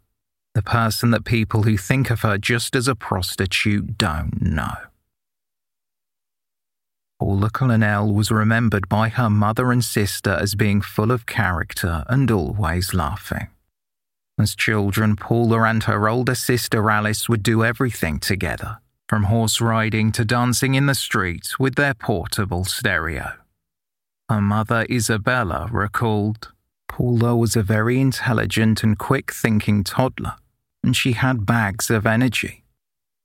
the 0.55 0.63
person 0.63 1.11
that 1.11 1.25
people 1.25 1.65
who 1.65 1.77
think 1.77 2.11
of 2.11 2.21
her 2.23 2.39
just 2.39 2.75
as 2.75 2.89
a 2.89 2.95
prostitute 2.95 3.99
don't 3.99 4.41
know. 4.41 4.77
Paula 7.23 7.51
Clennell 7.51 8.13
was 8.13 8.33
remembered 8.33 8.89
by 8.89 9.09
her 9.09 9.31
mother 9.31 9.71
and 9.71 9.85
sister 9.85 10.31
as 10.31 10.57
being 10.57 10.81
full 10.81 11.13
of 11.13 11.25
character 11.25 12.03
and 12.09 12.29
always 12.33 12.95
laughing. 12.95 13.47
As 14.41 14.57
children, 14.57 15.15
Paula 15.15 15.63
and 15.63 15.85
her 15.85 16.09
older 16.09 16.35
sister 16.35 16.91
Alice 16.91 17.29
would 17.29 17.45
do 17.45 17.65
everything 17.65 18.19
together, 18.19 18.79
from 19.09 19.23
horse 19.23 19.61
riding 19.61 20.11
to 20.11 20.25
dancing 20.25 20.75
in 20.75 20.87
the 20.87 20.97
street 20.97 21.61
with 21.61 21.77
their 21.77 21.95
portable 21.95 22.65
stereo. 22.65 23.35
Her 24.29 24.41
mother 24.41 24.85
Isabella 24.91 25.69
recalled 25.71 26.51
Paula 26.89 27.37
was 27.37 27.55
a 27.55 27.63
very 27.63 28.01
intelligent 28.01 28.83
and 28.83 28.99
quick 28.99 29.33
thinking 29.33 29.85
toddler, 29.85 30.35
and 30.83 30.97
she 30.97 31.13
had 31.13 31.47
bags 31.47 31.89
of 31.89 32.05
energy. 32.05 32.65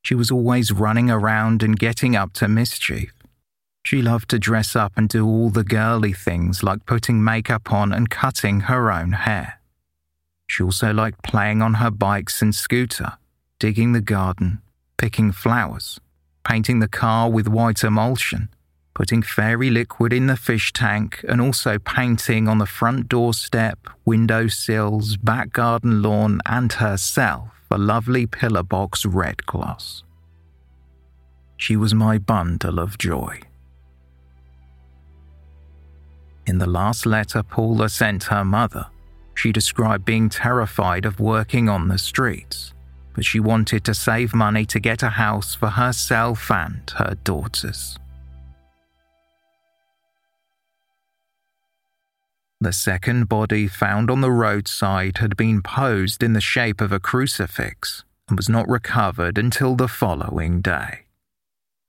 She 0.03 0.13
was 0.13 0.29
always 0.29 0.71
running 0.71 1.09
around 1.09 1.63
and 1.63 1.79
getting 1.79 2.15
up 2.15 2.33
to 2.33 2.47
mischief. 2.47 3.16
She 3.88 4.01
loved 4.01 4.27
to 4.31 4.38
dress 4.38 4.75
up 4.75 4.91
and 4.97 5.07
do 5.07 5.25
all 5.25 5.49
the 5.49 5.63
girly 5.63 6.11
things 6.11 6.61
like 6.61 6.85
putting 6.85 7.23
makeup 7.23 7.71
on 7.71 7.93
and 7.93 8.09
cutting 8.09 8.59
her 8.67 8.91
own 8.91 9.13
hair. 9.13 9.61
She 10.45 10.61
also 10.61 10.93
liked 10.93 11.23
playing 11.23 11.61
on 11.61 11.75
her 11.75 11.89
bikes 11.89 12.41
and 12.41 12.53
scooter, 12.53 13.13
digging 13.59 13.93
the 13.93 14.01
garden, 14.01 14.61
picking 14.97 15.31
flowers, 15.31 16.01
painting 16.43 16.79
the 16.79 16.89
car 16.89 17.31
with 17.31 17.47
white 17.47 17.81
emulsion, 17.81 18.49
putting 18.93 19.21
fairy 19.21 19.69
liquid 19.69 20.11
in 20.11 20.27
the 20.27 20.35
fish 20.35 20.73
tank, 20.73 21.23
and 21.25 21.39
also 21.39 21.79
painting 21.79 22.49
on 22.49 22.57
the 22.57 22.65
front 22.65 23.07
doorstep, 23.07 23.88
window 24.03 24.47
sills, 24.47 25.15
back 25.15 25.53
garden 25.53 26.01
lawn, 26.01 26.41
and 26.45 26.73
herself 26.73 27.51
a 27.71 27.77
lovely 27.77 28.27
pillar 28.27 28.63
box 28.63 29.05
red 29.05 29.45
gloss. 29.45 30.03
She 31.55 31.77
was 31.77 31.95
my 31.95 32.17
bundle 32.17 32.79
of 32.79 32.97
joy. 32.97 33.43
In 36.47 36.57
the 36.57 36.65
last 36.65 37.05
letter 37.05 37.43
Paula 37.43 37.89
sent 37.89 38.23
her 38.23 38.45
mother, 38.45 38.87
she 39.35 39.51
described 39.51 40.05
being 40.05 40.29
terrified 40.29 41.05
of 41.05 41.19
working 41.19 41.67
on 41.67 41.89
the 41.89 41.97
streets, 41.97 42.73
but 43.13 43.25
she 43.25 43.41
wanted 43.41 43.83
to 43.83 43.93
save 43.93 44.33
money 44.33 44.65
to 44.67 44.79
get 44.79 45.03
a 45.03 45.09
house 45.09 45.53
for 45.53 45.67
herself 45.67 46.49
and 46.49 46.89
her 46.95 47.15
daughters. 47.25 47.99
The 52.61 52.73
second 52.73 53.27
body 53.27 53.67
found 53.67 54.09
on 54.09 54.21
the 54.21 54.31
roadside 54.31 55.17
had 55.17 55.35
been 55.35 55.61
posed 55.61 56.23
in 56.23 56.31
the 56.31 56.41
shape 56.41 56.79
of 56.79 56.93
a 56.93 56.99
crucifix 56.99 58.05
and 58.29 58.37
was 58.37 58.49
not 58.49 58.67
recovered 58.69 59.37
until 59.37 59.75
the 59.75 59.89
following 59.89 60.61
day. 60.61 61.07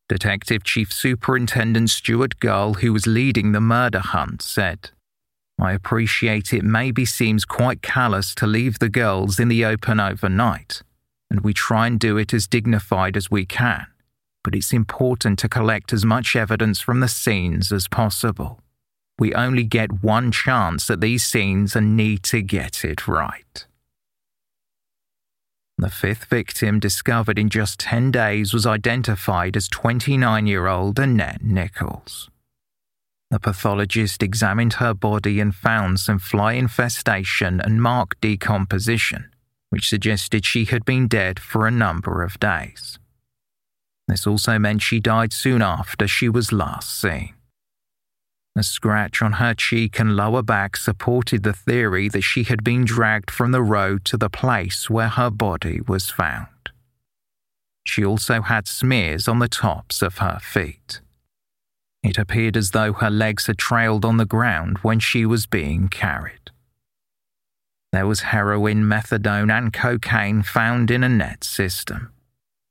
Detective 0.09 0.65
Chief 0.65 0.91
Superintendent 0.91 1.91
Stuart 1.91 2.41
Gull, 2.41 2.75
who 2.75 2.95
was 2.95 3.07
leading 3.07 3.53
the 3.53 3.61
murder 3.61 4.01
hunt, 4.01 4.41
said, 4.41 4.91
I 5.61 5.73
appreciate 5.73 6.55
it 6.55 6.65
maybe 6.65 7.05
seems 7.05 7.45
quite 7.45 7.83
callous 7.83 8.35
to 8.37 8.47
leave 8.47 8.79
the 8.79 8.89
girls 8.89 9.39
in 9.39 9.49
the 9.49 9.65
open 9.67 10.01
overnight, 10.01 10.83
and 11.31 11.41
we 11.41 11.53
try 11.53 11.87
and 11.87 12.01
do 12.01 12.17
it 12.17 12.33
as 12.33 12.47
dignified 12.47 13.19
as 13.19 13.31
we 13.31 13.45
can, 13.45 13.87
but 14.43 14.55
it's 14.55 14.73
important 14.73 15.39
to 15.41 15.49
collect 15.49 15.93
as 15.93 16.07
much 16.07 16.35
evidence 16.35 16.81
from 16.81 17.01
the 17.01 17.09
scenes 17.09 17.71
as 17.71 17.87
possible. 17.87 18.61
We 19.19 19.35
only 19.35 19.65
get 19.65 20.03
one 20.03 20.33
chance 20.33 20.89
at 20.89 21.03
these 21.03 21.25
scenes 21.25 21.77
and 21.77 21.97
need 21.97 22.23
to 22.25 22.41
get 22.41 22.85
it 22.85 23.07
right. 23.07 23.67
The 25.81 25.91
fifth 25.91 26.25
victim, 26.25 26.81
discovered 26.81 27.39
in 27.39 27.49
just 27.49 27.79
10 27.79 28.11
days, 28.11 28.53
was 28.53 28.67
identified 28.67 29.57
as 29.57 29.69
29 29.69 30.49
year 30.49 30.67
old 30.67 30.99
Annette 30.99 31.45
Nicholls. 31.45 32.29
The 33.31 33.39
pathologist 33.39 34.23
examined 34.23 34.75
her 34.75 34.93
body 34.93 35.39
and 35.39 35.55
found 35.55 36.01
some 36.01 36.19
fly 36.19 36.55
infestation 36.55 37.61
and 37.61 37.81
marked 37.81 38.21
decomposition, 38.21 39.31
which 39.71 39.89
suggested 39.89 40.45
she 40.45 40.65
had 40.65 40.85
been 40.85 41.07
dead 41.07 41.39
for 41.39 41.65
a 41.65 41.71
number 41.71 42.25
of 42.25 42.41
days. 42.41 42.99
This 44.09 44.27
also 44.27 44.59
meant 44.59 44.83
she 44.83 44.99
died 44.99 45.33
soon 45.33 45.63
after 45.63 46.09
she 46.09 46.29
was 46.29 46.51
last 46.51 46.99
seen. 46.99 47.35
A 48.59 48.65
scratch 48.65 49.23
on 49.23 49.35
her 49.35 49.55
cheek 49.55 50.01
and 50.01 50.17
lower 50.17 50.43
back 50.43 50.77
supported 50.77 51.45
the 51.45 51.53
theory 51.53 52.09
that 52.09 52.23
she 52.23 52.43
had 52.43 52.65
been 52.65 52.85
dragged 52.85 53.31
from 53.31 53.53
the 53.53 53.63
road 53.63 54.05
to 54.07 54.17
the 54.17 54.29
place 54.29 54.91
where 54.91 55.07
her 55.07 55.31
body 55.31 55.81
was 55.87 56.11
found. 56.11 56.49
She 57.85 58.05
also 58.05 58.43
had 58.43 58.67
smears 58.67 59.29
on 59.29 59.39
the 59.39 59.47
tops 59.47 60.03
of 60.03 60.19
her 60.19 60.41
feet. 60.43 61.01
It 62.03 62.19
appeared 62.19 62.57
as 62.57 62.73
though 62.73 62.95
her 62.95 63.11
legs 63.11 63.47
had 63.47 63.59
trailed 63.59 64.05
on 64.05 64.17
the 64.17 64.27
ground 64.27 64.79
when 64.79 64.99
she 64.99 65.25
was 65.25 65.47
being 65.47 65.87
carried. 65.87 66.51
There 67.93 68.09
was 68.09 68.23
heroin, 68.23 68.83
methadone, 68.83 69.53
and 69.57 69.73
cocaine 69.73 70.43
found 70.43 70.91
in 70.91 71.05
Annette's 71.05 71.49
system. 71.49 72.11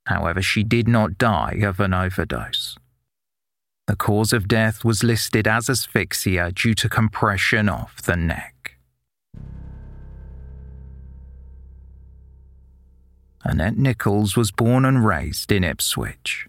However, 0.08 0.42
she 0.42 0.66
did 0.66 0.90
not 0.90 1.18
die 1.18 1.62
of 1.64 1.80
an 1.80 1.94
overdose. 1.94 2.78
The 3.88 3.96
cause 3.96 4.34
of 4.34 4.50
death 4.50 4.84
was 4.84 5.04
listed 5.04 5.48
as 5.48 5.70
asphyxia 5.70 6.52
due 6.52 6.74
to 6.76 6.90
compression 6.90 7.70
of 7.70 8.02
the 8.04 8.18
neck. 8.18 8.78
Annette 13.44 13.78
Nicholls 13.78 14.36
was 14.36 14.52
born 14.52 14.84
and 14.84 15.06
raised 15.06 15.54
in 15.54 15.64
Ipswich. 15.64 16.48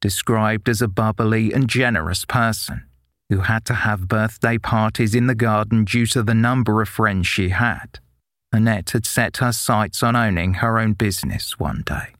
Described 0.00 0.70
as 0.70 0.80
a 0.80 0.88
bubbly 0.88 1.52
and 1.52 1.68
generous 1.68 2.24
person 2.24 2.84
who 3.28 3.40
had 3.40 3.66
to 3.66 3.74
have 3.74 4.08
birthday 4.08 4.56
parties 4.56 5.14
in 5.14 5.26
the 5.26 5.34
garden 5.34 5.84
due 5.84 6.06
to 6.06 6.22
the 6.22 6.34
number 6.34 6.80
of 6.80 6.88
friends 6.88 7.26
she 7.26 7.50
had, 7.50 8.00
Annette 8.50 8.90
had 8.90 9.04
set 9.04 9.36
her 9.36 9.52
sights 9.52 10.02
on 10.02 10.16
owning 10.16 10.54
her 10.54 10.78
own 10.78 10.94
business 10.94 11.58
one 11.58 11.82
day. 11.84 12.14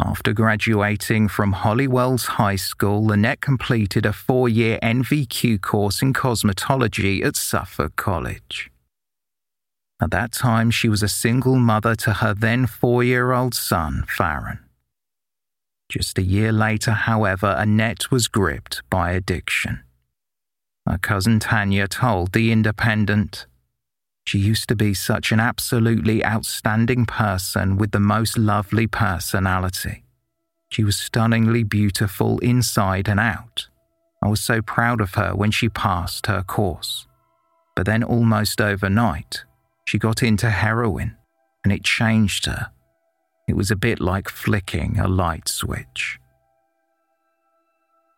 After 0.00 0.32
graduating 0.32 1.26
from 1.26 1.52
Holywells 1.52 2.26
High 2.26 2.56
School, 2.56 3.10
Annette 3.10 3.40
completed 3.40 4.06
a 4.06 4.12
four 4.12 4.48
year 4.48 4.78
NVQ 4.80 5.60
course 5.60 6.02
in 6.02 6.12
cosmetology 6.12 7.24
at 7.24 7.34
Suffolk 7.34 7.96
College. 7.96 8.70
At 10.00 10.12
that 10.12 10.30
time, 10.30 10.70
she 10.70 10.88
was 10.88 11.02
a 11.02 11.08
single 11.08 11.56
mother 11.56 11.96
to 11.96 12.12
her 12.12 12.32
then 12.32 12.66
four 12.66 13.02
year 13.02 13.32
old 13.32 13.54
son, 13.54 14.04
Farron. 14.06 14.60
Just 15.88 16.16
a 16.16 16.22
year 16.22 16.52
later, 16.52 16.92
however, 16.92 17.56
Annette 17.58 18.12
was 18.12 18.28
gripped 18.28 18.82
by 18.88 19.10
addiction. 19.12 19.80
Her 20.86 20.98
cousin 20.98 21.40
Tanya 21.40 21.88
told 21.88 22.32
The 22.32 22.52
Independent, 22.52 23.47
she 24.28 24.38
used 24.38 24.68
to 24.68 24.76
be 24.76 24.92
such 24.92 25.32
an 25.32 25.40
absolutely 25.40 26.22
outstanding 26.22 27.06
person 27.06 27.78
with 27.78 27.92
the 27.92 27.98
most 27.98 28.36
lovely 28.36 28.86
personality. 28.86 30.04
She 30.68 30.84
was 30.84 30.98
stunningly 30.98 31.64
beautiful 31.64 32.38
inside 32.40 33.08
and 33.08 33.18
out. 33.18 33.68
I 34.22 34.28
was 34.28 34.42
so 34.42 34.60
proud 34.60 35.00
of 35.00 35.14
her 35.14 35.34
when 35.34 35.50
she 35.50 35.70
passed 35.70 36.26
her 36.26 36.42
course. 36.42 37.06
But 37.74 37.86
then, 37.86 38.02
almost 38.02 38.60
overnight, 38.60 39.46
she 39.86 39.98
got 39.98 40.22
into 40.22 40.50
heroin 40.50 41.16
and 41.64 41.72
it 41.72 41.82
changed 41.82 42.44
her. 42.44 42.70
It 43.48 43.56
was 43.56 43.70
a 43.70 43.76
bit 43.76 43.98
like 43.98 44.28
flicking 44.28 44.98
a 44.98 45.08
light 45.08 45.48
switch. 45.48 46.20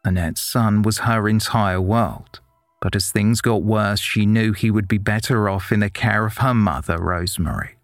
Annette's 0.04 0.40
son 0.40 0.82
was 0.82 0.98
her 0.98 1.28
entire 1.28 1.80
world. 1.80 2.40
But 2.80 2.96
as 2.96 3.10
things 3.10 3.40
got 3.40 3.62
worse, 3.62 4.00
she 4.00 4.24
knew 4.24 4.52
he 4.52 4.70
would 4.70 4.88
be 4.88 4.98
better 4.98 5.48
off 5.48 5.70
in 5.70 5.80
the 5.80 5.90
care 5.90 6.24
of 6.24 6.38
her 6.38 6.54
mother, 6.54 6.98
Rosemary. 6.98 7.76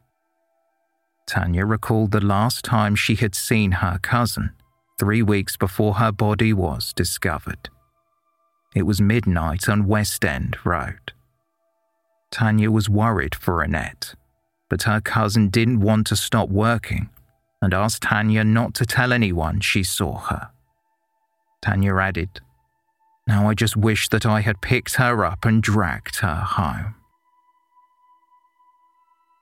Tanya 1.27 1.67
recalled 1.67 2.13
the 2.13 2.25
last 2.25 2.65
time 2.65 2.95
she 2.95 3.17
had 3.17 3.35
seen 3.35 3.73
her 3.73 3.99
cousin, 4.01 4.53
three 4.99 5.23
weeks 5.23 5.57
before 5.57 5.95
her 5.95 6.13
body 6.13 6.53
was 6.53 6.93
discovered. 6.93 7.69
It 8.75 8.85
was 8.85 9.01
midnight 9.01 9.69
on 9.69 9.87
West 9.87 10.25
End 10.25 10.57
Road. 10.65 11.13
Tanya 12.31 12.71
was 12.71 12.89
worried 12.89 13.35
for 13.35 13.63
Annette, 13.63 14.15
but 14.69 14.83
her 14.85 15.01
cousin 15.01 15.49
didn't 15.49 15.81
want 15.81 16.07
to 16.09 16.17
stop 16.17 16.49
working 16.49 17.09
and 17.63 17.73
asked 17.73 18.03
Tanya 18.03 18.45
not 18.45 18.75
to 18.75 18.87
tell 18.87 19.13
anyone 19.13 19.61
she 19.61 19.83
saw 19.83 20.19
her. 20.19 20.51
Tanya 21.63 21.97
added, 21.97 22.41
Now 23.27 23.49
I 23.49 23.55
just 23.55 23.77
wish 23.77 24.09
that 24.11 24.25
I 24.25 24.41
had 24.41 24.61
picked 24.61 24.97
her 24.97 25.25
up 25.25 25.45
and 25.45 25.63
dragged 25.63 26.17
her 26.17 26.37
home. 26.37 26.95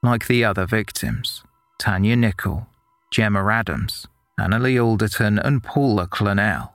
Like 0.03 0.27
the 0.27 0.45
other 0.45 0.67
victims, 0.67 1.43
Tanya 1.79 2.17
Nicol, 2.17 2.67
Gemma 3.11 3.47
Adams, 3.47 4.07
Annalie 4.39 4.83
Alderton, 4.83 5.39
and 5.39 5.63
Paula 5.63 6.07
Clennell, 6.07 6.71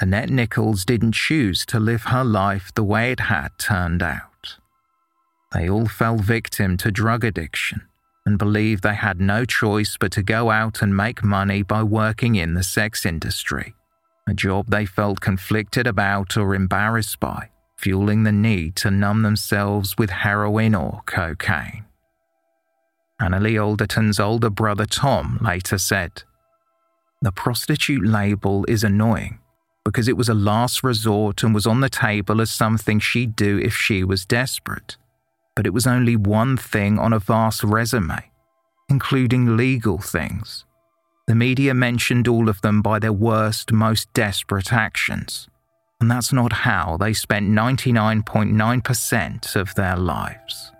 Annette 0.00 0.30
Nicholls 0.30 0.84
didn't 0.84 1.12
choose 1.12 1.64
to 1.66 1.78
live 1.78 2.04
her 2.04 2.24
life 2.24 2.72
the 2.74 2.84
way 2.84 3.12
it 3.12 3.20
had 3.20 3.50
turned 3.58 4.02
out. 4.02 4.58
They 5.52 5.68
all 5.68 5.86
fell 5.86 6.16
victim 6.16 6.76
to 6.78 6.90
drug 6.90 7.24
addiction 7.24 7.82
and 8.26 8.38
believed 8.38 8.82
they 8.82 8.94
had 8.94 9.20
no 9.20 9.44
choice 9.44 9.96
but 9.98 10.10
to 10.12 10.22
go 10.22 10.50
out 10.50 10.82
and 10.82 10.96
make 10.96 11.22
money 11.22 11.62
by 11.62 11.82
working 11.82 12.34
in 12.34 12.54
the 12.54 12.62
sex 12.62 13.06
industry, 13.06 13.74
a 14.26 14.34
job 14.34 14.68
they 14.68 14.86
felt 14.86 15.20
conflicted 15.20 15.86
about 15.86 16.36
or 16.36 16.54
embarrassed 16.54 17.20
by, 17.20 17.50
fueling 17.76 18.22
the 18.22 18.32
need 18.32 18.76
to 18.76 18.90
numb 18.90 19.22
themselves 19.22 19.96
with 19.98 20.10
heroin 20.10 20.74
or 20.74 21.02
cocaine. 21.06 21.84
Anneli 23.20 23.62
Alderton's 23.62 24.18
older 24.18 24.50
brother 24.50 24.86
Tom 24.86 25.38
later 25.40 25.78
said, 25.78 26.22
The 27.22 27.32
prostitute 27.32 28.04
label 28.04 28.64
is 28.66 28.82
annoying 28.82 29.38
because 29.84 30.08
it 30.08 30.16
was 30.16 30.28
a 30.28 30.34
last 30.34 30.82
resort 30.82 31.42
and 31.42 31.54
was 31.54 31.66
on 31.66 31.80
the 31.80 31.90
table 31.90 32.40
as 32.40 32.50
something 32.50 32.98
she'd 32.98 33.36
do 33.36 33.58
if 33.58 33.76
she 33.76 34.02
was 34.02 34.24
desperate 34.24 34.96
but 35.54 35.66
it 35.66 35.72
was 35.72 35.86
only 35.86 36.16
one 36.16 36.56
thing 36.56 36.98
on 36.98 37.12
a 37.12 37.18
vast 37.18 37.62
resume, 37.62 38.30
including 38.88 39.56
legal 39.56 39.98
things. 39.98 40.64
The 41.26 41.34
media 41.34 41.74
mentioned 41.74 42.28
all 42.28 42.48
of 42.48 42.60
them 42.60 42.82
by 42.82 42.98
their 42.98 43.12
worst, 43.12 43.72
most 43.72 44.12
desperate 44.12 44.72
actions. 44.72 45.48
And 46.00 46.10
that's 46.10 46.32
not 46.32 46.52
how 46.52 46.96
they 46.98 47.12
spent 47.12 47.48
99.9% 47.48 49.56
of 49.56 49.74
their 49.74 49.96
lives. 49.96 50.72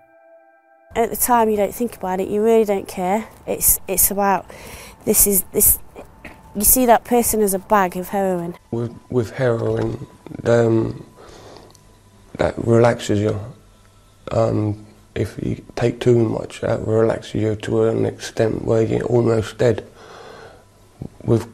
At 0.95 1.09
the 1.09 1.15
time, 1.15 1.49
you 1.49 1.57
don't 1.57 1.73
think 1.73 1.97
about 1.97 2.19
it, 2.19 2.27
you 2.27 2.43
really 2.43 2.65
don't 2.65 2.87
care. 2.87 3.27
It's, 3.47 3.79
it's 3.87 4.11
about 4.11 4.49
this 5.03 5.27
is 5.27 5.43
this. 5.51 5.79
You 6.55 6.63
see 6.63 6.85
that 6.85 7.03
person 7.03 7.41
as 7.41 7.53
a 7.53 7.59
bag 7.59 7.97
of 7.97 8.09
heroin. 8.09 8.55
With, 8.71 8.95
with 9.09 9.31
heroin, 9.31 10.07
um, 10.45 11.05
that 12.37 12.57
relaxes 12.57 13.19
you 13.19 13.39
um, 14.31 14.85
if 15.15 15.37
you 15.41 15.63
take 15.75 15.99
too 15.99 16.27
much, 16.27 16.61
that 16.61 16.85
relaxes 16.85 17.41
you 17.41 17.55
to 17.55 17.83
an 17.83 18.05
extent 18.05 18.65
where 18.65 18.81
you're 18.81 19.03
almost 19.03 19.57
dead. 19.57 19.87
With 21.23 21.47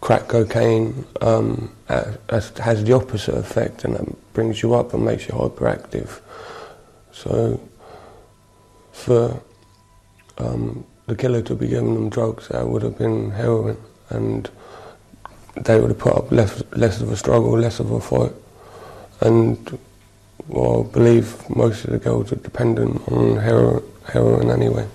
crack 0.00 0.28
cocaine, 0.28 1.04
um, 1.20 1.72
has 1.88 2.84
the 2.84 2.92
opposite 2.92 3.34
effect 3.34 3.84
and 3.84 3.96
that 3.96 4.32
brings 4.34 4.62
you 4.62 4.74
up 4.74 4.94
and 4.94 5.04
makes 5.04 5.26
you 5.26 5.34
hyperactive. 5.34 6.20
So, 7.12 7.60
for 8.92 9.40
um, 10.38 10.84
the 11.06 11.14
killer 11.14 11.42
to 11.42 11.54
be 11.54 11.68
giving 11.68 11.94
them 11.94 12.10
drugs, 12.10 12.48
that 12.48 12.68
would 12.68 12.82
have 12.82 12.98
been 12.98 13.30
heroin, 13.30 13.78
and 14.10 14.50
they 15.56 15.80
would 15.80 15.90
have 15.90 15.98
put 15.98 16.14
up 16.14 16.30
less, 16.30 16.62
less 16.72 17.00
of 17.00 17.10
a 17.10 17.16
struggle, 17.16 17.58
less 17.58 17.80
of 17.80 17.90
a 17.90 18.00
fight, 18.00 18.32
and 19.20 19.78
well, 20.48 20.86
I 20.88 20.92
believe 20.92 21.48
most 21.48 21.84
of 21.84 21.90
the 21.90 21.98
girls 21.98 22.32
are 22.32 22.36
dependent 22.36 23.02
on 23.08 23.36
heroin, 23.38 23.82
heroin 24.06 24.50
anyway. 24.50 24.86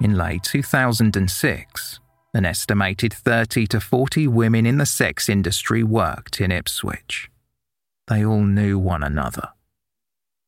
In 0.00 0.16
late 0.16 0.42
2006, 0.42 2.00
an 2.34 2.44
estimated 2.44 3.12
30 3.12 3.66
to 3.68 3.80
40 3.80 4.26
women 4.26 4.66
in 4.66 4.78
the 4.78 4.86
sex 4.86 5.28
industry 5.28 5.82
worked 5.82 6.40
in 6.40 6.50
Ipswich. 6.50 7.30
They 8.08 8.24
all 8.24 8.42
knew 8.42 8.78
one 8.78 9.02
another. 9.02 9.50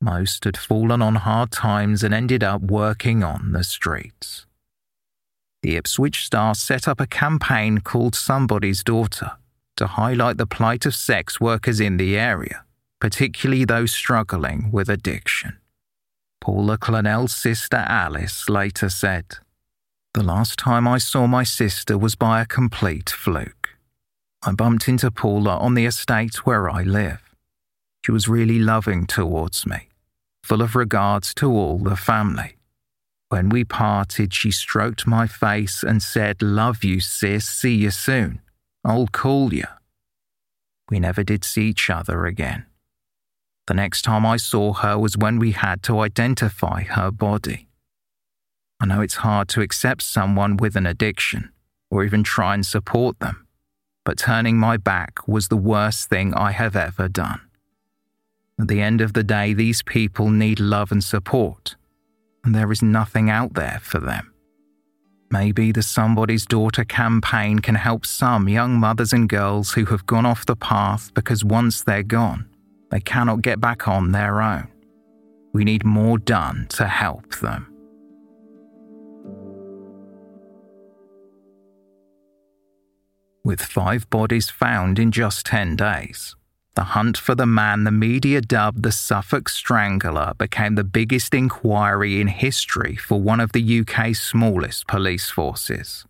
Most 0.01 0.45
had 0.45 0.57
fallen 0.57 1.01
on 1.01 1.15
hard 1.15 1.53
times 1.53 2.03
and 2.03 2.13
ended 2.13 2.45
up 2.45 2.61
working 2.61 3.23
on 3.23 3.53
the 3.53 3.65
streets. 3.65 4.47
The 5.63 5.77
Ipswich 5.77 6.27
Star 6.27 6.55
set 6.55 6.87
up 6.87 7.01
a 7.01 7.07
campaign 7.07 7.79
called 7.79 8.15
Somebody's 8.15 8.85
Daughter 8.85 9.33
to 9.77 9.87
highlight 9.87 10.39
the 10.39 10.47
plight 10.47 10.87
of 10.87 10.95
sex 10.95 11.41
workers 11.41 11.81
in 11.81 11.97
the 11.97 12.19
area, 12.19 12.65
particularly 13.01 13.65
those 13.65 13.93
struggling 13.93 14.71
with 14.71 14.89
addiction. 14.89 15.59
Paula 16.47 16.79
Clennell's 16.79 17.35
sister 17.35 17.79
Alice 17.89 18.49
later 18.49 18.89
said, 18.89 19.39
The 20.15 20.23
last 20.23 20.61
time 20.61 20.87
I 20.87 20.99
saw 20.99 21.27
my 21.27 21.43
sister 21.43 21.99
was 21.99 22.15
by 22.15 22.41
a 22.41 22.47
complete 22.47 23.11
fluke. 23.11 23.71
I 24.45 24.53
bumped 24.53 24.89
into 24.89 25.11
Paula 25.11 25.57
on 25.57 25.75
the 25.75 25.87
estate 25.87 26.47
where 26.47 26.71
I 26.71 26.85
live. 26.85 27.35
She 28.05 28.13
was 28.13 28.29
really 28.29 28.61
loving 28.61 29.09
towards 29.09 29.67
me, 29.67 29.89
full 30.45 30.63
of 30.63 30.77
regards 30.77 31.35
to 31.35 31.51
all 31.51 31.79
the 31.79 31.97
family. 31.97 32.55
When 33.29 33.49
we 33.49 33.65
parted, 33.65 34.33
she 34.33 34.53
stroked 34.53 35.05
my 35.05 35.27
face 35.27 35.83
and 35.83 36.01
said, 36.01 36.43
Love 36.43 36.85
you, 36.85 37.01
sis, 37.01 37.45
see 37.45 37.75
you 37.75 37.91
soon. 37.91 38.41
I'll 38.85 39.09
call 39.09 39.53
you. 39.53 39.67
We 40.91 41.01
never 41.01 41.25
did 41.25 41.43
see 41.43 41.71
each 41.71 41.91
other 41.91 42.25
again. 42.25 42.67
The 43.67 43.75
next 43.75 44.03
time 44.03 44.25
I 44.25 44.37
saw 44.37 44.73
her 44.75 44.99
was 44.99 45.17
when 45.17 45.39
we 45.39 45.53
had 45.53 45.83
to 45.85 46.01
identify 46.01 46.85
her 46.85 47.11
body. 47.11 47.69
I 48.79 48.87
know 48.87 49.01
it's 49.01 49.17
hard 49.17 49.49
to 49.49 49.61
accept 49.61 50.03
someone 50.03 50.57
with 50.57 50.77
an 50.77 50.87
addiction 50.87 51.51
or 51.91 52.05
even 52.05 52.23
try 52.23 52.55
and 52.55 52.65
support 52.65 53.19
them, 53.19 53.47
but 54.05 54.19
turning 54.19 54.57
my 54.57 54.77
back 54.77 55.27
was 55.27 55.49
the 55.49 55.57
worst 55.57 56.09
thing 56.09 56.35
I 56.35 56.53
have 56.53 56.77
ever 56.77 57.09
done. 57.09 57.41
At 58.61 58.69
the 58.69 58.81
end 58.81 59.01
of 59.01 59.13
the 59.13 59.25
day, 59.25 59.53
these 59.53 59.83
people 59.83 60.31
need 60.31 60.61
love 60.61 60.93
and 60.93 61.03
support, 61.03 61.77
and 62.45 62.55
there 62.55 62.71
is 62.71 62.83
nothing 62.83 63.29
out 63.29 63.55
there 63.55 63.81
for 63.83 63.99
them. 63.99 64.33
Maybe 65.31 65.73
the 65.73 65.83
Somebody's 65.83 66.47
Daughter 66.47 66.85
campaign 66.85 67.59
can 67.59 67.75
help 67.75 68.07
some 68.07 68.49
young 68.49 68.79
mothers 68.79 69.13
and 69.13 69.29
girls 69.29 69.73
who 69.73 69.87
have 69.87 70.07
gone 70.07 70.25
off 70.25 70.47
the 70.47 70.55
path 70.55 71.13
because 71.15 71.45
once 71.45 71.83
they're 71.83 72.05
gone, 72.05 72.49
they 72.91 73.01
cannot 73.01 73.43
get 73.43 73.61
back 73.61 73.89
on 73.89 74.13
their 74.13 74.41
own. 74.41 74.69
We 75.53 75.65
need 75.65 75.85
more 75.85 76.19
done 76.19 76.67
to 76.71 76.87
help 76.87 77.37
them. 77.37 77.73
With 83.45 83.63
five 83.63 84.11
bodies 84.11 84.51
found 84.51 84.99
in 84.99 85.13
just 85.13 85.47
10 85.47 85.77
days, 85.77 86.35
the 86.75 86.83
hunt 86.83 87.17
for 87.17 87.35
the 87.35 87.47
man 87.47 87.85
the 87.85 87.91
media 87.91 88.41
dubbed 88.41 88.83
the 88.83 88.93
Suffolk 88.93 89.49
Strangler 89.49 90.35
became 90.37 90.75
the 90.75 90.85
biggest 90.85 91.33
inquiry 91.33 92.21
in 92.21 92.27
history 92.27 92.97
for 92.97 93.21
one 93.21 93.41
of 93.41 93.53
the 93.53 93.81
UK's 93.81 94.21
smallest 94.21 94.87
police 94.87 95.31
forces. 95.31 96.05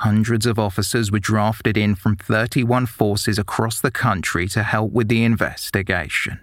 Hundreds 0.00 0.46
of 0.46 0.58
officers 0.58 1.12
were 1.12 1.18
drafted 1.18 1.76
in 1.76 1.94
from 1.94 2.16
31 2.16 2.86
forces 2.86 3.38
across 3.38 3.82
the 3.82 3.90
country 3.90 4.48
to 4.48 4.62
help 4.62 4.92
with 4.92 5.08
the 5.08 5.22
investigation. 5.22 6.40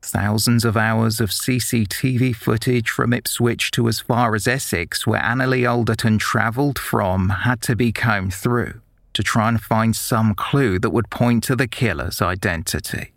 Thousands 0.00 0.64
of 0.64 0.74
hours 0.74 1.20
of 1.20 1.28
CCTV 1.28 2.34
footage 2.34 2.88
from 2.88 3.12
Ipswich 3.12 3.70
to 3.72 3.88
as 3.88 4.00
far 4.00 4.34
as 4.34 4.46
Essex, 4.48 5.06
where 5.06 5.20
Anneli 5.20 5.70
Alderton 5.70 6.16
travelled 6.16 6.78
from, 6.78 7.28
had 7.28 7.60
to 7.60 7.76
be 7.76 7.92
combed 7.92 8.32
through 8.32 8.80
to 9.12 9.22
try 9.22 9.50
and 9.50 9.60
find 9.60 9.94
some 9.94 10.34
clue 10.34 10.78
that 10.78 10.90
would 10.90 11.10
point 11.10 11.44
to 11.44 11.56
the 11.56 11.68
killer's 11.68 12.22
identity. 12.22 13.12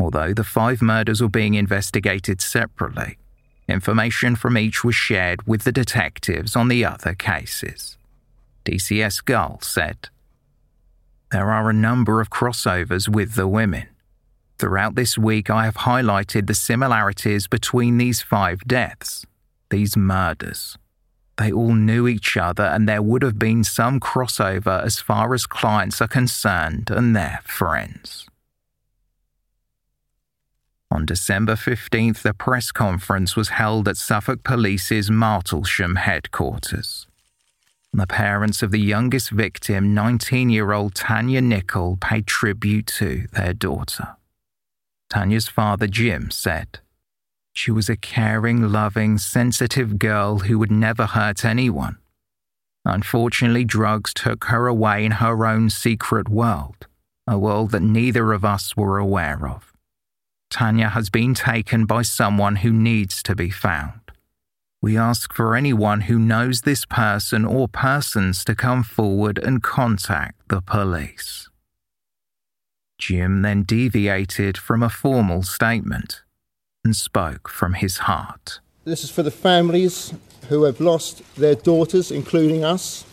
Although 0.00 0.34
the 0.34 0.42
five 0.42 0.82
murders 0.82 1.22
were 1.22 1.28
being 1.28 1.54
investigated 1.54 2.40
separately, 2.40 3.18
information 3.68 4.34
from 4.34 4.58
each 4.58 4.82
was 4.82 4.96
shared 4.96 5.46
with 5.46 5.62
the 5.62 5.70
detectives 5.70 6.56
on 6.56 6.66
the 6.66 6.84
other 6.84 7.14
cases. 7.14 7.96
DCS 8.70 9.24
Gull 9.24 9.58
said, 9.62 10.10
There 11.32 11.50
are 11.50 11.68
a 11.68 11.74
number 11.74 12.20
of 12.20 12.30
crossovers 12.30 13.08
with 13.08 13.34
the 13.34 13.48
women. 13.48 13.88
Throughout 14.58 14.94
this 14.94 15.18
week, 15.18 15.50
I 15.50 15.64
have 15.64 15.78
highlighted 15.78 16.46
the 16.46 16.54
similarities 16.54 17.48
between 17.48 17.98
these 17.98 18.22
five 18.22 18.60
deaths, 18.60 19.26
these 19.70 19.96
murders. 19.96 20.78
They 21.36 21.50
all 21.50 21.74
knew 21.74 22.06
each 22.06 22.36
other, 22.36 22.64
and 22.64 22.88
there 22.88 23.02
would 23.02 23.22
have 23.22 23.38
been 23.38 23.64
some 23.64 23.98
crossover 23.98 24.84
as 24.84 25.00
far 25.00 25.34
as 25.34 25.46
clients 25.46 26.00
are 26.00 26.08
concerned 26.08 26.90
and 26.90 27.16
their 27.16 27.40
friends. 27.44 28.28
On 30.92 31.06
December 31.06 31.54
15th, 31.54 32.24
a 32.24 32.34
press 32.34 32.70
conference 32.70 33.34
was 33.34 33.48
held 33.50 33.88
at 33.88 33.96
Suffolk 33.96 34.44
Police's 34.44 35.08
Martlesham 35.10 35.96
headquarters. 35.96 37.06
The 37.92 38.06
parents 38.06 38.62
of 38.62 38.70
the 38.70 38.80
youngest 38.80 39.30
victim, 39.30 39.94
19 39.94 40.48
year 40.48 40.72
old 40.72 40.94
Tanya 40.94 41.40
Nicol, 41.40 41.96
paid 42.00 42.26
tribute 42.26 42.86
to 42.98 43.26
their 43.32 43.52
daughter. 43.52 44.16
Tanya's 45.08 45.48
father, 45.48 45.88
Jim, 45.88 46.30
said, 46.30 46.78
she 47.52 47.70
was 47.70 47.88
a 47.88 47.96
caring, 47.96 48.70
loving, 48.72 49.18
sensitive 49.18 49.98
girl 49.98 50.40
who 50.40 50.58
would 50.58 50.70
never 50.70 51.06
hurt 51.06 51.44
anyone. 51.44 51.98
Unfortunately, 52.84 53.64
drugs 53.64 54.14
took 54.14 54.44
her 54.44 54.66
away 54.66 55.04
in 55.04 55.12
her 55.12 55.44
own 55.44 55.68
secret 55.68 56.28
world, 56.28 56.86
a 57.26 57.38
world 57.38 57.72
that 57.72 57.82
neither 57.82 58.32
of 58.32 58.44
us 58.44 58.76
were 58.76 58.98
aware 58.98 59.46
of. 59.46 59.72
Tanya 60.48 60.88
has 60.90 61.10
been 61.10 61.34
taken 61.34 61.86
by 61.86 62.02
someone 62.02 62.56
who 62.56 62.72
needs 62.72 63.22
to 63.24 63.34
be 63.34 63.50
found. 63.50 63.99
We 64.82 64.96
ask 64.96 65.34
for 65.34 65.54
anyone 65.54 66.02
who 66.02 66.18
knows 66.18 66.62
this 66.62 66.86
person 66.86 67.44
or 67.44 67.68
persons 67.68 68.44
to 68.46 68.54
come 68.54 68.82
forward 68.82 69.38
and 69.38 69.62
contact 69.62 70.48
the 70.48 70.62
police. 70.62 71.50
Jim 72.98 73.42
then 73.42 73.62
deviated 73.62 74.56
from 74.56 74.82
a 74.82 74.88
formal 74.88 75.42
statement 75.42 76.22
and 76.82 76.96
spoke 76.96 77.46
from 77.46 77.74
his 77.74 77.98
heart. 77.98 78.60
This 78.84 79.04
is 79.04 79.10
for 79.10 79.22
the 79.22 79.30
families 79.30 80.14
who 80.48 80.62
have 80.62 80.80
lost 80.80 81.22
their 81.36 81.54
daughters, 81.54 82.10
including 82.10 82.64
us. 82.64 83.04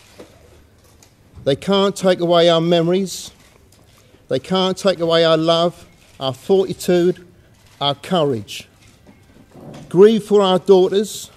They 1.44 1.58
can't 1.58 1.98
take 1.98 2.22
away 2.22 2.48
our 2.48 2.62
memories. 2.62 3.32
They 4.30 4.40
can't 4.40 4.78
take 4.78 5.00
away 5.00 5.26
our 5.26 5.38
love, 5.38 5.86
our 6.18 6.34
fortitude, 6.34 7.28
our 7.82 7.96
courage. 7.96 8.70
Grieve 9.90 10.24
for 10.24 10.42
our 10.42 10.60
daughters, 10.60 11.30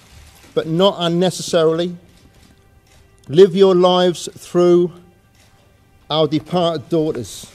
but 0.60 0.66
not 0.66 0.94
unnecessarily. 0.98 1.96
Live 3.28 3.56
your 3.56 3.74
lives 3.74 4.28
through 4.36 4.92
our 6.10 6.28
departed 6.28 6.86
daughters, 6.90 7.50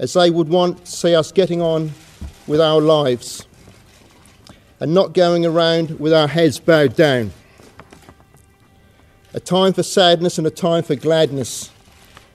as 0.00 0.14
they 0.14 0.28
would 0.28 0.48
want 0.48 0.84
to 0.84 0.90
see 0.90 1.14
us 1.14 1.30
getting 1.30 1.62
on 1.62 1.92
with 2.48 2.60
our 2.60 2.80
lives 2.80 3.46
and 4.80 4.92
not 4.92 5.14
going 5.14 5.46
around 5.46 6.00
with 6.00 6.12
our 6.12 6.26
heads 6.26 6.58
bowed 6.58 6.96
down. 6.96 7.30
A 9.32 9.38
time 9.38 9.72
for 9.72 9.84
sadness 9.84 10.36
and 10.36 10.48
a 10.48 10.50
time 10.50 10.82
for 10.82 10.96
gladness. 10.96 11.70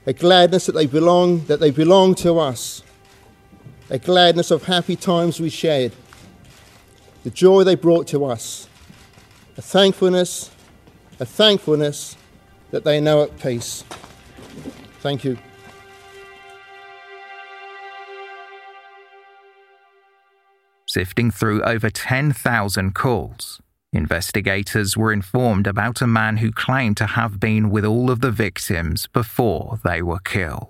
A 0.05 0.14
gladness 0.14 0.68
that 0.68 0.72
they 0.72 0.86
belong, 0.86 1.43
that 1.47 1.60
they 1.60 1.72
belong 1.72 2.16
to 2.16 2.39
us. 2.39 2.82
A 3.89 3.99
gladness 3.99 4.51
of 4.51 4.64
happy 4.64 4.95
times 4.95 5.41
we 5.41 5.49
shared. 5.49 5.91
The 7.26 7.30
joy 7.30 7.66
they 7.66 7.76
brought 7.76 8.07
to 8.07 8.24
us. 8.24 8.69
A 9.60 9.62
thankfulness, 9.62 10.49
a 11.20 11.26
thankfulness 11.26 12.16
that 12.72 12.86
they 12.86 13.01
know 13.01 13.24
at 13.24 13.38
peace. 13.39 13.84
Thank 15.01 15.26
you. 15.26 15.38
Sifting 20.88 21.30
through 21.30 21.62
over 21.64 21.89
10,000 21.89 22.95
calls, 22.95 23.62
investigators 23.91 24.95
were 24.95 25.12
informed 25.12 25.68
about 25.68 26.01
a 26.01 26.07
man 26.07 26.38
who 26.38 26.53
claimed 26.53 26.95
to 26.95 27.07
have 27.07 27.38
been 27.38 27.70
with 27.70 27.84
all 27.84 28.10
of 28.10 28.22
the 28.22 28.32
victims 28.32 29.07
before 29.07 29.82
they 29.84 30.01
were 30.01 30.20
killed. 30.20 30.70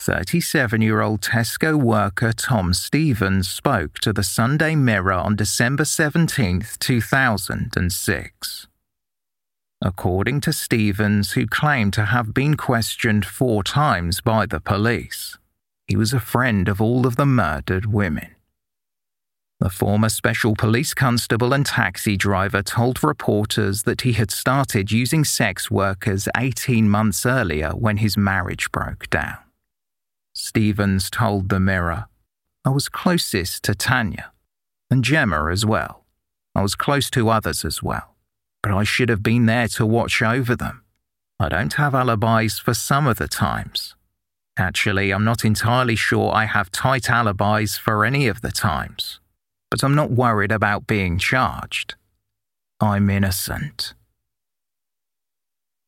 37 0.00 0.80
year 0.80 1.00
old 1.00 1.20
Tesco 1.20 1.74
worker 1.74 2.32
Tom 2.32 2.72
Stephens 2.72 3.48
spoke 3.48 3.94
to 3.98 4.12
the 4.12 4.22
Sunday 4.22 4.76
Mirror 4.76 5.12
on 5.12 5.36
December 5.36 5.84
17, 5.84 6.64
2006. 6.78 8.66
According 9.82 10.40
to 10.40 10.52
Stephens, 10.52 11.32
who 11.32 11.46
claimed 11.46 11.92
to 11.94 12.06
have 12.06 12.32
been 12.32 12.56
questioned 12.56 13.26
four 13.26 13.62
times 13.62 14.20
by 14.20 14.46
the 14.46 14.60
police, 14.60 15.36
he 15.86 15.96
was 15.96 16.12
a 16.12 16.20
friend 16.20 16.68
of 16.68 16.80
all 16.80 17.06
of 17.06 17.16
the 17.16 17.26
murdered 17.26 17.86
women. 17.86 18.34
The 19.60 19.70
former 19.70 20.08
special 20.08 20.54
police 20.54 20.94
constable 20.94 21.52
and 21.52 21.66
taxi 21.66 22.16
driver 22.16 22.62
told 22.62 23.02
reporters 23.02 23.82
that 23.82 24.02
he 24.02 24.12
had 24.12 24.30
started 24.30 24.92
using 24.92 25.24
sex 25.24 25.70
workers 25.70 26.28
18 26.36 26.88
months 26.88 27.26
earlier 27.26 27.70
when 27.70 27.96
his 27.96 28.16
marriage 28.16 28.70
broke 28.70 29.10
down. 29.10 29.38
Stephens 30.38 31.10
told 31.10 31.48
the 31.48 31.60
Mirror, 31.60 32.06
I 32.64 32.70
was 32.70 32.88
closest 32.88 33.62
to 33.64 33.74
Tanya 33.74 34.32
and 34.90 35.04
Gemma 35.04 35.50
as 35.50 35.66
well. 35.66 36.04
I 36.54 36.62
was 36.62 36.74
close 36.74 37.10
to 37.10 37.28
others 37.28 37.64
as 37.64 37.82
well, 37.82 38.16
but 38.62 38.72
I 38.72 38.84
should 38.84 39.08
have 39.08 39.22
been 39.22 39.46
there 39.46 39.68
to 39.68 39.84
watch 39.84 40.22
over 40.22 40.56
them. 40.56 40.84
I 41.40 41.48
don't 41.48 41.74
have 41.74 41.94
alibis 41.94 42.58
for 42.58 42.74
some 42.74 43.06
of 43.06 43.18
the 43.18 43.28
times, 43.28 43.94
Actually, 44.58 45.12
I'm 45.12 45.22
not 45.22 45.44
entirely 45.44 45.94
sure 45.94 46.34
I 46.34 46.46
have 46.46 46.72
tight 46.72 47.08
alibis 47.08 47.78
for 47.78 48.04
any 48.04 48.26
of 48.26 48.40
the 48.40 48.50
times, 48.50 49.20
but 49.70 49.84
I'm 49.84 49.94
not 49.94 50.10
worried 50.10 50.50
about 50.50 50.88
being 50.88 51.16
charged. 51.16 51.94
I'm 52.80 53.08
innocent. 53.08 53.94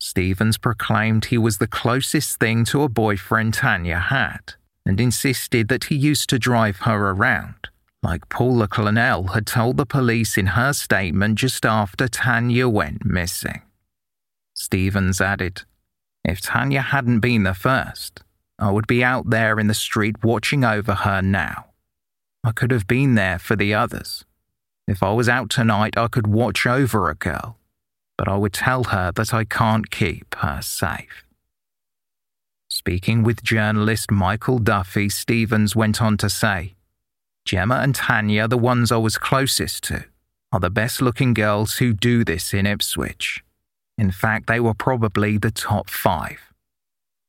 Stephens 0.00 0.56
proclaimed 0.56 1.26
he 1.26 1.38
was 1.38 1.58
the 1.58 1.66
closest 1.66 2.40
thing 2.40 2.64
to 2.64 2.82
a 2.82 2.88
boyfriend 2.88 3.54
Tanya 3.54 3.98
had 3.98 4.54
and 4.86 4.98
insisted 4.98 5.68
that 5.68 5.84
he 5.84 5.94
used 5.94 6.30
to 6.30 6.38
drive 6.38 6.80
her 6.80 7.10
around, 7.10 7.68
like 8.02 8.28
Paula 8.30 8.66
Clennell 8.66 9.34
had 9.34 9.46
told 9.46 9.76
the 9.76 9.84
police 9.84 10.38
in 10.38 10.46
her 10.46 10.72
statement 10.72 11.36
just 11.36 11.66
after 11.66 12.08
Tanya 12.08 12.66
went 12.66 13.04
missing. 13.04 13.60
Stephens 14.54 15.20
added, 15.20 15.62
If 16.24 16.40
Tanya 16.40 16.80
hadn't 16.80 17.20
been 17.20 17.42
the 17.42 17.54
first, 17.54 18.22
I 18.58 18.70
would 18.70 18.86
be 18.86 19.04
out 19.04 19.28
there 19.28 19.60
in 19.60 19.66
the 19.66 19.74
street 19.74 20.24
watching 20.24 20.64
over 20.64 20.94
her 20.94 21.20
now. 21.20 21.66
I 22.42 22.52
could 22.52 22.70
have 22.70 22.86
been 22.86 23.16
there 23.16 23.38
for 23.38 23.54
the 23.54 23.74
others. 23.74 24.24
If 24.88 25.02
I 25.02 25.12
was 25.12 25.28
out 25.28 25.50
tonight, 25.50 25.98
I 25.98 26.08
could 26.08 26.26
watch 26.26 26.66
over 26.66 27.10
a 27.10 27.14
girl, 27.14 27.58
but 28.20 28.28
I 28.28 28.36
would 28.36 28.52
tell 28.52 28.84
her 28.84 29.10
that 29.12 29.32
I 29.32 29.44
can't 29.44 29.90
keep 29.90 30.34
her 30.40 30.60
safe. 30.60 31.24
Speaking 32.68 33.22
with 33.22 33.42
journalist 33.42 34.10
Michael 34.10 34.58
Duffy, 34.58 35.08
Stephens 35.08 35.74
went 35.74 36.02
on 36.02 36.18
to 36.18 36.28
say, 36.28 36.74
Gemma 37.46 37.76
and 37.76 37.94
Tanya, 37.94 38.46
the 38.46 38.58
ones 38.58 38.92
I 38.92 38.98
was 38.98 39.16
closest 39.16 39.84
to, 39.84 40.04
are 40.52 40.60
the 40.60 40.68
best 40.68 41.00
looking 41.00 41.32
girls 41.32 41.78
who 41.78 41.94
do 41.94 42.22
this 42.22 42.52
in 42.52 42.66
Ipswich. 42.66 43.42
In 43.96 44.10
fact, 44.10 44.48
they 44.48 44.60
were 44.60 44.74
probably 44.74 45.38
the 45.38 45.50
top 45.50 45.88
five. 45.88 46.52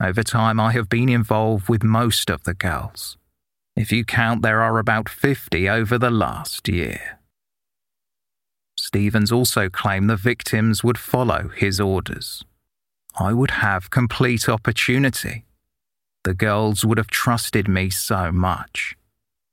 Over 0.03 0.23
time, 0.23 0.59
I 0.59 0.73
have 0.73 0.89
been 0.89 1.07
involved 1.07 1.69
with 1.69 1.83
most 1.85 2.29
of 2.29 2.43
the 2.43 2.53
girls. 2.53 3.15
If 3.77 3.93
you 3.93 4.03
count, 4.03 4.41
there 4.41 4.61
are 4.61 4.77
about 4.77 5.07
50 5.07 5.69
over 5.69 5.97
the 5.97 6.11
last 6.11 6.67
year. 6.67 7.20
Stephens 8.77 9.31
also 9.31 9.69
claimed 9.69 10.09
the 10.09 10.15
victims 10.15 10.83
would 10.83 10.97
follow 10.97 11.49
his 11.49 11.79
orders. 11.79 12.43
I 13.19 13.33
would 13.33 13.51
have 13.51 13.89
complete 13.89 14.47
opportunity. 14.47 15.45
The 16.23 16.33
girls 16.33 16.85
would 16.85 16.97
have 16.97 17.07
trusted 17.07 17.67
me 17.67 17.89
so 17.89 18.31
much. 18.31 18.95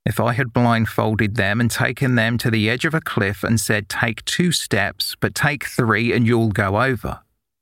If 0.05 0.19
I 0.19 0.33
had 0.33 0.53
blindfolded 0.53 1.35
them 1.35 1.59
and 1.59 1.69
taken 1.69 2.15
them 2.15 2.37
to 2.39 2.49
the 2.49 2.69
edge 2.69 2.85
of 2.85 2.93
a 2.93 3.01
cliff 3.01 3.43
and 3.43 3.59
said, 3.59 3.89
Take 3.89 4.25
two 4.25 4.51
steps, 4.51 5.15
but 5.19 5.35
take 5.35 5.65
three 5.65 6.13
and 6.13 6.25
you'll 6.25 6.49
go 6.49 6.81
over, 6.81 7.19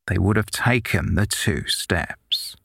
they 0.08 0.18
would 0.18 0.38
have 0.38 0.52
taken 0.52 1.16
the 1.16 1.26
two 1.26 1.68
steps. 1.68 2.56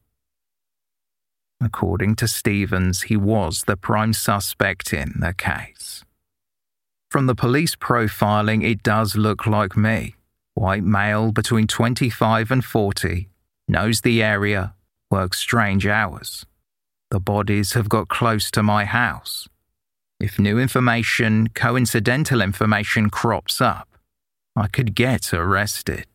According 1.61 2.17
to 2.17 2.29
Stephens, 2.29 3.03
he 3.03 3.17
was 3.17 3.65
the 3.67 3.77
prime 3.77 4.13
suspect 4.13 4.93
in 4.93 5.15
the 5.21 5.33
case. 5.33 6.05
From 7.13 7.27
the 7.27 7.35
police 7.35 7.77
profiling, 7.77 8.65
it 8.65 8.83
does 8.83 9.17
look 9.17 9.47
like 9.47 9.77
me. 9.77 10.15
White 10.55 10.83
male 10.83 11.31
between 11.31 11.67
25 11.67 12.51
and 12.51 12.65
40, 12.65 13.29
knows 13.69 14.01
the 14.01 14.23
area, 14.23 14.73
works 15.11 15.37
strange 15.39 15.87
hours. 15.87 16.47
The 17.11 17.21
bodies 17.21 17.75
have 17.75 17.91
got 17.91 18.09
close 18.09 18.51
to 18.53 18.63
my 18.63 18.87
house. 18.87 19.47
If 20.21 20.39
new 20.39 20.59
information, 20.59 21.49
coincidental 21.49 22.41
information 22.41 23.11
crops 23.11 23.61
up, 23.61 23.91
I 24.57 24.69
could 24.69 24.95
get 24.95 25.35
arrested. 25.35 26.07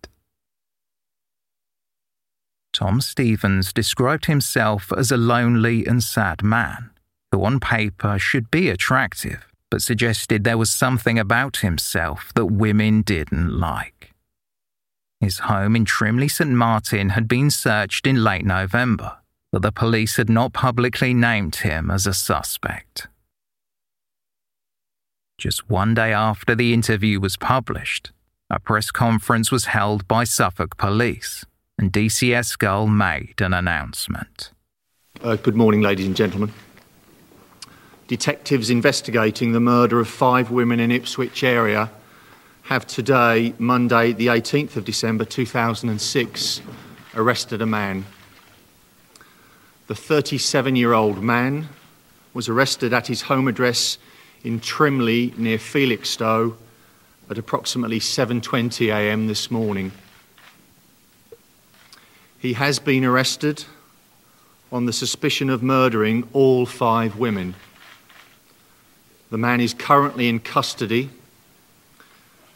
Tom 2.73 3.01
Stephens 3.01 3.71
described 3.71 4.25
himself 4.25 4.91
as 4.97 5.11
a 5.11 5.17
lonely 5.17 5.85
and 5.85 6.01
sad 6.01 6.41
man, 6.41 6.89
who 7.31 7.45
on 7.45 7.59
paper 7.59 8.17
should 8.17 8.49
be 8.49 8.69
attractive, 8.69 9.46
but 9.69 9.81
suggested 9.81 10.43
there 10.43 10.57
was 10.57 10.69
something 10.69 11.19
about 11.19 11.57
himself 11.57 12.31
that 12.35 12.45
women 12.45 13.01
didn't 13.01 13.51
like. 13.59 14.13
His 15.19 15.39
home 15.39 15.75
in 15.75 15.85
Trimley 15.85 16.29
St 16.29 16.51
Martin 16.51 17.09
had 17.09 17.27
been 17.27 17.49
searched 17.49 18.05
in 18.05 18.23
late 18.23 18.45
November, 18.45 19.17
but 19.51 19.61
the 19.61 19.71
police 19.71 20.17
had 20.17 20.29
not 20.29 20.53
publicly 20.53 21.13
named 21.13 21.57
him 21.57 21.89
as 21.89 22.05
a 22.05 22.13
suspect. 22.13 23.07
Just 25.37 25.69
one 25.69 25.93
day 25.93 26.13
after 26.13 26.55
the 26.55 26.73
interview 26.73 27.19
was 27.19 27.35
published, 27.35 28.11
a 28.49 28.59
press 28.59 28.91
conference 28.91 29.51
was 29.51 29.65
held 29.65 30.07
by 30.07 30.23
Suffolk 30.23 30.77
Police 30.77 31.45
and 31.77 31.91
DCS 31.91 32.57
Gull 32.57 32.87
made 32.87 33.39
an 33.39 33.53
announcement. 33.53 34.51
Uh, 35.21 35.35
good 35.35 35.55
morning, 35.55 35.81
ladies 35.81 36.07
and 36.07 36.15
gentlemen. 36.15 36.51
Detectives 38.07 38.69
investigating 38.69 39.51
the 39.51 39.59
murder 39.59 39.99
of 39.99 40.07
five 40.07 40.49
women 40.49 40.79
in 40.79 40.91
Ipswich 40.91 41.43
area 41.43 41.91
have 42.63 42.87
today, 42.87 43.53
Monday, 43.59 44.13
the 44.13 44.27
18th 44.27 44.77
of 44.77 44.85
December 44.85 45.25
2006, 45.25 46.61
arrested 47.15 47.61
a 47.61 47.65
man. 47.65 48.05
The 49.87 49.95
37 49.95 50.75
year 50.75 50.93
old 50.93 51.21
man 51.21 51.69
was 52.33 52.47
arrested 52.47 52.93
at 52.93 53.07
his 53.07 53.23
home 53.23 53.47
address 53.47 53.97
in 54.43 54.59
Trimley 54.59 55.33
near 55.37 55.57
Felixstowe 55.57 56.55
at 57.29 57.37
approximately 57.37 57.99
7:20 57.99 58.87
a.m. 58.87 59.27
this 59.27 59.51
morning. 59.51 59.91
He 62.39 62.53
has 62.53 62.79
been 62.79 63.03
arrested 63.03 63.65
on 64.71 64.85
the 64.85 64.93
suspicion 64.93 65.49
of 65.49 65.63
murdering 65.63 66.27
all 66.33 66.65
five 66.65 67.17
women. 67.17 67.55
The 69.29 69.37
man 69.37 69.59
is 69.59 69.73
currently 69.73 70.29
in 70.29 70.39
custody 70.39 71.09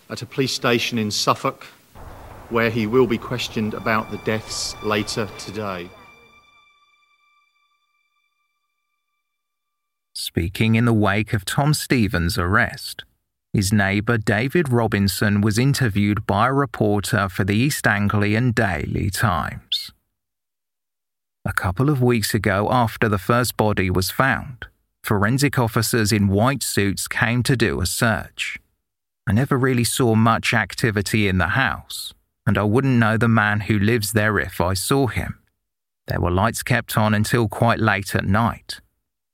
at 0.10 0.22
a 0.22 0.26
police 0.26 0.53
station 0.53 0.98
in 0.98 1.11
Suffolk 1.11 1.65
where 2.49 2.69
he 2.69 2.88
will 2.88 3.07
be 3.07 3.18
questioned 3.18 3.73
about 3.73 4.11
the 4.11 4.18
deaths 4.19 4.76
later 4.84 5.30
today. 5.38 5.89
Speaking 10.14 10.76
in 10.76 10.85
the 10.85 10.93
wake 10.93 11.34
of 11.34 11.43
Tom 11.43 11.73
Stephens' 11.73 12.38
arrest, 12.38 13.03
his 13.52 13.73
neighbour 13.73 14.18
David 14.18 14.69
Robinson 14.69 15.41
was 15.41 15.60
interviewed 15.60 16.26
by 16.26 16.48
a 16.48 16.53
reporter 16.53 17.27
for 17.27 17.43
the 17.43 17.56
East 17.56 17.85
Anglian 17.85 18.52
Daily 18.52 19.10
Times. 19.10 19.91
A 21.43 21.52
couple 21.52 21.89
of 21.89 22.02
weeks 22.02 22.34
ago, 22.34 22.69
after 22.72 23.10
the 23.10 23.18
first 23.18 23.57
body 23.57 23.89
was 23.89 24.10
found, 24.10 24.68
forensic 25.03 25.57
officers 25.57 26.11
in 26.11 26.28
white 26.28 26.64
suits 26.64 27.07
came 27.07 27.44
to 27.44 27.57
do 27.57 27.82
a 27.82 27.86
search. 27.86 28.60
I 29.28 29.34
never 29.34 29.57
really 29.57 29.84
saw 29.84 30.15
much 30.15 30.53
activity 30.53 31.28
in 31.28 31.38
the 31.38 31.49
house, 31.49 32.14
and 32.45 32.57
I 32.57 32.64
wouldn't 32.64 32.99
know 32.99 33.18
the 33.18 33.28
man 33.28 33.61
who 33.61 33.78
lives 33.78 34.14
there 34.14 34.40
if 34.40 34.60
I 34.60 34.73
saw 34.73 35.07
him. 35.07 35.40
There 36.07 36.19
were 36.19 36.32
lights 36.32 36.64
kept 36.64 36.98
on 36.98 37.14
until 37.14 37.48
quite 37.48 37.80
late 37.80 38.15
at 38.15 38.26
night, 38.26 38.82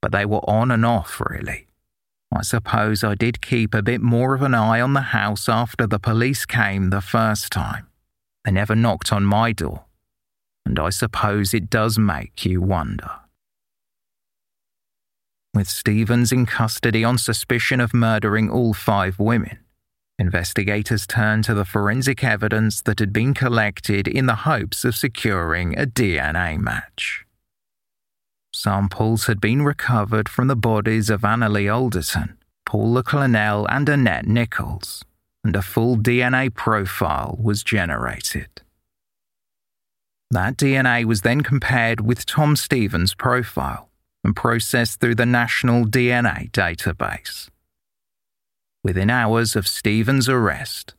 but 0.02 0.12
they 0.12 0.26
were 0.26 0.48
on 0.50 0.72
and 0.72 0.86
off, 0.86 1.22
really. 1.22 1.68
I 2.34 2.42
suppose 2.42 3.04
I 3.04 3.16
did 3.16 3.42
keep 3.42 3.74
a 3.74 3.82
bit 3.82 4.02
more 4.02 4.36
of 4.36 4.42
an 4.42 4.54
eye 4.54 4.82
on 4.82 4.94
the 4.94 5.02
house 5.02 5.48
after 5.48 5.88
the 5.88 6.00
police 6.00 6.46
came 6.46 6.90
the 6.90 7.02
first 7.02 7.52
time. 7.52 7.88
They 8.44 8.52
never 8.52 8.76
knocked 8.76 9.14
on 9.14 9.24
my 9.24 9.54
door, 9.54 9.86
and 10.66 10.78
I 10.78 10.90
suppose 10.90 11.54
it 11.54 11.70
does 11.70 11.98
make 11.98 12.46
you 12.46 12.62
wonder. 12.62 13.10
With 15.58 15.70
Stephens 15.70 16.32
in 16.32 16.46
custody 16.46 17.04
on 17.04 17.18
suspicion 17.18 17.80
of 17.80 17.92
murdering 17.92 18.48
all 18.48 18.76
five 18.76 19.18
women, 19.18 19.58
investigators 20.20 21.08
turned 21.08 21.46
to 21.46 21.56
the 21.56 21.66
forensic 21.66 22.24
evidence 22.24 22.80
that 22.84 23.00
had 23.00 23.12
been 23.12 23.34
collected 23.34 24.08
in 24.08 24.28
the 24.28 24.46
hopes 24.46 24.86
of 24.86 24.96
securing 24.96 25.76
a 25.76 25.88
DNA 25.88 26.60
match. 26.60 27.26
Samples 28.54 29.26
had 29.26 29.42
been 29.42 29.64
recovered 29.64 30.30
from 30.30 30.48
the 30.48 30.56
bodies 30.56 31.10
of 31.10 31.22
Anneli 31.22 31.68
Alderton, 31.68 32.38
Paula 32.64 33.02
Clennell, 33.02 33.66
and 33.68 33.90
Annette 33.90 34.28
Nicholls, 34.28 35.04
and 35.44 35.56
a 35.56 35.64
full 35.64 35.98
DNA 35.98 36.54
profile 36.54 37.36
was 37.42 37.64
generated. 37.64 38.62
That 40.30 40.56
DNA 40.56 41.06
was 41.06 41.22
then 41.22 41.42
compared 41.42 42.00
with 42.00 42.28
Tom 42.28 42.56
Stephens' 42.56 43.16
profile 43.16 43.87
and 44.24 44.36
processed 44.36 45.00
through 45.00 45.16
the 45.16 45.26
National 45.26 45.86
DNA 45.86 46.52
Database. 46.52 47.50
Within 48.84 49.10
hours 49.10 49.56
of 49.56 49.68
Stephens' 49.68 50.30
arrest, 50.30 50.94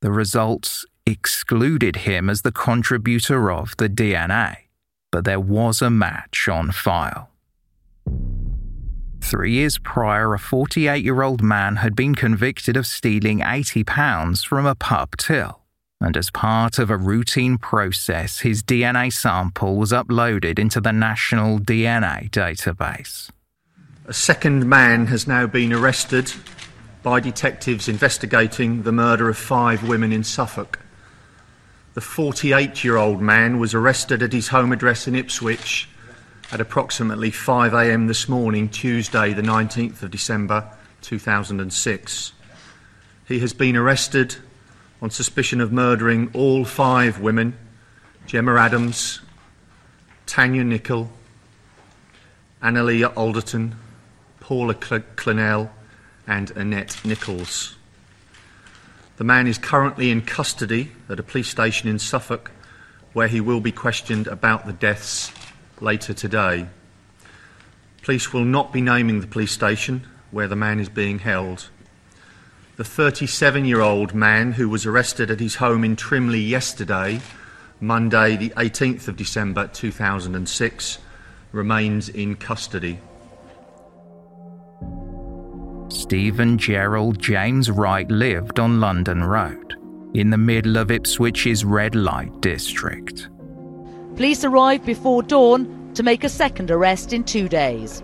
the 0.00 0.10
results 0.10 0.84
excluded 1.06 1.96
him 1.96 2.28
as 2.30 2.42
the 2.42 2.52
contributor 2.52 3.50
of 3.50 3.76
the 3.78 3.88
DNA 3.88 4.56
but 5.10 5.24
there 5.24 5.40
was 5.40 5.82
a 5.82 5.90
match 5.90 6.48
on 6.48 6.70
file. 6.70 7.30
Three 9.20 9.52
years 9.52 9.78
prior, 9.78 10.32
a 10.34 10.38
48 10.38 11.04
year 11.04 11.22
old 11.22 11.42
man 11.42 11.76
had 11.76 11.94
been 11.94 12.14
convicted 12.14 12.76
of 12.76 12.86
stealing 12.86 13.40
£80 13.40 14.46
from 14.46 14.66
a 14.66 14.74
pub 14.74 15.16
till, 15.16 15.59
and 16.00 16.16
as 16.16 16.30
part 16.30 16.78
of 16.78 16.90
a 16.90 16.96
routine 16.96 17.58
process, 17.58 18.40
his 18.40 18.62
DNA 18.62 19.12
sample 19.12 19.76
was 19.76 19.92
uploaded 19.92 20.58
into 20.58 20.80
the 20.80 20.92
National 20.92 21.58
DNA 21.58 22.30
Database. 22.30 23.30
A 24.06 24.14
second 24.14 24.66
man 24.66 25.06
has 25.06 25.26
now 25.26 25.46
been 25.46 25.72
arrested 25.72 26.32
by 27.02 27.20
detectives 27.20 27.88
investigating 27.88 28.82
the 28.82 28.92
murder 28.92 29.28
of 29.28 29.36
five 29.36 29.86
women 29.86 30.12
in 30.12 30.24
Suffolk. 30.24 30.78
The 31.94 32.00
48 32.00 32.82
year 32.82 32.96
old 32.96 33.20
man 33.20 33.58
was 33.58 33.74
arrested 33.74 34.22
at 34.22 34.32
his 34.32 34.48
home 34.48 34.72
address 34.72 35.06
in 35.06 35.14
Ipswich 35.14 35.88
at 36.50 36.60
approximately 36.60 37.30
5am 37.30 38.08
this 38.08 38.28
morning, 38.28 38.68
Tuesday, 38.68 39.32
the 39.32 39.42
19th 39.42 40.02
of 40.02 40.10
December 40.10 40.68
2006. 41.02 42.32
He 43.26 43.38
has 43.38 43.52
been 43.52 43.76
arrested 43.76 44.36
on 45.02 45.10
suspicion 45.10 45.60
of 45.60 45.72
murdering 45.72 46.30
all 46.34 46.64
five 46.64 47.20
women 47.20 47.56
Gemma 48.26 48.54
Adams, 48.56 49.20
Tanya 50.26 50.62
Nicol, 50.62 51.10
Anneli 52.62 53.10
Alderton, 53.16 53.74
Paula 54.38 54.74
Clennell, 54.74 55.70
and 56.26 56.50
Annette 56.52 57.00
Nicholls. 57.04 57.76
The 59.16 59.24
man 59.24 59.46
is 59.46 59.58
currently 59.58 60.10
in 60.10 60.22
custody 60.22 60.92
at 61.08 61.18
a 61.18 61.24
police 61.24 61.48
station 61.48 61.88
in 61.88 61.98
Suffolk 61.98 62.52
where 63.12 63.28
he 63.28 63.40
will 63.40 63.60
be 63.60 63.72
questioned 63.72 64.28
about 64.28 64.66
the 64.66 64.72
deaths 64.72 65.32
later 65.80 66.14
today. 66.14 66.66
Police 68.02 68.32
will 68.32 68.44
not 68.44 68.72
be 68.72 68.80
naming 68.80 69.20
the 69.20 69.26
police 69.26 69.52
station 69.52 70.06
where 70.30 70.46
the 70.46 70.56
man 70.56 70.78
is 70.78 70.88
being 70.88 71.18
held. 71.18 71.68
The 72.80 72.84
37 72.84 73.66
year 73.66 73.82
old 73.82 74.14
man 74.14 74.52
who 74.52 74.66
was 74.66 74.86
arrested 74.86 75.30
at 75.30 75.38
his 75.38 75.56
home 75.56 75.84
in 75.84 75.96
Trimley 75.96 76.40
yesterday, 76.40 77.20
Monday, 77.78 78.36
the 78.36 78.48
18th 78.56 79.06
of 79.06 79.18
December 79.18 79.68
2006, 79.74 80.98
remains 81.52 82.08
in 82.08 82.36
custody. 82.36 82.98
Stephen 85.90 86.56
Gerald 86.56 87.18
James 87.18 87.70
Wright 87.70 88.10
lived 88.10 88.58
on 88.58 88.80
London 88.80 89.24
Road, 89.24 89.76
in 90.14 90.30
the 90.30 90.38
middle 90.38 90.78
of 90.78 90.90
Ipswich's 90.90 91.66
red 91.66 91.94
light 91.94 92.40
district. 92.40 93.28
Police 94.16 94.42
arrived 94.42 94.86
before 94.86 95.22
dawn 95.22 95.92
to 95.92 96.02
make 96.02 96.24
a 96.24 96.30
second 96.30 96.70
arrest 96.70 97.12
in 97.12 97.24
two 97.24 97.46
days. 97.46 98.02